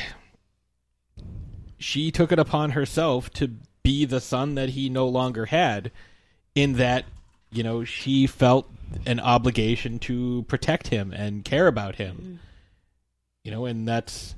she 1.78 2.10
took 2.10 2.32
it 2.32 2.38
upon 2.38 2.70
herself 2.70 3.30
to 3.34 3.56
be 3.82 4.04
the 4.04 4.20
son 4.20 4.54
that 4.54 4.70
he 4.70 4.88
no 4.88 5.08
longer 5.08 5.46
had, 5.46 5.90
in 6.62 6.74
that, 6.74 7.04
you 7.50 7.62
know, 7.62 7.84
she 7.84 8.26
felt 8.26 8.70
an 9.06 9.20
obligation 9.20 9.98
to 10.00 10.44
protect 10.48 10.88
him 10.88 11.12
and 11.12 11.44
care 11.44 11.66
about 11.66 11.96
him. 11.96 12.40
You 13.44 13.50
know, 13.50 13.64
and 13.64 13.88
that's, 13.88 14.34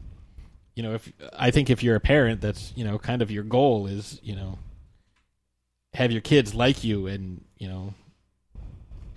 you 0.77 0.83
know, 0.83 0.95
if 0.95 1.13
I 1.37 1.51
think 1.51 1.71
if 1.71 1.83
you're 1.83 1.97
a 1.97 2.01
parent, 2.01 2.41
that's, 2.41 2.73
you 2.77 2.85
know, 2.85 2.99
kind 2.99 3.23
of 3.23 3.31
your 3.31 3.43
goal 3.45 3.87
is, 3.87 4.21
you 4.23 4.37
know, 4.37 4.59
have 5.95 6.13
your 6.13 6.21
kids 6.21 6.55
like 6.55 6.85
you 6.85 7.07
and, 7.07 7.45
you 7.59 7.69
know, 7.69 7.95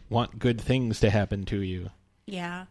want 0.09 0.39
good 0.39 0.59
things 0.59 0.99
to 1.01 1.09
happen 1.09 1.45
to 1.45 1.61
you. 1.61 1.89
Yeah. 2.25 2.65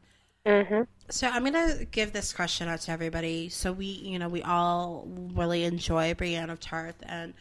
hmm 0.47 0.83
So 1.09 1.29
I'm 1.29 1.45
gonna 1.45 1.85
give 1.85 2.13
this 2.13 2.33
question 2.33 2.69
out 2.69 2.81
to 2.83 2.91
everybody. 2.93 3.49
So 3.49 3.73
we, 3.73 3.87
you 3.87 4.19
know, 4.19 4.29
we 4.29 4.43
all 4.43 5.07
really 5.35 5.65
enjoy 5.65 6.15
Brienne 6.15 6.51
of 6.51 6.61
Tarth, 6.61 6.97
and 7.03 7.35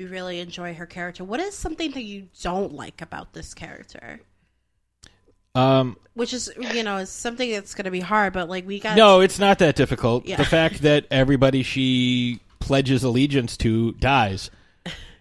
we 0.00 0.06
really 0.06 0.40
enjoy 0.40 0.72
her 0.74 0.86
character. 0.86 1.22
What 1.24 1.40
is 1.40 1.54
something 1.54 1.90
that 1.92 2.02
you 2.02 2.28
don't 2.42 2.72
like 2.72 3.02
about 3.02 3.34
this 3.34 3.52
character? 3.52 4.20
Um, 5.54 5.96
Which 6.14 6.32
is, 6.32 6.50
you 6.58 6.82
know, 6.82 6.96
is 6.98 7.10
something 7.10 7.50
that's 7.50 7.74
gonna 7.74 7.90
be 7.90 8.00
hard. 8.00 8.32
But 8.32 8.48
like 8.48 8.66
we 8.66 8.80
got 8.80 8.96
no, 8.96 9.20
it's 9.20 9.38
not 9.38 9.58
that 9.58 9.76
difficult. 9.76 10.24
Yeah. 10.26 10.36
The 10.36 10.44
fact 10.46 10.82
that 10.82 11.04
everybody 11.10 11.62
she 11.62 12.40
pledges 12.60 13.04
allegiance 13.04 13.56
to 13.58 13.92
dies. 13.92 14.50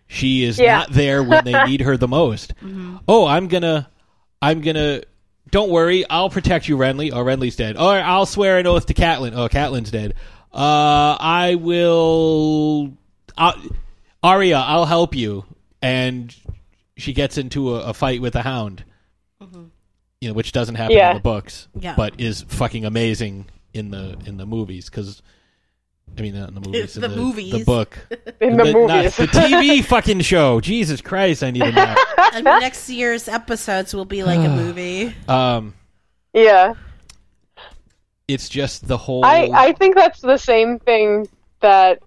She 0.08 0.44
is 0.44 0.58
Yeah. 0.58 0.78
not 0.80 0.92
there 0.94 1.22
when 1.24 1.44
they 1.44 1.62
need 1.68 1.82
her 1.82 1.98
the 1.98 2.08
most. 2.08 2.54
Oh, 3.08 3.26
I'm 3.28 3.48
gonna, 3.50 3.90
I'm 4.42 4.62
gonna. 4.62 5.02
Don't 5.52 5.72
worry, 5.72 6.08
I'll 6.10 6.30
protect 6.30 6.68
you, 6.70 6.78
Renly. 6.78 7.12
Oh, 7.12 7.18
Renly's 7.24 7.56
dead. 7.58 7.76
Or 7.76 7.96
I'll 7.96 8.26
swear 8.28 8.60
an 8.60 8.68
oath 8.68 8.86
to 8.86 8.94
Catelyn. 8.94 9.34
Oh, 9.36 9.50
Catelyn's 9.50 9.92
dead. 9.92 10.14
Uh, 10.54 11.18
I 11.20 11.56
will. 11.60 12.94
I'll, 13.38 13.56
Arya, 14.24 14.58
I'll 14.58 14.86
help 14.86 15.16
you. 15.16 15.46
And 15.82 16.36
she 16.98 17.14
gets 17.14 17.38
into 17.38 17.76
a, 17.76 17.82
a 17.90 17.94
fight 17.94 18.22
with 18.22 18.36
a 18.36 18.42
hound. 18.42 18.84
You 20.22 20.28
know, 20.28 20.34
which 20.34 20.52
doesn't 20.52 20.76
happen 20.76 20.98
Yeah. 20.98 21.12
in 21.12 21.16
the 21.18 21.22
books, 21.22 21.70
Yeah. 21.80 21.94
but 21.96 22.20
is 22.20 22.42
fucking 22.50 22.84
amazing 22.84 23.46
in 23.74 23.92
the 23.92 24.18
in 24.26 24.36
the 24.38 24.46
movies 24.46 24.90
because. 24.90 25.22
I 26.18 26.22
mean, 26.24 26.34
not 26.38 26.50
in 26.50 26.56
the 26.56 26.62
movies. 26.62 26.96
in 26.98 27.02
The 27.04 27.08
the, 27.08 27.16
movies. 27.16 27.52
the 27.52 27.64
book, 27.64 27.98
In 28.42 28.58
the, 28.58 28.64
not- 28.66 28.74
movies. 28.74 29.16
the 29.16 29.28
TV 29.28 29.84
fucking 29.86 30.22
show. 30.22 30.60
Jesus 30.60 31.00
Christ, 31.02 31.44
I 31.44 31.52
need 31.52 31.62
a 31.62 31.72
nap. 31.72 31.98
and 32.34 32.44
next 32.44 32.90
year's 32.90 33.28
episodes 33.30 33.94
will 33.94 34.06
be 34.06 34.24
like 34.24 34.40
a 34.40 34.50
movie. 34.56 35.14
Um, 35.28 35.76
yeah. 36.34 36.74
it's 38.28 38.50
just 38.50 38.88
the 38.88 38.98
whole. 38.98 39.24
I, 39.24 39.50
I 39.54 39.74
think 39.74 39.96
that's 39.96 40.20
the 40.20 40.38
same 40.38 40.80
thing 40.80 41.28
that 41.62 42.00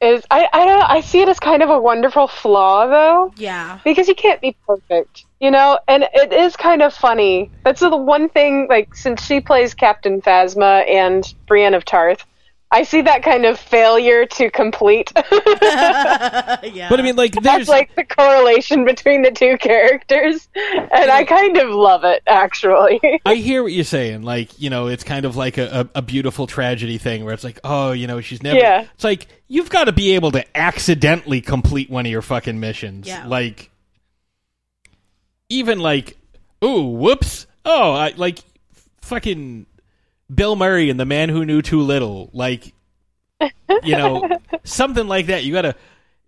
is 0.00 0.24
I, 0.30 0.48
I 0.52 0.64
don't 0.64 0.82
I 0.82 1.00
see 1.00 1.20
it 1.20 1.28
as 1.28 1.40
kind 1.40 1.62
of 1.62 1.70
a 1.70 1.78
wonderful 1.78 2.28
flaw 2.28 2.86
though. 2.86 3.32
Yeah. 3.36 3.80
because 3.84 4.08
you 4.08 4.14
can't 4.14 4.40
be 4.40 4.56
perfect 4.66 5.24
you 5.40 5.50
know? 5.50 5.78
And 5.86 6.04
it 6.14 6.32
is 6.32 6.56
kind 6.56 6.82
of 6.82 6.92
funny. 6.94 7.50
That's 7.64 7.80
the 7.80 7.96
one 7.96 8.28
thing 8.28 8.66
like 8.68 8.94
since 8.94 9.24
she 9.24 9.40
plays 9.40 9.74
Captain 9.74 10.20
Phasma 10.20 10.88
and 10.88 11.24
Brienne 11.46 11.74
of 11.74 11.84
Tarth 11.84 12.24
I 12.70 12.82
see 12.82 13.02
that 13.02 13.22
kind 13.22 13.46
of 13.46 13.58
failure 13.58 14.26
to 14.26 14.50
complete 14.50 15.12
yeah. 15.32 16.88
but 16.88 17.00
I 17.00 17.02
mean, 17.02 17.16
like, 17.16 17.32
there's 17.32 17.44
that's 17.44 17.68
like 17.68 17.94
the 17.94 18.04
correlation 18.04 18.84
between 18.84 19.22
the 19.22 19.30
two 19.30 19.56
characters 19.58 20.48
and 20.54 21.10
I 21.10 21.24
kind 21.24 21.56
of 21.56 21.70
love 21.70 22.04
it 22.04 22.22
actually 22.26 23.00
I 23.24 23.34
hear 23.34 23.62
what 23.62 23.72
you're 23.72 23.84
saying. 23.84 24.22
Like, 24.22 24.60
you 24.60 24.70
know, 24.70 24.86
it's 24.88 25.04
kind 25.04 25.24
of 25.24 25.36
like 25.36 25.58
a, 25.58 25.88
a, 25.94 25.98
a 25.98 26.02
beautiful 26.02 26.46
tragedy 26.46 26.98
thing 26.98 27.24
where 27.24 27.34
it's 27.34 27.44
like, 27.44 27.60
oh, 27.64 27.92
you 27.92 28.06
know, 28.06 28.20
she's 28.20 28.42
never. 28.42 28.58
Yeah. 28.58 28.86
It's 28.94 29.04
like 29.04 29.26
you've 29.48 29.70
got 29.70 29.84
to 29.84 29.92
be 29.92 30.14
able 30.14 30.32
to 30.32 30.56
accidentally 30.56 31.40
complete 31.40 31.90
one 31.90 32.06
of 32.06 32.12
your 32.12 32.22
fucking 32.22 32.58
missions. 32.58 33.06
Yeah. 33.06 33.26
Like, 33.26 33.70
even 35.48 35.78
like, 35.80 36.16
ooh, 36.64 36.84
whoops. 36.88 37.46
Oh, 37.64 37.92
I 37.92 38.14
like 38.16 38.38
fucking 39.02 39.66
Bill 40.32 40.56
Murray 40.56 40.90
and 40.90 40.98
the 40.98 41.06
Man 41.06 41.28
Who 41.28 41.44
Knew 41.44 41.62
Too 41.62 41.80
Little. 41.80 42.30
Like, 42.32 42.74
you 43.82 43.96
know, 43.96 44.28
something 44.64 45.08
like 45.08 45.26
that. 45.26 45.44
You 45.44 45.52
got 45.52 45.62
to, 45.62 45.74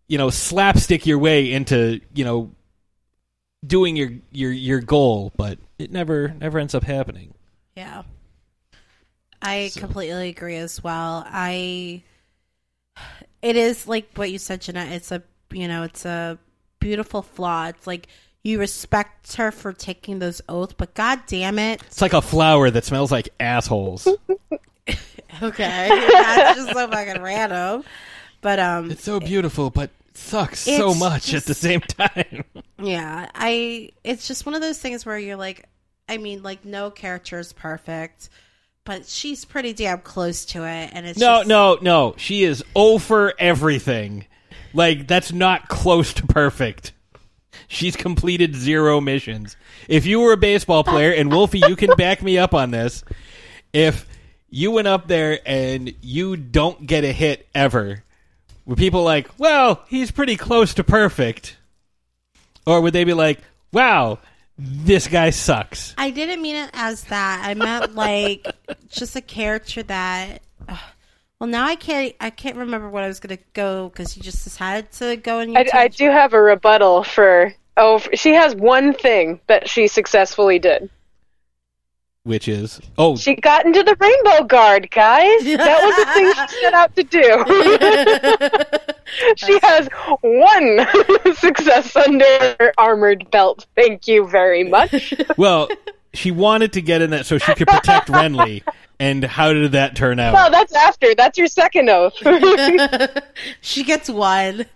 you 0.09 0.19
know, 0.19 0.31
slapstick 0.31 1.07
your 1.07 1.19
way 1.19 1.53
into, 1.53 2.01
you 2.15 2.25
know, 2.25 2.53
doing 3.67 3.97
your 3.97 4.11
your 4.33 4.53
your 4.53 4.81
goal, 4.81 5.33
but 5.37 5.59
it 5.79 5.93
never 5.93 6.35
never 6.41 6.59
ends 6.59 6.75
up 6.75 6.85
happening. 6.85 7.35
Yeah. 7.77 8.03
I 9.43 9.71
completely 9.75 10.29
agree 10.29 10.57
as 10.57 10.83
well. 10.83 11.25
I 11.27 12.03
it 13.43 13.57
is 13.57 13.87
like 13.87 14.11
what 14.15 14.31
you 14.31 14.39
said, 14.39 14.61
Jeanette, 14.61 14.93
it's 14.93 15.13
a 15.13 15.23
you 15.53 15.69
know, 15.69 15.83
it's 15.83 16.05
a 16.05 16.39
beautiful 16.79 17.23
flaw. 17.23 17.67
It's 17.67 17.87
like 17.87 18.09
you 18.43 18.59
respect 18.59 19.35
her 19.37 19.51
for 19.53 19.73
taking 19.73 20.19
those 20.19 20.41
oaths, 20.49 20.75
but 20.77 20.95
god 20.95 21.21
damn 21.27 21.59
it. 21.59 21.83
It's 21.83 22.01
like 22.01 22.13
a 22.13 22.23
flower 22.23 22.71
that 22.71 22.85
smells 22.85 23.13
like 23.13 23.29
assholes. 23.39 24.09
Okay. 25.43 25.89
That's 26.13 26.59
just 26.59 26.73
so 26.73 26.89
fucking 26.89 27.23
random. 27.23 27.85
But 28.41 28.59
um 28.59 28.91
it's 28.91 29.05
so 29.05 29.21
beautiful, 29.21 29.71
but 29.71 29.91
sucks 30.15 30.61
so 30.61 30.91
It's 30.91 31.01
much 31.01 31.35
at 31.35 31.45
the 31.45 31.55
same 31.55 31.81
time. 31.81 32.45
Yeah, 32.83 33.29
I. 33.35 33.91
It's 34.05 34.27
just 34.27 34.47
one 34.47 34.55
of 34.55 34.63
those 34.63 34.79
things 34.79 35.05
where 35.05 35.19
you're 35.19 35.37
like, 35.37 35.69
I 36.09 36.17
mean, 36.17 36.43
like 36.43 36.65
no 36.65 36.91
character 36.91 37.39
is 37.39 37.53
perfect, 37.53 38.31
but 38.87 39.05
she's 39.05 39.45
pretty 39.45 39.75
damn 39.75 40.01
close 40.01 40.47
to 40.47 40.65
it, 40.65 40.89
and 40.95 41.05
it's 41.07 41.19
no, 41.19 41.41
just, 41.41 41.49
no, 41.49 41.79
no. 41.83 42.15
She 42.17 42.43
is 42.43 42.65
over 42.75 43.35
everything. 43.39 44.25
Like 44.73 45.07
that's 45.07 45.31
not 45.31 45.69
close 45.69 46.15
to 46.15 46.27
perfect. 46.27 46.93
She's 47.69 47.97
completed 47.97 48.55
zero 48.55 49.01
missions. 49.01 49.57
If 49.89 50.07
you 50.07 50.21
were 50.21 50.33
a 50.33 50.37
baseball 50.37 50.85
player, 50.85 51.13
and 51.13 51.33
Wolfie, 51.33 51.63
you 51.67 51.77
can 51.77 51.91
back 51.97 52.23
me 52.23 52.39
up 52.39 52.55
on 52.55 52.71
this. 52.71 53.05
If 53.73 54.07
you 54.49 54.71
went 54.73 54.89
up 54.89 55.07
there 55.09 55.39
and 55.47 55.93
you 56.01 56.37
don't 56.37 56.87
get 56.87 57.05
a 57.05 57.13
hit 57.13 57.49
ever, 57.55 58.03
were 58.67 58.77
people 58.77 59.03
like, 59.03 59.29
"Well, 59.39 59.85
he's 59.89 60.11
pretty 60.11 60.37
close 60.37 60.75
to 60.75 60.85
perfect," 60.85 61.57
or 62.67 62.81
would 62.81 62.93
they 62.93 63.05
be 63.05 63.15
like, 63.15 63.41
"Wow, 63.73 64.19
this 64.59 65.07
guy 65.07 65.31
sucks"? 65.31 65.95
I 65.97 66.11
didn't 66.11 66.43
mean 66.43 66.57
it 66.57 66.71
as 66.73 67.05
that. 67.05 67.43
I 67.45 67.55
meant 67.55 67.95
like 67.95 68.47
just 68.89 69.17
a 69.17 69.21
character 69.21 69.83
that. 69.85 70.43
ugh. 70.69 70.79
Well, 71.41 71.49
now 71.49 71.67
I 71.67 71.75
can't. 71.75 72.15
I 72.21 72.31
can't 72.31 72.57
remember 72.57 72.89
what 72.89 73.03
I 73.03 73.09
was 73.09 73.19
gonna 73.19 73.39
go 73.55 73.89
because 73.89 74.17
you 74.17 74.23
just 74.23 74.45
decided 74.45 74.93
to 74.93 75.17
go 75.17 75.41
and. 75.41 75.57
I, 75.57 75.67
I 75.73 75.89
do 75.89 76.11
have 76.11 76.35
a 76.35 76.41
rebuttal 76.41 77.03
for 77.03 77.55
oh 77.77 77.99
she 78.15 78.35
has 78.35 78.55
one 78.55 78.93
thing 78.93 79.41
that 79.47 79.69
she 79.69 79.89
successfully 79.89 80.59
did 80.59 80.91
Which 82.25 82.47
is, 82.49 82.81
oh, 82.99 83.17
She 83.17 83.35
got 83.35 83.65
into 83.65 83.83
the 83.83 83.97
Rainbow 83.99 84.45
Guard, 84.45 84.91
guys. 84.91 85.43
That 85.45 85.83
was 85.83 85.97
the 85.97 86.05
thing 86.13 86.33
she 86.35 86.61
set 86.61 86.75
out 86.75 86.95
to 86.97 87.03
do. 87.03 87.45
she 89.37 89.59
has 89.63 89.89
one 90.21 91.35
success 91.37 91.97
under 91.97 92.57
her 92.61 92.75
armored 92.77 93.31
belt. 93.31 93.67
Thank 93.75 94.07
you 94.07 94.29
very 94.29 94.65
much. 94.65 95.15
well, 95.39 95.69
she 96.13 96.31
wanted 96.31 96.73
to 96.75 96.83
get 96.83 97.03
in 97.03 97.11
that 97.11 97.27
so 97.27 97.39
she 97.39 97.55
could 97.55 97.69
protect 97.69 98.09
Renly. 98.09 98.63
And 98.99 99.25
how 99.25 99.53
did 99.53 99.73
that 99.73 99.97
turn 99.97 100.21
out? 100.21 100.35
No, 100.35 100.51
that's 100.51 100.75
after. 100.75 101.15
That's 101.15 101.39
your 101.39 101.47
second 101.47 101.89
oath. 101.89 102.15
she 103.61 103.85
gets 103.85 104.11
one. 104.11 104.67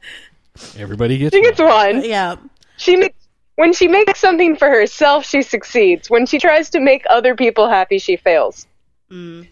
Everybody 0.78 1.18
gets. 1.18 1.34
she 1.34 1.42
gets 1.42 1.60
one. 1.60 2.04
Yeah. 2.04 2.36
She 2.76 2.96
makes 2.96 3.16
when 3.56 3.72
she 3.72 3.86
makes 3.86 4.18
something 4.18 4.56
for 4.56 4.68
herself, 4.68 5.24
she 5.24 5.42
succeeds. 5.42 6.10
When 6.10 6.26
she 6.26 6.38
tries 6.38 6.70
to 6.70 6.80
make 6.80 7.04
other 7.08 7.36
people 7.36 7.68
happy, 7.68 7.98
she 7.98 8.16
fails. 8.16 8.66
Um. 9.10 9.46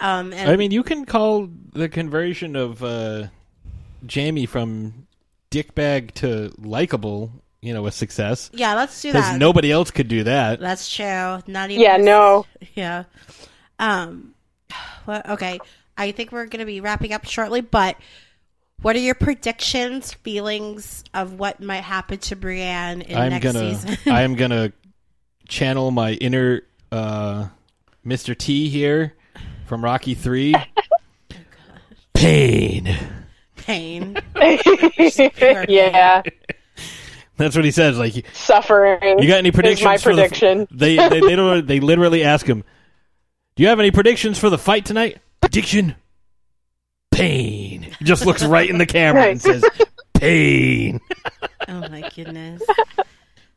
And 0.00 0.34
I 0.34 0.56
mean, 0.56 0.70
you 0.70 0.82
can 0.82 1.04
call 1.04 1.48
the 1.72 1.88
conversion 1.88 2.56
of 2.56 2.82
uh, 2.82 3.26
Jaime 4.12 4.46
from 4.46 5.06
dickbag 5.50 6.12
to 6.12 6.52
likable, 6.58 7.30
you 7.62 7.74
know, 7.74 7.82
with 7.82 7.94
success. 7.94 8.50
yeah, 8.54 8.74
let's 8.74 9.00
do 9.02 9.08
Because 9.10 9.30
that. 9.30 9.38
nobody 9.38 9.70
else 9.70 9.90
could 9.90 10.08
do 10.08 10.24
that. 10.24 10.60
That's 10.60 10.88
true. 10.94 11.40
Not 11.46 11.70
even. 11.70 11.82
Yeah, 11.82 11.96
no. 11.98 12.46
Yeah. 12.74 13.04
Um. 13.78 14.34
Well, 15.06 15.22
okay. 15.30 15.58
I 15.96 16.12
think 16.12 16.30
we're 16.30 16.44
going 16.46 16.60
to 16.60 16.66
be 16.66 16.80
wrapping 16.80 17.12
up 17.14 17.24
shortly, 17.24 17.62
but 17.62 17.96
what 18.82 18.94
are 18.96 19.00
your 19.00 19.14
predictions, 19.14 20.12
feelings 20.12 21.02
of 21.14 21.38
what 21.38 21.60
might 21.60 21.82
happen 21.82 22.18
to 22.18 22.36
Brienne 22.36 23.00
in 23.02 23.16
I'm 23.18 23.30
next 23.30 23.44
gonna, 23.44 23.74
season? 23.74 23.98
I 24.12 24.22
am 24.22 24.34
gonna 24.36 24.72
channel 25.48 25.90
my 25.90 26.12
inner 26.12 26.62
uh, 26.92 27.48
Mr. 28.06 28.36
T 28.36 28.68
here 28.68 29.14
from 29.66 29.82
Rocky 29.82 30.14
Three. 30.14 30.54
Pain. 32.14 32.96
Pain. 33.56 34.16
yeah. 35.68 36.22
That's 37.40 37.56
what 37.56 37.64
he 37.64 37.70
says. 37.70 37.98
Like, 37.98 38.24
suffering. 38.34 39.18
you 39.18 39.26
got 39.26 39.38
any 39.38 39.50
predictions? 39.50 39.80
Is 39.80 39.84
my 39.86 39.96
for 39.96 40.14
the- 40.14 40.22
prediction. 40.22 40.68
they, 40.70 40.96
they 40.96 41.20
they 41.20 41.36
don't. 41.36 41.66
They 41.66 41.80
literally 41.80 42.22
ask 42.22 42.46
him, 42.46 42.62
"Do 43.56 43.62
you 43.62 43.68
have 43.70 43.80
any 43.80 43.90
predictions 43.90 44.38
for 44.38 44.50
the 44.50 44.58
fight 44.58 44.84
tonight?" 44.84 45.18
Prediction. 45.40 45.96
Pain. 47.10 47.82
He 47.98 48.04
just 48.04 48.24
looks 48.24 48.42
right 48.44 48.68
in 48.68 48.78
the 48.78 48.86
camera 48.86 49.24
and 49.24 49.40
says, 49.42 49.64
"Pain." 50.14 51.00
Oh 51.68 51.80
my 51.88 52.08
goodness. 52.14 52.62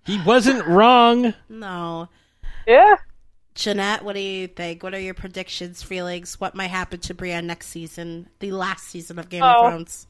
He 0.06 0.22
wasn't 0.24 0.66
wrong. 0.66 1.34
No. 1.50 2.10
yeah. 2.68 2.96
Jeanette, 3.56 4.04
what 4.04 4.14
do 4.16 4.20
you 4.20 4.48
think? 4.48 4.82
What 4.82 4.94
are 4.96 5.00
your 5.00 5.14
predictions, 5.14 5.84
feelings? 5.84 6.40
What 6.40 6.56
might 6.56 6.72
happen 6.72 7.00
to 7.02 7.14
Brienne 7.14 7.46
next 7.48 7.68
season, 7.68 8.28
the 8.40 8.52
last 8.52 8.88
season 8.88 9.20
of 9.20 9.30
Game 9.30 9.44
Oh. 9.44 9.66
of 9.68 9.72
Thrones? 9.72 10.08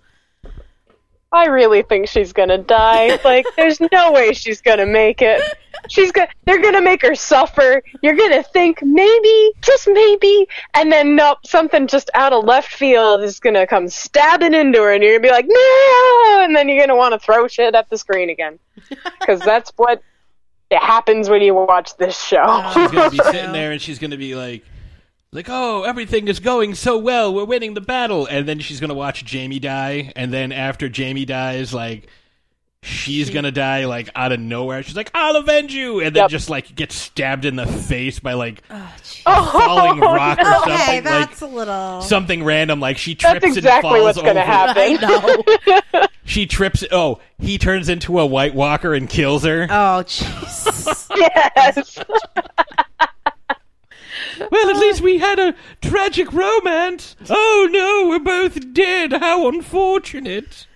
I 1.34 1.48
really 1.48 1.82
think 1.82 2.08
she's 2.08 2.32
gonna 2.32 2.60
die. 2.60 3.20
Like, 3.24 3.46
there's 3.56 3.80
no 3.92 4.12
way 4.12 4.34
she's 4.34 4.62
gonna 4.62 4.86
make 4.86 5.22
it. 5.22 5.42
She's 5.88 6.12
gonna. 6.12 6.28
They're 6.46 6.62
gonna 6.62 6.82
make 6.82 7.02
her 7.02 7.16
suffer. 7.16 7.82
You're 8.02 8.16
gonna 8.16 8.44
think 8.44 8.80
maybe, 8.84 9.52
just 9.62 9.88
maybe, 9.92 10.48
and 10.74 10.92
then 10.92 11.16
nope, 11.16 11.40
something 11.46 11.88
just 11.88 12.10
out 12.14 12.34
of 12.34 12.44
left 12.44 12.72
field 12.74 13.24
is 13.24 13.40
gonna 13.40 13.66
come 13.66 13.88
stabbing 13.88 14.54
into 14.54 14.80
her, 14.80 14.94
and 14.94 15.04
you're 15.04 15.20
gonna 15.20 15.28
be 15.28 15.32
like, 15.32 15.46
no, 15.48 16.42
and 16.44 16.56
then 16.56 16.70
you're 16.70 16.86
gonna 16.86 16.98
want 16.98 17.14
to 17.14 17.20
throw 17.20 17.48
shit 17.48 17.74
at 17.76 17.90
the 17.90 17.98
screen 17.98 18.30
again, 18.30 18.60
because 19.20 19.40
that's 19.40 19.72
what 19.78 20.02
it 20.70 20.82
happens 20.82 21.30
when 21.30 21.42
you 21.42 21.54
watch 21.54 21.96
this 21.98 22.20
show. 22.20 22.72
She's 22.74 22.92
gonna 22.92 23.10
be 23.10 23.18
sitting 23.18 23.52
there 23.54 23.72
and 23.72 23.82
she's 23.82 24.00
gonna 24.00 24.18
be 24.18 24.36
like, 24.36 24.64
like, 25.34 25.48
oh, 25.50 25.84
everything 25.84 26.28
is 26.28 26.40
going 26.40 26.76
so 26.76 26.98
well. 26.98 27.34
We're 27.34 27.46
winning 27.46 27.74
the 27.74 27.82
battle, 27.82 28.26
and 28.26 28.48
then 28.48 28.60
she's 28.60 28.80
gonna 28.80 28.94
watch 28.94 29.30
Jaime 29.32 29.60
die, 29.60 30.12
and 30.16 30.32
then 30.34 30.52
after 30.52 30.90
Jaime 30.96 31.26
dies, 31.26 31.74
like. 31.74 32.08
She's 32.86 33.30
gonna 33.30 33.50
die 33.54 33.86
like 33.86 34.10
out 34.14 34.34
of 34.34 34.42
nowhere. 34.42 34.84
She's 34.84 34.98
like, 34.98 35.10
"I'll 35.14 35.38
avenge 35.38 35.74
you," 35.74 36.02
and 36.02 36.14
then 36.14 36.24
Yep. 36.24 36.30
just 36.32 36.50
like 36.50 36.76
gets 36.76 36.96
stabbed 36.96 37.46
in 37.46 37.56
the 37.56 37.66
face 37.66 38.20
by 38.20 38.34
like 38.34 38.62
Oh, 38.70 38.94
jeez. 39.02 39.24
falling 39.24 40.04
oh, 40.04 40.14
rock 40.14 40.38
or 40.38 40.44
something. 40.44 40.74
okay, 40.74 40.96
like 40.96 41.04
that's 41.06 41.40
a 41.40 41.48
little. 41.48 42.02
something 42.02 42.44
random. 42.44 42.82
Like 42.82 42.98
she 42.98 43.16
trips 43.16 43.40
That's 43.42 43.56
exactly 43.56 43.90
and 44.02 44.04
falls 44.04 44.18
what's 44.18 44.28
gonna 44.28 44.42
over. 44.42 44.42
happen. 44.42 44.98
I 45.02 45.94
know. 45.94 46.06
She 46.26 46.46
trips. 46.46 46.84
Oh, 46.92 47.20
he 47.40 47.58
turns 47.58 47.88
into 47.88 48.20
a 48.20 48.26
White 48.26 48.54
Walker 48.54 48.94
and 48.94 49.10
kills 49.10 49.46
her. 49.46 49.64
Oh, 49.70 50.04
jeez. 50.06 51.10
yes. 51.16 52.00
Well, 54.52 54.70
at 54.70 54.78
least 54.78 55.02
we 55.02 55.18
had 55.18 55.40
a 55.40 55.56
tragic 55.82 56.32
romance. 56.34 57.16
Oh 57.30 57.68
no, 57.72 58.08
we're 58.10 58.20
both 58.20 58.74
dead. 58.74 59.14
How 59.14 59.48
unfortunate. 59.48 60.68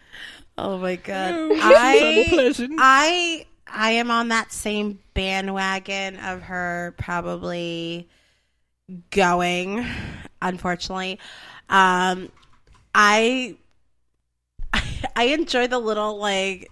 Oh 0.57 0.77
my 0.77 0.95
god. 0.95 1.33
Oh, 1.35 1.59
I 1.61 2.23
unpleasant. 2.25 2.75
I 2.79 3.45
I 3.67 3.91
am 3.91 4.11
on 4.11 4.29
that 4.29 4.51
same 4.51 4.99
bandwagon 5.13 6.17
of 6.17 6.43
her 6.43 6.95
probably 6.97 8.07
going, 9.11 9.85
unfortunately. 10.41 11.19
Um 11.69 12.31
I 12.95 13.57
I 15.15 15.23
enjoy 15.25 15.67
the 15.67 15.79
little 15.79 16.17
like 16.17 16.71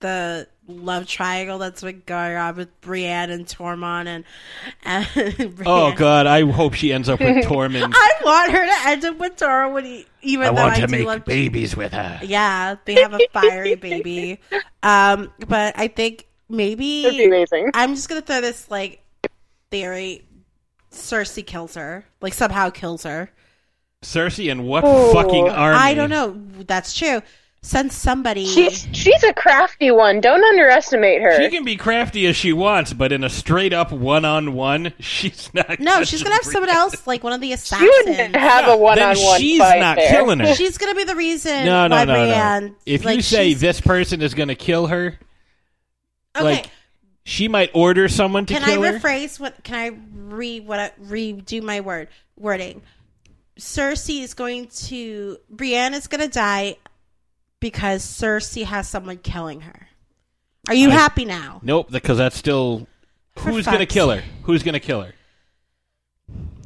the 0.00 0.48
love 0.66 1.06
triangle 1.06 1.58
that's 1.58 1.82
been 1.82 2.02
going 2.06 2.36
on 2.36 2.56
with 2.56 2.80
Brienne 2.80 3.30
and 3.30 3.46
Tormund 3.46 4.06
and, 4.06 4.24
and 4.84 5.06
Oh 5.66 5.92
god, 5.94 6.26
I 6.26 6.42
hope 6.50 6.74
she 6.74 6.92
ends 6.92 7.08
up 7.08 7.20
with 7.20 7.44
Tormund. 7.44 7.92
I 7.94 8.10
want 8.24 8.50
her 8.52 8.64
to 8.66 8.88
end 8.88 9.04
up 9.04 9.18
with 9.18 9.36
Tormund, 9.36 10.06
even 10.22 10.46
I 10.46 10.50
though 10.50 10.62
want 10.62 10.72
I 10.72 10.80
to 10.80 10.86
do 10.86 10.92
make 10.92 11.06
love 11.06 11.24
babies 11.24 11.76
with 11.76 11.92
her. 11.92 12.20
yeah, 12.22 12.76
they 12.86 12.94
have 12.94 13.12
a 13.14 13.20
fiery 13.32 13.74
baby. 13.74 14.40
Um, 14.82 15.32
but 15.46 15.78
I 15.78 15.88
think 15.88 16.26
It'd 16.50 16.78
be 16.78 17.04
maybe 17.04 17.24
amazing. 17.24 17.70
I'm 17.74 17.94
just 17.94 18.08
gonna 18.08 18.20
throw 18.20 18.40
this 18.40 18.70
like 18.70 19.02
theory. 19.70 20.26
Cersei 20.90 21.44
kills 21.44 21.74
her, 21.74 22.04
like 22.20 22.32
somehow 22.34 22.70
kills 22.70 23.02
her. 23.02 23.30
Cersei 24.02 24.50
and 24.52 24.66
what 24.66 24.84
Ooh. 24.84 25.12
fucking 25.12 25.48
army? 25.48 25.76
I 25.78 25.94
don't 25.94 26.10
know. 26.10 26.40
That's 26.66 26.94
true. 26.94 27.20
Send 27.66 27.92
somebody. 27.94 28.44
She's 28.44 28.86
she's 28.92 29.22
a 29.22 29.32
crafty 29.32 29.90
one. 29.90 30.20
Don't 30.20 30.44
underestimate 30.44 31.22
her. 31.22 31.42
She 31.42 31.48
can 31.48 31.64
be 31.64 31.76
crafty 31.76 32.26
as 32.26 32.36
she 32.36 32.52
wants, 32.52 32.92
but 32.92 33.10
in 33.10 33.24
a 33.24 33.30
straight 33.30 33.72
up 33.72 33.90
one 33.90 34.26
on 34.26 34.52
one, 34.52 34.92
she's 34.98 35.48
not. 35.54 35.80
no, 35.80 36.04
she's 36.04 36.22
gonna 36.22 36.34
have 36.34 36.44
someone 36.44 36.68
else, 36.68 37.06
like 37.06 37.24
one 37.24 37.32
of 37.32 37.40
the 37.40 37.46
She 37.48 37.52
assassins. 37.54 37.90
wouldn't 38.06 38.36
have 38.36 38.68
a 38.68 38.76
one 38.76 38.98
on 39.00 39.14
Then 39.14 39.24
one 39.24 39.40
she's 39.40 39.58
fight 39.58 39.78
not 39.80 39.96
there. 39.96 40.10
killing 40.10 40.40
her. 40.40 40.54
She's 40.54 40.76
gonna 40.76 40.94
be 40.94 41.04
the 41.04 41.16
reason. 41.16 41.64
No, 41.64 41.86
no, 41.86 41.96
why 41.96 42.04
no, 42.04 42.12
no. 42.12 42.20
Brienne, 42.26 42.76
If 42.84 43.02
like, 43.06 43.16
you 43.16 43.22
say 43.22 43.48
she's- 43.48 43.60
this 43.62 43.80
person 43.80 44.20
is 44.20 44.34
going 44.34 44.48
to 44.48 44.54
kill 44.54 44.88
her, 44.88 45.18
okay, 46.36 46.44
like 46.44 46.70
she 47.24 47.48
might 47.48 47.70
order 47.72 48.08
someone 48.10 48.44
to 48.44 48.52
can 48.52 48.62
I 48.62 48.66
kill 48.66 48.82
her. 48.82 48.92
Can 48.92 48.94
I 48.96 48.98
rephrase 49.24 49.40
what? 49.40 49.64
Can 49.64 49.74
I 49.74 49.90
re 50.14 50.60
what? 50.60 50.78
I, 50.80 50.92
redo 51.02 51.62
my 51.62 51.80
word 51.80 52.08
wording? 52.36 52.82
Cersei 53.58 54.22
is 54.22 54.34
going 54.34 54.66
to 54.66 55.38
Brienne 55.48 55.94
is 55.94 56.08
going 56.08 56.20
to 56.20 56.28
die 56.28 56.76
because 57.64 58.04
Cersei 58.04 58.64
has 58.66 58.86
someone 58.86 59.16
killing 59.16 59.62
her. 59.62 59.88
Are 60.68 60.74
you 60.74 60.90
I- 60.90 60.92
happy 60.92 61.24
now? 61.24 61.60
Nope, 61.62 61.90
because 61.90 62.18
that's 62.18 62.36
still 62.36 62.86
For 63.36 63.48
who's 63.48 63.64
going 63.64 63.78
to 63.78 63.86
kill 63.86 64.10
her. 64.10 64.22
Who's 64.42 64.62
going 64.62 64.74
to 64.74 64.80
kill 64.80 65.00
her? 65.00 65.14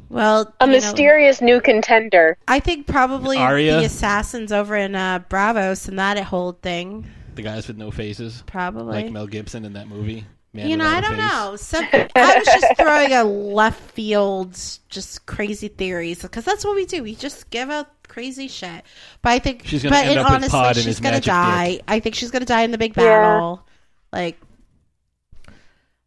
Well, 0.09 0.53
A 0.59 0.65
you 0.65 0.71
know, 0.73 0.77
mysterious 0.77 1.39
new 1.39 1.61
contender. 1.61 2.37
I 2.49 2.59
think 2.59 2.85
probably 2.85 3.37
Arya? 3.37 3.77
the 3.79 3.85
assassins 3.85 4.51
over 4.51 4.75
in 4.75 4.93
uh, 4.93 5.19
Braavos 5.29 5.87
and 5.87 5.97
that 5.99 6.17
whole 6.21 6.51
thing. 6.51 7.05
The 7.35 7.43
guys 7.43 7.69
with 7.69 7.77
no 7.77 7.91
faces, 7.91 8.43
Probably. 8.45 9.03
like 9.03 9.11
Mel 9.13 9.27
Gibson 9.27 9.63
in 9.63 9.71
that 9.73 9.87
movie. 9.87 10.25
Man 10.53 10.67
you 10.67 10.77
know, 10.77 10.85
I 10.87 10.99
don't 11.01 11.11
Face. 11.15 11.19
know. 11.19 11.55
Some, 11.57 11.85
I 11.93 12.37
was 12.37 12.45
just 12.45 12.77
throwing 12.77 13.13
a 13.13 13.23
left 13.23 13.79
field, 13.91 14.57
just 14.89 15.25
crazy 15.27 15.67
theories 15.67 16.21
because 16.23 16.43
that's 16.43 16.65
what 16.65 16.75
we 16.75 16.85
do. 16.85 17.03
We 17.03 17.13
just 17.15 17.49
give 17.51 17.69
out 17.69 17.87
crazy 18.07 18.47
shit. 18.47 18.83
But 19.21 19.29
I 19.29 19.39
think 19.39 19.61
She's 19.65 19.83
gonna 19.83 19.95
but 19.95 20.05
end 20.05 20.11
in- 20.13 20.17
up 20.19 20.25
with 20.25 20.33
honestly, 20.35 20.49
Pod 20.59 20.75
and 20.77 20.83
she's 20.85 20.99
gonna 20.99 21.21
die. 21.21 21.71
dick. 21.73 21.81
I 21.87 21.99
think 21.99 22.15
she's 22.15 22.31
gonna 22.31 22.45
die 22.45 22.63
in 22.63 22.71
the 22.71 22.79
big 22.79 22.97
Yeah. 22.97 23.03
battle. 23.03 23.63
Like 24.11 24.37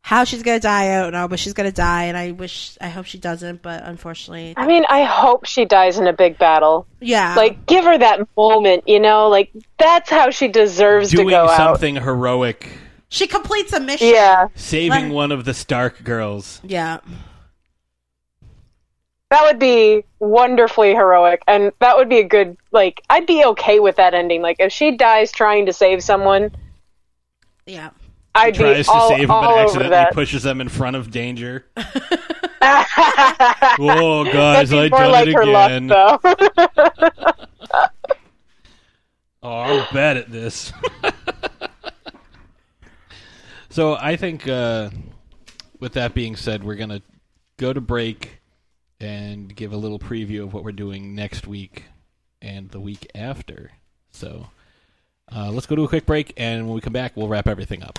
how 0.05 0.24
she's 0.24 0.43
gonna 0.43 0.59
die, 0.59 0.98
I 0.98 1.01
don't 1.01 1.12
know, 1.12 1.28
but 1.28 1.39
she's 1.39 1.52
gonna 1.52 1.70
die, 1.70 2.05
and 2.05 2.16
I 2.16 2.32
wish, 2.32 2.77
I 2.81 2.89
hope 2.89 3.06
she 3.06 3.19
doesn't. 3.19 3.62
But 3.62 3.85
unfortunately, 3.85 4.55
I 4.56 4.66
mean, 4.66 4.85
I 4.89 5.05
hope 5.05 5.44
she 5.47 5.64
dies 5.64 5.98
in 5.98 6.09
a 6.09 6.12
big 6.12 6.39
battle. 6.39 6.89
yeah, 7.01 7.35
Like, 7.36 7.64
give 7.66 7.85
her 7.85 7.97
that 7.97 8.27
moment, 8.36 8.89
you 8.89 8.98
know? 8.98 9.28
Like, 9.28 9.52
that's 9.78 10.10
how 10.10 10.31
she 10.31 10.48
deserves 10.48 11.10
to 11.10 11.16
Doing 11.19 11.28
go 11.31 11.47
out. 11.48 11.56
something 11.56 11.94
heroic, 11.94 12.69
she 13.12 13.26
completes 13.26 13.72
a 13.72 13.78
mission. 13.80 14.09
Yeah. 14.09 14.48
saving 14.55 14.90
Let- 15.09 15.12
one 15.12 15.32
of 15.32 15.44
the 15.44 15.55
Stark 15.55 16.02
girls. 16.02 16.60
yeah. 16.64 16.98
That 19.30 19.44
would 19.44 19.59
be 19.59 20.05
wonderfully 20.18 20.90
heroic, 20.94 21.43
and 21.48 21.72
that 21.78 21.97
would 21.97 22.09
be 22.10 22.18
a 22.18 22.24
good, 22.24 22.55
like, 22.70 23.01
I'd 23.09 23.26
be 23.26 23.43
okay 23.47 23.80
with 23.80 23.97
that 23.97 24.12
ending. 24.12 24.43
Like, 24.43 24.56
if 24.59 24.72
she 24.72 24.94
dies 24.97 25.32
trying 25.32 25.64
to 25.66 25.72
save 25.72 26.02
someone, 26.05 26.51
Yeah. 27.66 27.90
I'd 28.34 28.55
be 28.55 28.59
Tries 28.60 28.86
to 28.86 28.93
all, 28.93 29.09
save 29.09 29.20
him, 29.24 29.30
all 29.30 29.43
but 29.43 29.51
over 29.52 29.60
accidentally 29.62 29.90
that. 29.90 30.12
pushes 30.14 30.43
them 30.43 30.60
in 30.60 30.68
front 30.68 30.97
of 30.97 31.10
danger. 31.10 31.64
Oh, 32.64 33.74
That'd 33.74 33.78
Whoa, 33.78 34.24
guys, 34.32 34.72
I 34.72 34.89
more 34.89 35.01
done 35.01 35.10
like 35.12 35.28
it 35.28 35.34
her 35.34 35.43
again. 35.43 35.89
luck, 35.89 36.22
though. 36.22 37.78
Oh, 39.44 39.51
I'm 39.80 39.94
bad 39.94 40.16
at 40.18 40.30
this. 40.30 40.72
So 43.73 43.97
I 43.97 44.16
think, 44.16 44.47
uh, 44.47 44.90
with 45.81 45.94
that 45.94 46.15
being 46.15 46.36
said, 46.36 46.62
we're 46.62 46.77
gonna 46.77 47.03
go 47.57 47.73
to 47.73 47.81
break 47.81 48.40
and 49.01 49.55
give 49.55 49.73
a 49.73 49.77
little 49.77 49.99
preview 49.99 50.44
of 50.44 50.55
what 50.55 50.62
we're 50.62 50.73
doing 50.73 51.15
next 51.15 51.47
week 51.47 51.85
and 52.40 52.70
the 52.70 52.78
week 52.78 53.11
after. 53.15 53.73
So 54.11 54.49
uh, 55.35 55.51
let's 55.51 55.66
go 55.66 55.74
to 55.74 55.85
a 55.85 55.89
quick 55.89 56.07
break, 56.07 56.32
and 56.36 56.66
when 56.66 56.74
we 56.74 56.81
come 56.81 56.93
back, 56.93 57.16
we'll 57.16 57.28
wrap 57.28 57.49
everything 57.49 57.82
up. 57.82 57.99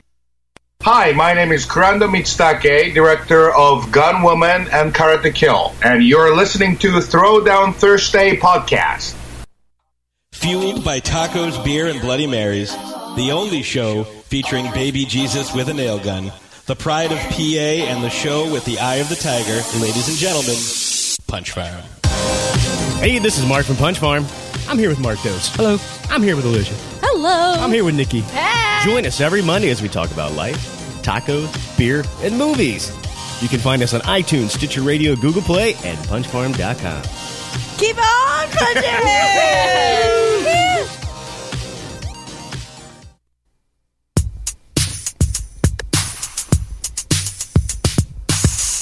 Hi, 0.83 1.11
my 1.11 1.33
name 1.33 1.51
is 1.51 1.63
Kurando 1.67 2.09
Mitsutake, 2.09 2.95
director 2.95 3.53
of 3.53 3.85
Gunwoman 3.91 4.67
and 4.73 4.91
Karate 4.91 5.31
Kill, 5.31 5.75
and 5.83 6.03
you're 6.03 6.35
listening 6.35 6.75
to 6.77 6.93
Throwdown 6.93 7.75
Thursday 7.75 8.35
podcast. 8.35 9.15
Fueled 10.31 10.83
by 10.83 10.99
tacos, 10.99 11.63
beer, 11.63 11.85
and 11.85 12.01
Bloody 12.01 12.25
Marys, 12.25 12.71
the 13.15 13.29
only 13.31 13.61
show 13.61 14.05
featuring 14.05 14.71
baby 14.71 15.05
Jesus 15.05 15.53
with 15.53 15.69
a 15.69 15.73
nail 15.75 15.99
gun, 15.99 16.31
the 16.65 16.75
pride 16.75 17.11
of 17.11 17.19
PA, 17.19 17.35
and 17.37 18.03
the 18.03 18.09
show 18.09 18.51
with 18.51 18.65
the 18.65 18.79
eye 18.79 18.95
of 18.95 19.09
the 19.09 19.15
tiger, 19.15 19.61
ladies 19.79 20.07
and 20.07 20.17
gentlemen, 20.17 20.57
Punch 21.27 21.51
Farm. 21.51 21.83
Hey, 22.99 23.19
this 23.19 23.37
is 23.37 23.45
Mark 23.45 23.67
from 23.67 23.75
Punch 23.75 23.99
Farm. 23.99 24.25
I'm 24.67 24.79
here 24.79 24.89
with 24.89 24.99
Mark 24.99 25.21
Dose. 25.21 25.55
Hello. 25.55 25.77
I'm 26.09 26.23
here 26.23 26.35
with 26.35 26.45
Alicia. 26.45 26.90
Hello. 27.23 27.63
I'm 27.63 27.71
here 27.71 27.83
with 27.83 27.93
Nikki. 27.93 28.21
Join 28.83 29.05
us 29.05 29.21
every 29.21 29.43
Monday 29.43 29.69
as 29.69 29.79
we 29.79 29.87
talk 29.87 30.09
about 30.09 30.33
life, 30.33 30.57
tacos, 31.03 31.77
beer, 31.77 32.03
and 32.23 32.35
movies. 32.35 32.89
You 33.43 33.47
can 33.47 33.59
find 33.59 33.83
us 33.83 33.93
on 33.93 34.01
iTunes, 34.01 34.49
Stitcher 34.49 34.81
Radio, 34.81 35.15
Google 35.15 35.43
Play, 35.43 35.75
and 35.83 35.99
punchfarm.com. 36.07 37.03
Keep 37.77 37.97
on 37.97 38.47
punching! 38.49 38.81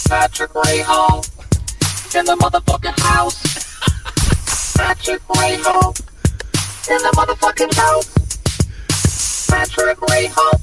Patrick 0.07 0.56
Ray 0.56 0.80
Hall 0.80 1.26
in 2.18 2.24
the 2.26 2.38
motherfucking 2.38 2.99
house. 3.02 4.78
Patrick 4.78 5.28
Ray 5.28 5.57
Hall 5.60 5.94
in 6.90 6.98
the 6.99 7.11
motherfucking 7.18 7.74
house. 7.76 8.29
Patrick 9.50 10.02
Ray 10.10 10.28
Hall 10.32 10.60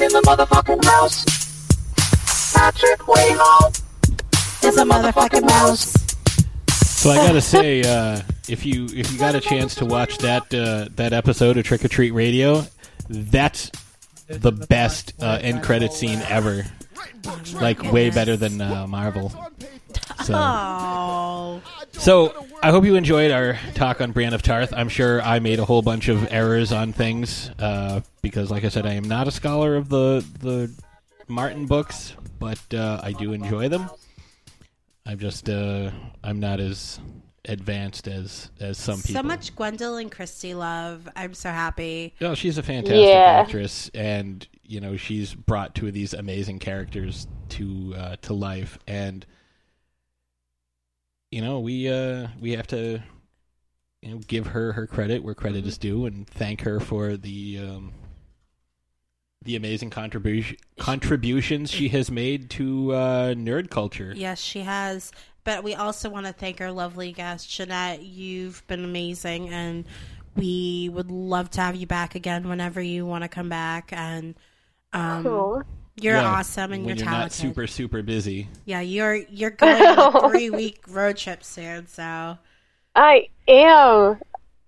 in 0.00 0.12
the 0.12 0.22
motherfucking 0.26 0.84
house. 0.84 1.24
Patrick 2.54 3.06
Ray 3.08 3.32
Hall 3.32 3.70
is 4.62 4.76
a 4.76 4.84
motherfucking 4.84 5.46
mouse. 5.46 5.94
So 7.00 7.10
I 7.10 7.16
gotta 7.16 7.40
say, 7.40 7.82
uh, 7.82 8.20
if 8.48 8.66
you 8.66 8.86
if 8.86 9.12
you 9.12 9.18
got 9.18 9.34
a 9.34 9.40
chance 9.40 9.74
to 9.76 9.84
watch 9.86 10.18
that 10.18 10.52
uh, 10.52 10.88
that 10.96 11.12
episode 11.12 11.56
of 11.56 11.64
Trick 11.64 11.84
or 11.84 11.88
Treat 11.88 12.10
Radio, 12.10 12.66
that's 13.08 13.70
the 14.28 14.52
best 14.52 15.14
uh, 15.20 15.38
end 15.40 15.62
credit 15.62 15.92
scene 15.92 16.20
ever. 16.28 16.66
Like 17.54 17.92
way 17.92 18.10
better 18.10 18.36
than 18.36 18.60
uh, 18.60 18.86
Marvel. 18.86 19.32
So, 20.24 20.34
Oh. 20.36 21.62
so 21.92 22.46
I 22.62 22.70
hope 22.70 22.84
you 22.84 22.96
enjoyed 22.96 23.30
our 23.30 23.58
talk 23.74 24.00
on 24.00 24.12
Brienne 24.12 24.34
of 24.34 24.42
Tarth. 24.42 24.72
I'm 24.76 24.88
sure 24.88 25.22
I 25.22 25.38
made 25.38 25.58
a 25.58 25.64
whole 25.64 25.82
bunch 25.82 26.08
of 26.08 26.32
errors 26.32 26.72
on 26.72 26.92
things 26.92 27.50
uh, 27.58 28.00
because, 28.22 28.50
like 28.50 28.64
I 28.64 28.68
said, 28.68 28.86
I 28.86 28.94
am 28.94 29.04
not 29.04 29.28
a 29.28 29.30
scholar 29.30 29.76
of 29.76 29.88
the 29.88 30.24
the 30.40 30.72
Martin 31.28 31.66
books, 31.66 32.14
but 32.38 32.58
uh, 32.74 33.00
I 33.02 33.12
do 33.12 33.32
enjoy 33.32 33.68
them. 33.68 33.88
I'm 35.06 35.18
just 35.18 35.48
uh, 35.48 35.90
I'm 36.22 36.40
not 36.40 36.60
as 36.60 37.00
advanced 37.44 38.08
as 38.08 38.50
as 38.60 38.76
some 38.76 38.96
people. 39.00 39.14
So 39.14 39.22
much 39.22 39.54
Gwendoline 39.56 40.10
Christie 40.10 40.54
love. 40.54 41.08
I'm 41.16 41.32
so 41.34 41.50
happy. 41.50 42.14
No, 42.20 42.34
she's 42.34 42.58
a 42.58 42.62
fantastic 42.62 42.98
Yeah. 43.08 43.40
actress, 43.40 43.90
and 43.94 44.46
you 44.64 44.80
know 44.80 44.96
she's 44.96 45.34
brought 45.34 45.74
two 45.74 45.86
of 45.86 45.94
these 45.94 46.12
amazing 46.12 46.58
characters 46.58 47.26
to 47.50 47.94
uh, 47.96 48.16
to 48.22 48.34
life, 48.34 48.78
and 48.86 49.24
you 51.30 51.40
know 51.40 51.60
we 51.60 51.88
uh, 51.88 52.28
we 52.40 52.52
have 52.52 52.66
to 52.68 53.02
you 54.02 54.10
know 54.10 54.18
give 54.26 54.48
her 54.48 54.72
her 54.72 54.86
credit 54.86 55.22
where 55.22 55.34
credit 55.34 55.66
is 55.66 55.78
due, 55.78 56.06
and 56.06 56.26
thank 56.26 56.62
her 56.62 56.80
for 56.80 57.16
the 57.16 57.58
um, 57.58 57.92
the 59.42 59.56
amazing 59.56 59.90
contribution 59.90 60.56
contributions 60.78 61.70
she 61.70 61.88
has 61.88 62.10
made 62.10 62.50
to 62.50 62.92
uh, 62.92 63.34
nerd 63.34 63.70
culture. 63.70 64.12
Yes, 64.16 64.40
she 64.40 64.60
has. 64.60 65.12
But 65.44 65.64
we 65.64 65.74
also 65.74 66.10
want 66.10 66.26
to 66.26 66.32
thank 66.32 66.60
our 66.60 66.70
lovely 66.70 67.12
guest, 67.12 67.48
Jeanette. 67.48 68.02
You've 68.02 68.66
been 68.66 68.84
amazing, 68.84 69.48
and 69.48 69.86
we 70.36 70.90
would 70.92 71.10
love 71.10 71.50
to 71.52 71.62
have 71.62 71.74
you 71.74 71.86
back 71.86 72.14
again 72.14 72.48
whenever 72.48 72.82
you 72.82 73.06
want 73.06 73.22
to 73.22 73.28
come 73.28 73.48
back. 73.48 73.90
And 73.92 74.34
um, 74.92 75.22
Cool. 75.22 75.62
You're 76.02 76.16
Yeah, 76.16 76.26
awesome, 76.28 76.72
and 76.72 76.84
when 76.84 76.96
you're 76.96 77.04
you're 77.04 77.04
not 77.06 77.16
talented. 77.30 77.40
super 77.40 77.66
super 77.66 78.02
busy. 78.02 78.48
Yeah, 78.64 78.80
you're 78.80 79.14
you're 79.14 79.50
going 79.50 79.80
on 79.82 80.16
a 80.24 80.28
three 80.30 80.50
week 80.50 80.80
road 80.88 81.16
trip 81.16 81.42
soon. 81.44 81.86
So 81.86 82.38
I 82.94 83.28
am. 83.46 84.18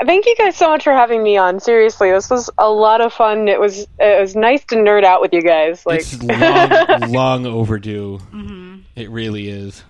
Thank 0.07 0.24
you 0.24 0.35
guys 0.36 0.57
so 0.57 0.69
much 0.70 0.85
for 0.85 0.93
having 0.94 1.23
me 1.23 1.36
on. 1.36 1.61
Seriously, 1.61 2.11
this 2.11 2.31
was 2.31 2.48
a 2.57 2.70
lot 2.70 3.01
of 3.02 3.12
fun. 3.12 3.48
It 3.48 3.61
was 3.61 3.86
it 3.98 4.20
was 4.20 4.35
nice 4.35 4.65
to 4.66 4.77
nerd 4.77 5.05
out 5.05 5.20
with 5.20 5.32
you 5.35 5.43
guys. 5.43 5.85
Like 5.85 6.01
it's 6.01 6.23
long 6.23 7.01
long 7.12 7.47
overdue. 7.47 8.19
Mhm. 8.32 8.82
It 8.97 9.11
really 9.11 9.48
is. 9.48 9.85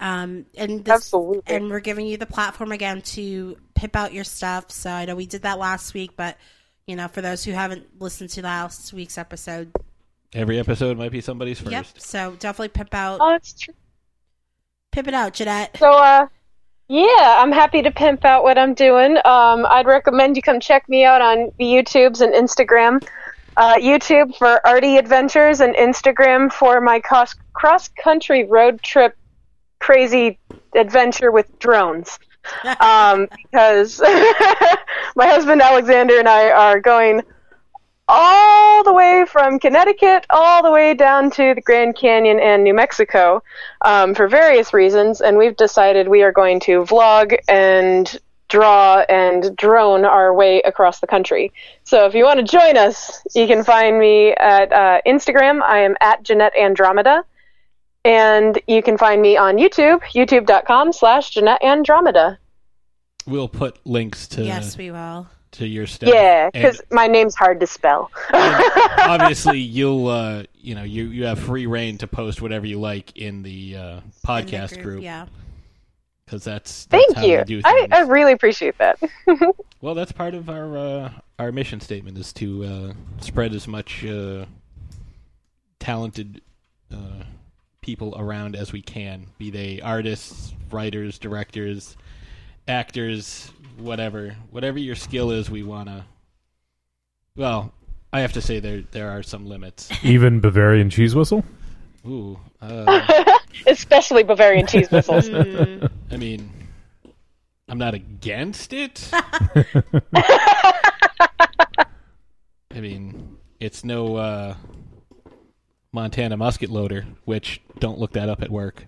Um, 0.00 0.46
and 0.56 0.84
this, 0.84 1.12
and 1.46 1.70
we're 1.70 1.80
giving 1.80 2.06
you 2.06 2.16
the 2.18 2.26
platform 2.26 2.70
again 2.70 3.02
to 3.02 3.56
pip 3.74 3.96
out 3.96 4.12
your 4.12 4.22
stuff. 4.24 4.70
So 4.70 4.90
I 4.90 5.04
know 5.06 5.16
we 5.16 5.26
did 5.26 5.42
that 5.42 5.58
last 5.58 5.92
week, 5.92 6.12
but 6.16 6.36
you 6.86 6.94
know, 6.96 7.08
for 7.08 7.20
those 7.20 7.44
who 7.44 7.50
haven't 7.52 8.00
listened 8.00 8.30
to 8.30 8.42
last 8.42 8.92
week's 8.92 9.18
episode, 9.18 9.70
Every 10.34 10.58
episode 10.58 10.98
might 10.98 11.12
be 11.12 11.20
somebody's 11.20 11.58
first. 11.58 11.72
yep. 11.72 11.86
So 11.96 12.36
definitely 12.38 12.68
pip 12.68 12.94
out. 12.94 13.18
Oh, 13.20 13.30
that's 13.30 13.54
true. 13.54 13.74
Pip 14.92 15.08
it 15.08 15.14
out, 15.14 15.34
Jeanette. 15.34 15.76
So, 15.78 15.90
uh, 15.90 16.26
yeah, 16.88 17.36
I'm 17.38 17.52
happy 17.52 17.82
to 17.82 17.90
pimp 17.90 18.24
out 18.24 18.42
what 18.42 18.58
I'm 18.58 18.74
doing. 18.74 19.16
Um, 19.24 19.66
I'd 19.68 19.86
recommend 19.86 20.36
you 20.36 20.42
come 20.42 20.60
check 20.60 20.88
me 20.88 21.04
out 21.04 21.20
on 21.20 21.52
the 21.58 21.64
YouTubes 21.64 22.20
and 22.20 22.32
Instagram. 22.34 23.06
Uh, 23.56 23.74
YouTube 23.74 24.36
for 24.36 24.64
Artie 24.66 24.96
Adventures 24.98 25.60
and 25.60 25.74
Instagram 25.74 26.52
for 26.52 26.80
my 26.80 27.00
cross 27.00 27.34
cross 27.52 27.88
country 27.88 28.44
road 28.44 28.80
trip 28.82 29.16
crazy 29.80 30.38
adventure 30.74 31.30
with 31.30 31.58
drones. 31.58 32.18
Um, 32.80 33.28
because 33.42 34.00
my 35.16 35.26
husband 35.26 35.60
Alexander 35.60 36.18
and 36.18 36.26
I 36.26 36.50
are 36.50 36.80
going 36.80 37.20
all 38.08 38.82
the 38.82 38.92
way 38.92 39.24
from 39.28 39.58
Connecticut 39.58 40.24
all 40.30 40.62
the 40.62 40.70
way 40.70 40.94
down 40.94 41.30
to 41.32 41.54
the 41.54 41.60
Grand 41.60 41.96
Canyon 41.96 42.40
and 42.40 42.64
New 42.64 42.74
Mexico 42.74 43.42
um, 43.82 44.14
for 44.14 44.28
various 44.28 44.72
reasons, 44.72 45.20
and 45.20 45.36
we've 45.36 45.56
decided 45.56 46.08
we 46.08 46.22
are 46.22 46.32
going 46.32 46.58
to 46.60 46.84
vlog 46.84 47.36
and 47.48 48.18
draw 48.48 49.00
and 49.08 49.54
drone 49.56 50.04
our 50.04 50.32
way 50.32 50.62
across 50.62 51.00
the 51.00 51.06
country. 51.06 51.52
So 51.84 52.06
if 52.06 52.14
you 52.14 52.24
want 52.24 52.40
to 52.40 52.44
join 52.44 52.76
us, 52.78 53.22
you 53.34 53.46
can 53.46 53.62
find 53.62 53.98
me 53.98 54.32
at 54.32 54.72
uh, 54.72 55.00
Instagram. 55.06 55.62
I 55.62 55.80
am 55.80 55.96
at 56.00 56.22
Jeanette 56.22 56.56
Andromeda. 56.56 57.24
And 58.04 58.58
you 58.66 58.82
can 58.82 58.96
find 58.96 59.20
me 59.20 59.36
on 59.36 59.56
YouTube, 59.56 60.00
youtube.com 60.14 60.92
slash 60.92 61.30
Jeanette 61.30 61.62
Andromeda. 61.62 62.38
We'll 63.26 63.48
put 63.48 63.84
links 63.84 64.26
to 64.28 64.44
yes, 64.44 64.78
we 64.78 64.90
will. 64.90 65.26
To 65.58 65.66
your 65.66 65.86
stuff. 65.86 66.10
Yeah, 66.12 66.50
because 66.50 66.80
my 66.90 67.06
name's 67.06 67.34
hard 67.34 67.60
to 67.60 67.66
spell. 67.66 68.10
obviously 68.32 69.58
you'll 69.58 70.08
uh, 70.08 70.44
you 70.54 70.74
know 70.74 70.82
you 70.82 71.04
you 71.06 71.24
have 71.24 71.38
free 71.38 71.66
reign 71.66 71.98
to 71.98 72.06
post 72.06 72.40
whatever 72.42 72.66
you 72.66 72.80
like 72.80 73.16
in 73.16 73.42
the 73.42 73.76
uh, 73.76 74.00
podcast 74.26 74.74
group, 74.74 74.84
group. 74.84 75.02
yeah. 75.02 75.26
Because 76.24 76.44
that's, 76.44 76.84
that's 76.86 77.04
Thank 77.06 77.16
how 77.16 77.24
you. 77.24 77.42
do 77.44 77.62
I. 77.64 77.88
I 77.90 78.00
really 78.00 78.32
appreciate 78.32 78.76
that. 78.76 78.98
Well, 79.80 79.94
that's 79.94 80.10
part 80.10 80.34
of 80.34 80.50
our 80.50 80.76
uh, 80.76 81.10
our 81.38 81.52
mission 81.52 81.80
statement 81.80 82.18
is 82.18 82.32
to 82.34 82.64
uh, 82.64 82.92
spread 83.20 83.54
as 83.54 83.68
much 83.68 84.04
uh, 84.04 84.46
talented 85.78 86.40
uh, 86.92 87.22
people 87.80 88.14
around 88.18 88.56
as 88.56 88.72
we 88.72 88.82
can, 88.82 89.26
be 89.38 89.50
they 89.50 89.80
artists, 89.80 90.52
writers, 90.72 91.16
directors, 91.18 91.96
actors, 92.66 93.52
whatever, 93.78 94.36
whatever 94.50 94.78
your 94.78 94.94
skill 94.94 95.30
is. 95.30 95.50
We 95.50 95.62
wanna. 95.62 96.06
Well, 97.36 97.72
I 98.12 98.20
have 98.20 98.32
to 98.34 98.42
say 98.42 98.60
there 98.60 98.82
there 98.90 99.10
are 99.10 99.22
some 99.22 99.46
limits. 99.46 99.90
Even 100.02 100.40
Bavarian 100.40 100.90
cheese 100.90 101.14
whistle. 101.14 101.44
Ooh, 102.06 102.38
uh, 102.60 103.34
Especially 103.66 104.22
Bavarian 104.22 104.66
cheese 104.66 104.90
whistles. 104.90 105.28
I 106.10 106.16
mean, 106.16 106.50
I'm 107.68 107.78
not 107.78 107.94
against 107.94 108.72
it. 108.72 109.10
I 112.70 112.80
mean, 112.80 113.36
it's 113.60 113.84
no 113.84 114.16
uh, 114.16 114.54
Montana 115.92 116.36
musket 116.36 116.70
loader, 116.70 117.06
which 117.24 117.60
don't 117.78 117.98
look 117.98 118.12
that 118.12 118.28
up 118.28 118.42
at 118.42 118.50
work. 118.50 118.86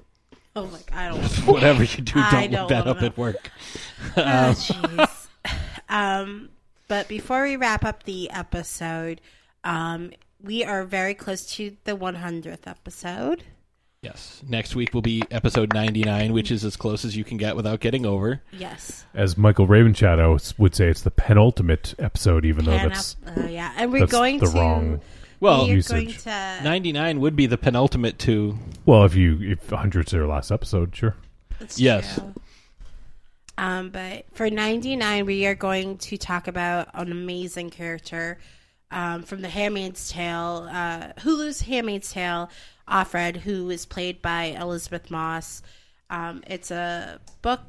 Oh 0.57 0.67
my! 0.67 0.79
I 0.93 1.09
don't. 1.09 1.23
Whatever 1.47 1.85
you 1.85 2.03
do, 2.03 2.15
I 2.17 2.47
don't 2.49 2.61
look 2.63 2.69
that 2.71 2.87
up 2.87 3.01
know. 3.01 3.07
at 3.07 3.17
work. 3.17 3.51
Oh, 4.17 4.23
Um, 4.49 4.55
jeez. 4.55 5.29
um, 5.89 6.49
but 6.89 7.07
before 7.09 7.45
we 7.45 7.57
wrap 7.57 7.85
up 7.85 8.03
the 8.03 8.31
episode, 8.31 9.21
um, 9.65 10.11
we 10.43 10.65
are 10.65 10.85
very 10.85 11.15
close 11.15 11.47
to 11.55 11.77
the 11.85 11.93
100th 11.97 12.67
episode. 12.67 13.45
yes, 14.03 14.43
next 14.49 14.75
week 14.75 14.93
will 14.93 15.03
be 15.03 15.23
episode 15.31 15.73
99, 15.73 16.33
which 16.33 16.51
is 16.51 16.65
as 16.65 16.75
close 16.77 17.05
as 17.05 17.17
you 17.17 17.23
can 17.23 17.37
get 17.37 17.55
without 17.55 17.79
getting 17.81 18.05
over. 18.05 18.43
Yes. 18.51 19.05
As 19.15 19.37
Michael 19.39 19.69
Ravenshadow 19.69 20.59
would 20.59 20.75
say, 20.75 20.89
it's 20.89 21.03
the 21.03 21.11
penultimate 21.13 21.95
episode, 21.99 22.45
even 22.45 22.65
though 22.65 22.73
that's 22.73 23.17
up- 23.27 23.39
uh, 23.39 23.47
yeah, 23.47 23.73
and 23.77 23.93
we're 23.93 24.07
going 24.07 24.39
the 24.39 24.47
to. 24.47 24.53
wrong 24.53 25.01
Well, 25.41 25.65
we 25.65 25.73
are 25.73 25.77
usage. 25.77 26.25
going 26.25 26.59
to. 26.59 26.61
99 26.65 27.21
would 27.21 27.35
be 27.37 27.47
the 27.47 27.57
penultimate 27.59 28.19
to. 28.21 28.59
Well, 28.87 29.05
if 29.05 29.15
you 29.15 29.39
if 29.41 29.69
hundred's 29.71 30.13
their 30.13 30.27
last 30.27 30.51
episode, 30.51 30.95
sure. 30.95 31.17
That's 31.59 31.79
Yes. 31.81 32.15
true. 32.15 32.35
Um, 33.59 33.91
but 33.91 34.25
for 34.33 34.49
99, 34.49 35.27
we 35.27 35.47
are 35.47 35.55
going 35.55 35.99
to 35.99 36.17
talk 36.17 36.49
about 36.49 36.89
an 36.95 37.13
amazing 37.13 37.69
character 37.71 38.39
um, 38.91 39.23
from 39.23 39.43
The 39.43 39.49
Handmaid's 39.51 40.11
Tale, 40.11 40.67
uh, 40.71 41.13
Hulu's 41.19 41.61
Handmaid's 41.61 42.11
Tale, 42.11 42.49
Offred, 42.89 43.37
who 43.37 43.69
is 43.69 43.85
played 43.85 44.23
by 44.23 44.57
Elisabeth 44.59 45.11
Moss. 45.11 45.63
Um, 46.09 46.43
it's 46.47 46.71
a 46.71 47.21
book 47.43 47.61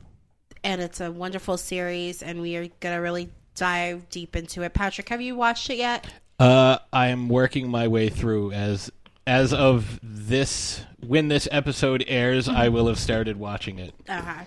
and 0.63 0.81
it's 0.81 1.01
a 1.01 1.11
wonderful 1.11 1.57
series, 1.57 2.23
and 2.23 2.39
we 2.41 2.55
are 2.55 2.67
going 2.79 2.95
to 2.95 3.01
really 3.01 3.29
dive 3.55 4.07
deep 4.09 4.35
into 4.37 4.61
it. 4.61 4.73
Patrick, 4.73 5.09
have 5.09 5.21
you 5.21 5.35
watched 5.35 5.69
it 5.69 5.77
yet? 5.77 6.07
Uh, 6.41 6.79
I 6.91 7.07
am 7.09 7.29
working 7.29 7.69
my 7.69 7.87
way 7.87 8.09
through 8.09 8.51
as 8.51 8.91
as 9.27 9.53
of 9.53 9.99
this 10.01 10.83
when 11.05 11.27
this 11.27 11.47
episode 11.51 12.03
airs. 12.07 12.49
I 12.49 12.69
will 12.69 12.87
have 12.87 12.97
started 12.99 13.37
watching 13.37 13.77
it. 13.79 13.93
Uh-huh. 14.09 14.43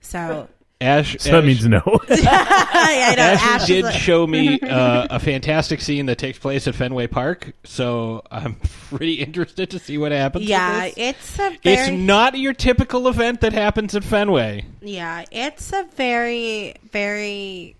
So, 0.00 0.48
Ash, 0.80 1.16
So 1.18 1.30
that 1.32 1.38
Ash- 1.38 1.44
means 1.44 1.66
no. 1.66 1.80
I 2.10 3.14
know, 3.16 3.22
Ashley 3.22 3.48
Ash 3.48 3.66
did 3.66 3.84
a- 3.86 3.92
show 3.92 4.26
me 4.26 4.60
uh, 4.62 5.06
a 5.10 5.18
fantastic 5.18 5.80
scene 5.80 6.06
that 6.06 6.18
takes 6.18 6.38
place 6.38 6.68
at 6.68 6.74
Fenway 6.74 7.06
Park, 7.08 7.52
so 7.64 8.22
I'm 8.30 8.54
pretty 8.90 9.14
interested 9.14 9.70
to 9.70 9.78
see 9.78 9.98
what 9.98 10.12
happens. 10.12 10.44
yeah, 10.44 10.84
this. 10.84 10.94
it's 10.96 11.38
a 11.40 11.56
it's 11.64 11.90
not 11.90 12.38
your 12.38 12.52
typical 12.52 13.08
event 13.08 13.40
that 13.40 13.52
happens 13.52 13.96
at 13.96 14.04
Fenway. 14.04 14.66
Yeah, 14.80 15.24
it's 15.32 15.72
a 15.72 15.84
very, 15.96 16.74
very. 16.92 17.76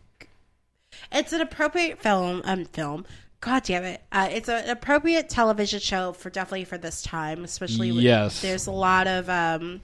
It's 1.13 1.33
an 1.33 1.41
appropriate 1.41 2.01
film. 2.01 2.43
Um, 2.45 2.65
film. 2.67 3.07
God 3.41 3.65
damn 3.65 3.85
it! 3.85 4.03
Uh, 4.11 4.29
it's 4.31 4.49
an 4.49 4.71
appropriate 4.71 5.29
television 5.29 5.79
show 5.81 6.13
for 6.13 6.31
definitely 6.31 6.65
for 6.65 6.79
this 6.79 7.03
time, 7.03 7.45
especially. 7.45 7.91
Yes. 7.91 8.41
There's 8.41 8.67
a 8.67 8.73
lot 8.73 9.07
of 9.07 9.29
um, 9.29 9.83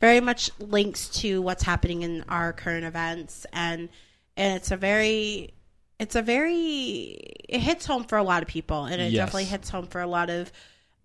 very 0.00 0.20
much 0.20 0.50
links 0.58 1.08
to 1.20 1.40
what's 1.40 1.62
happening 1.62 2.02
in 2.02 2.24
our 2.28 2.52
current 2.52 2.84
events, 2.84 3.46
and 3.52 3.88
and 4.36 4.56
it's 4.56 4.72
a 4.72 4.76
very, 4.76 5.54
it's 6.00 6.16
a 6.16 6.22
very, 6.22 7.16
it 7.48 7.60
hits 7.60 7.86
home 7.86 8.04
for 8.04 8.18
a 8.18 8.24
lot 8.24 8.42
of 8.42 8.48
people, 8.48 8.86
and 8.86 9.00
it 9.00 9.12
Yes. 9.12 9.26
definitely 9.26 9.44
hits 9.44 9.70
home 9.70 9.86
for 9.86 10.00
a 10.00 10.06
lot 10.08 10.28
of 10.30 10.50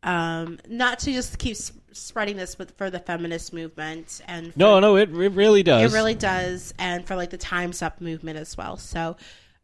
um, 0.01 0.59
not 0.67 0.99
to 0.99 1.11
just 1.11 1.37
keep 1.37 1.57
spreading 1.95 2.37
this 2.37 2.57
with 2.57 2.71
for 2.77 2.89
the 2.89 2.99
feminist 2.99 3.53
movement 3.53 4.21
and 4.27 4.53
for- 4.53 4.59
No, 4.59 4.79
no, 4.79 4.95
it, 4.97 5.09
it 5.09 5.31
really 5.31 5.63
does. 5.63 5.91
it 5.91 5.95
really 5.95 6.15
does, 6.15 6.73
and 6.77 7.05
for 7.05 7.15
like 7.15 7.29
the 7.31 7.37
Times 7.37 7.81
Up 7.81 8.01
movement 8.01 8.37
as 8.37 8.55
well. 8.57 8.77
So, 8.77 9.17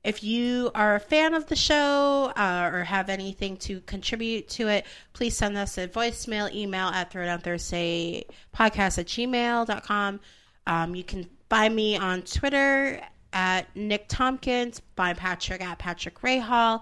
if 0.04 0.24
you 0.24 0.72
are 0.74 0.96
a 0.96 1.00
fan 1.00 1.36
of 1.36 1.46
the 1.46 1.56
show 1.56 2.32
uh, 2.36 2.72
or 2.74 2.84
have 2.84 3.08
anything 3.10 3.58
to 3.58 3.82
contribute 3.82 4.50
to 4.50 4.68
it, 4.68 4.86
please 5.14 5.38
send 5.38 5.56
us 5.58 5.78
a 5.78 5.88
voicemail, 5.88 6.52
email 6.54 6.88
at 6.88 7.12
Throwdown 7.14 7.44
Thursday 7.44 8.26
podcast 8.56 8.98
at 8.98 9.06
gmail.com. 9.06 10.20
Um, 10.68 10.96
you 10.96 11.04
can 11.04 11.30
find 11.50 11.76
me 11.76 11.98
on 11.98 12.24
Twitter 12.24 13.00
at 13.34 13.74
Nick 13.76 14.08
Tompkins, 14.08 14.80
by 14.96 15.14
Patrick 15.14 15.62
at 15.62 15.78
Patrick 15.78 16.20
Rahal. 16.22 16.82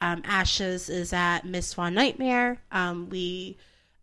Um, 0.00 0.22
Ashes 0.24 0.88
is 0.88 1.12
at 1.12 1.44
Miss 1.44 1.68
Swan 1.68 1.94
Nightmare. 1.94 2.60
Um, 2.72 3.08
we 3.10 3.56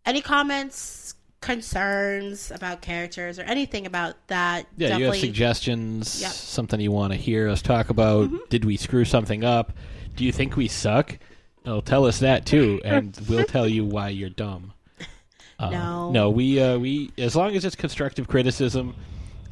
any 0.06 0.20
comments, 0.20 1.14
concerns 1.40 2.50
about 2.50 2.82
characters 2.82 3.38
or 3.38 3.42
anything 3.42 3.86
about 3.86 4.14
that? 4.28 4.66
Yeah, 4.76 4.96
you 4.96 5.06
have 5.06 5.16
suggestions, 5.16 6.20
Yep. 6.20 6.30
Mm-hmm. 6.30 6.36
something 6.36 6.80
you 6.80 6.92
want 6.92 7.12
to 7.12 7.18
hear 7.18 7.48
us 7.48 7.62
talk 7.62 7.90
about. 7.90 8.30
Did 8.50 8.64
we 8.64 8.76
screw 8.76 9.04
something 9.04 9.44
up? 9.44 9.72
Do 10.16 10.24
you 10.24 10.32
think 10.32 10.56
we 10.56 10.68
suck? 10.68 11.18
Oh, 11.64 11.80
tell 11.80 12.04
us 12.06 12.18
that 12.20 12.44
too, 12.46 12.80
and 12.84 13.16
we'll 13.28 13.44
tell 13.44 13.68
you 13.68 13.84
why 13.84 14.08
you're 14.08 14.30
dumb. 14.30 14.72
Uh, 15.58 15.70
No. 15.70 16.10
no, 16.10 16.30
we 16.30 16.60
uh, 16.60 16.76
we 16.78 17.10
as 17.18 17.36
long 17.36 17.54
as 17.54 17.64
it's 17.64 17.76
constructive 17.76 18.26
criticism. 18.28 18.94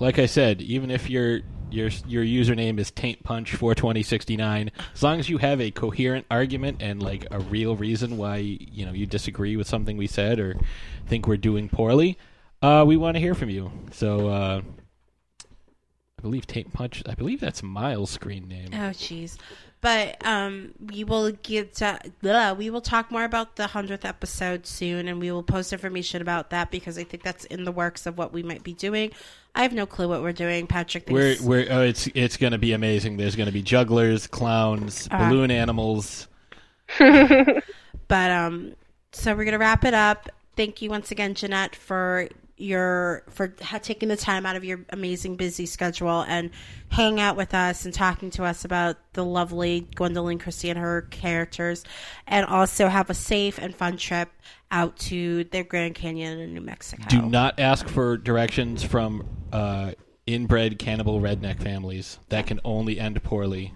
Like 0.01 0.19
I 0.19 0.27
said, 0.27 0.63
even 0.63 0.91
if 0.91 1.09
your 1.11 1.41
your 1.71 1.89
your 2.07 2.25
username 2.25 2.79
is 2.79 2.91
Taint 2.91 3.23
Punch 3.23 3.55
four 3.55 3.75
twenty 3.75 4.03
sixty 4.03 4.37
nine, 4.37 4.71
as 4.95 5.03
long 5.03 5.19
as 5.19 5.29
you 5.29 5.39
have 5.39 5.61
a 5.61 5.71
coherent 5.71 6.27
argument 6.31 6.79
and 6.81 7.03
like 7.03 7.27
a 7.31 7.39
real 7.41 7.77
reason 7.77 8.17
why 8.17 8.37
you 8.37 8.87
know 8.87 8.93
you 8.93 9.07
disagree 9.07 9.57
with 9.57 9.67
something 9.67 9.97
we 9.97 10.07
said 10.07 10.39
or 10.39 10.57
think 11.07 11.27
we're 11.27 11.37
doing 11.37 11.69
poorly, 11.69 12.19
uh, 12.63 12.85
we 12.87 12.97
want 12.97 13.17
to 13.17 13.21
hear 13.21 13.35
from 13.35 13.51
you. 13.51 13.71
So. 13.93 14.29
Uh, 14.29 14.63
I 16.19 16.23
believe 16.23 16.47
Taint 16.47 16.71
Punch. 16.75 17.03
I 17.09 17.15
believe 17.15 17.41
that's 17.41 17.63
Miles' 17.63 18.11
screen 18.11 18.47
name. 18.47 18.69
Oh, 18.75 18.91
jeez. 18.91 19.39
But 19.83 20.25
um, 20.27 20.73
we 20.79 21.05
will 21.05 21.33
get 21.33 21.77
to, 21.77 21.99
blah, 22.21 22.53
we 22.53 22.69
will 22.69 22.83
talk 22.83 23.11
more 23.11 23.25
about 23.25 23.57
the 23.57 23.67
hundredth 23.69 24.05
episode 24.05 24.67
soon, 24.67 25.09
and 25.09 25.19
we 25.19 25.33
will 25.33 25.43
post 25.43 25.73
information 25.73 26.21
about 26.21 26.51
that 26.51 26.71
because 26.71 26.99
I 26.99 27.05
think 27.05 27.23
that's 27.23 27.47
in 27.47 27.65
the 27.65 27.73
works 27.73 28.05
of 28.05 28.19
what 28.19 28.31
we 28.31 28.43
might 28.43 28.63
be 28.63 28.75
doing. 28.75 29.11
I 29.55 29.63
have 29.63 29.73
no 29.73 29.87
clue 29.87 30.07
what 30.07 30.21
we're 30.21 30.33
doing. 30.33 30.67
Patrick 30.67 31.09
We're 31.09 31.37
we're 31.43 31.67
oh, 31.71 31.81
it's 31.81 32.09
it's 32.15 32.37
going 32.37 32.53
to 32.53 32.59
be 32.59 32.73
amazing. 32.73 33.17
There's 33.17 33.37
going 33.37 33.47
to 33.47 33.53
be 33.53 33.63
jugglers, 33.63 34.27
clowns, 34.27 35.09
Uh. 35.11 35.29
balloon 35.29 35.51
animals. 35.51 36.29
But 36.99 38.33
um, 38.33 38.75
so 39.13 39.37
we're 39.37 39.45
gonna 39.45 39.59
wrap 39.59 39.85
it 39.85 39.95
up. 39.95 40.29
Thank 40.57 40.83
you 40.83 40.91
once 40.91 41.13
again, 41.13 41.35
Jeanette, 41.35 41.77
for 41.77 42.29
your 42.61 43.25
for 43.29 43.49
taking 43.49 44.09
the 44.09 44.17
time 44.17 44.47
out 44.47 44.57
of 44.57 44.65
your 44.65 44.81
amazing 44.91 45.37
busy 45.37 45.67
schedule 45.67 46.23
and 46.29 46.51
hang 46.91 47.21
out 47.21 47.37
with 47.37 47.55
us 47.55 47.85
and 47.85 47.95
talking 47.95 48.31
to 48.31 48.45
us 48.45 48.65
about 48.65 48.97
the 49.13 49.25
lovely 49.25 49.89
Gwendoline 49.97 50.41
Christie 50.41 50.71
and 50.71 50.79
her 50.79 51.03
characters, 51.11 51.85
and 52.27 52.47
also 52.47 52.89
have 52.89 53.11
a 53.11 53.15
safe 53.15 53.59
and 53.59 53.75
fun 53.75 53.97
trip 53.97 54.31
out 54.71 54.97
to 54.97 55.45
the 55.45 55.65
Grand 55.65 55.95
Canyon 55.95 56.39
in 56.39 56.55
New 56.55 56.61
Mexico. 56.61 57.05
Do 57.09 57.23
not 57.23 57.59
ask 57.59 57.89
for 57.89 58.17
directions 58.17 58.83
from 58.83 59.29
uh, 59.53 59.93
inbred 60.27 60.79
cannibal 60.79 61.21
redneck 61.21 61.61
families. 61.63 62.19
That 62.29 62.47
can 62.47 62.61
only 62.65 63.01
end 63.01 63.23
poorly. 63.23 63.75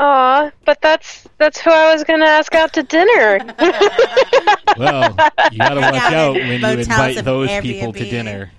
Aw, 0.00 0.50
but 0.64 0.80
that's 0.80 1.28
that's 1.38 1.60
who 1.60 1.70
I 1.70 1.92
was 1.92 2.02
gonna 2.04 2.24
ask 2.26 2.54
out 2.54 2.72
to 2.74 2.82
dinner. 2.82 3.38
Well, 4.76 5.16
you 5.52 5.58
got 5.58 5.74
to 5.74 5.80
watch 5.80 5.94
Yeah, 5.94 6.20
out 6.20 6.34
when 6.34 6.60
you 6.60 6.66
invite 6.80 7.16
and 7.16 7.26
those 7.26 7.48
people 7.60 7.92
to 7.92 8.04
dinner. 8.10 8.50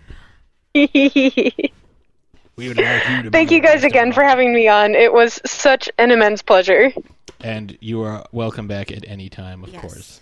We 2.57 2.69
would 2.69 2.77
like 2.77 3.09
you 3.09 3.23
to 3.23 3.31
Thank 3.31 3.51
you 3.51 3.61
guys 3.61 3.83
again 3.83 4.13
for 4.13 4.23
having 4.23 4.53
me 4.53 4.69
on. 4.69 4.95
It 4.95 5.11
was 5.11 5.41
such 5.45 5.89
an 5.97 6.09
immense 6.11 6.41
pleasure. 6.41 6.93
and 7.41 7.77
you 7.81 8.01
are 8.03 8.25
welcome 8.31 8.67
back 8.67 8.91
at 8.93 9.03
any 9.07 9.27
time, 9.29 9.61
of 9.63 9.73
course. 9.73 10.21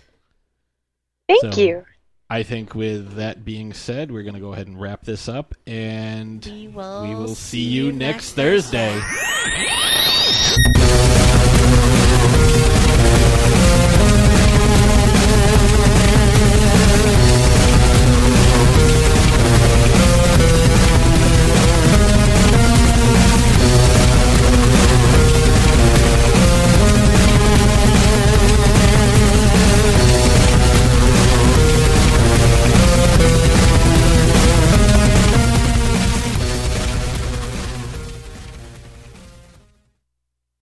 Thank 1.28 1.54
So, 1.54 1.60
you. 1.60 1.84
I 2.30 2.42
think 2.42 2.74
with 2.74 3.16
that 3.16 3.44
being 3.44 3.74
said, 3.74 4.10
we're 4.10 4.22
going 4.22 4.34
to 4.34 4.40
go 4.40 4.52
ahead 4.54 4.66
and 4.66 4.80
wrap 4.80 5.04
this 5.04 5.28
up, 5.28 5.54
and 5.66 6.44
we 6.44 6.68
will, 6.68 7.02
we 7.02 7.14
will 7.14 7.34
see 7.34 7.60
you 7.62 7.92
next 7.92 8.32
Thursday. 8.32 8.98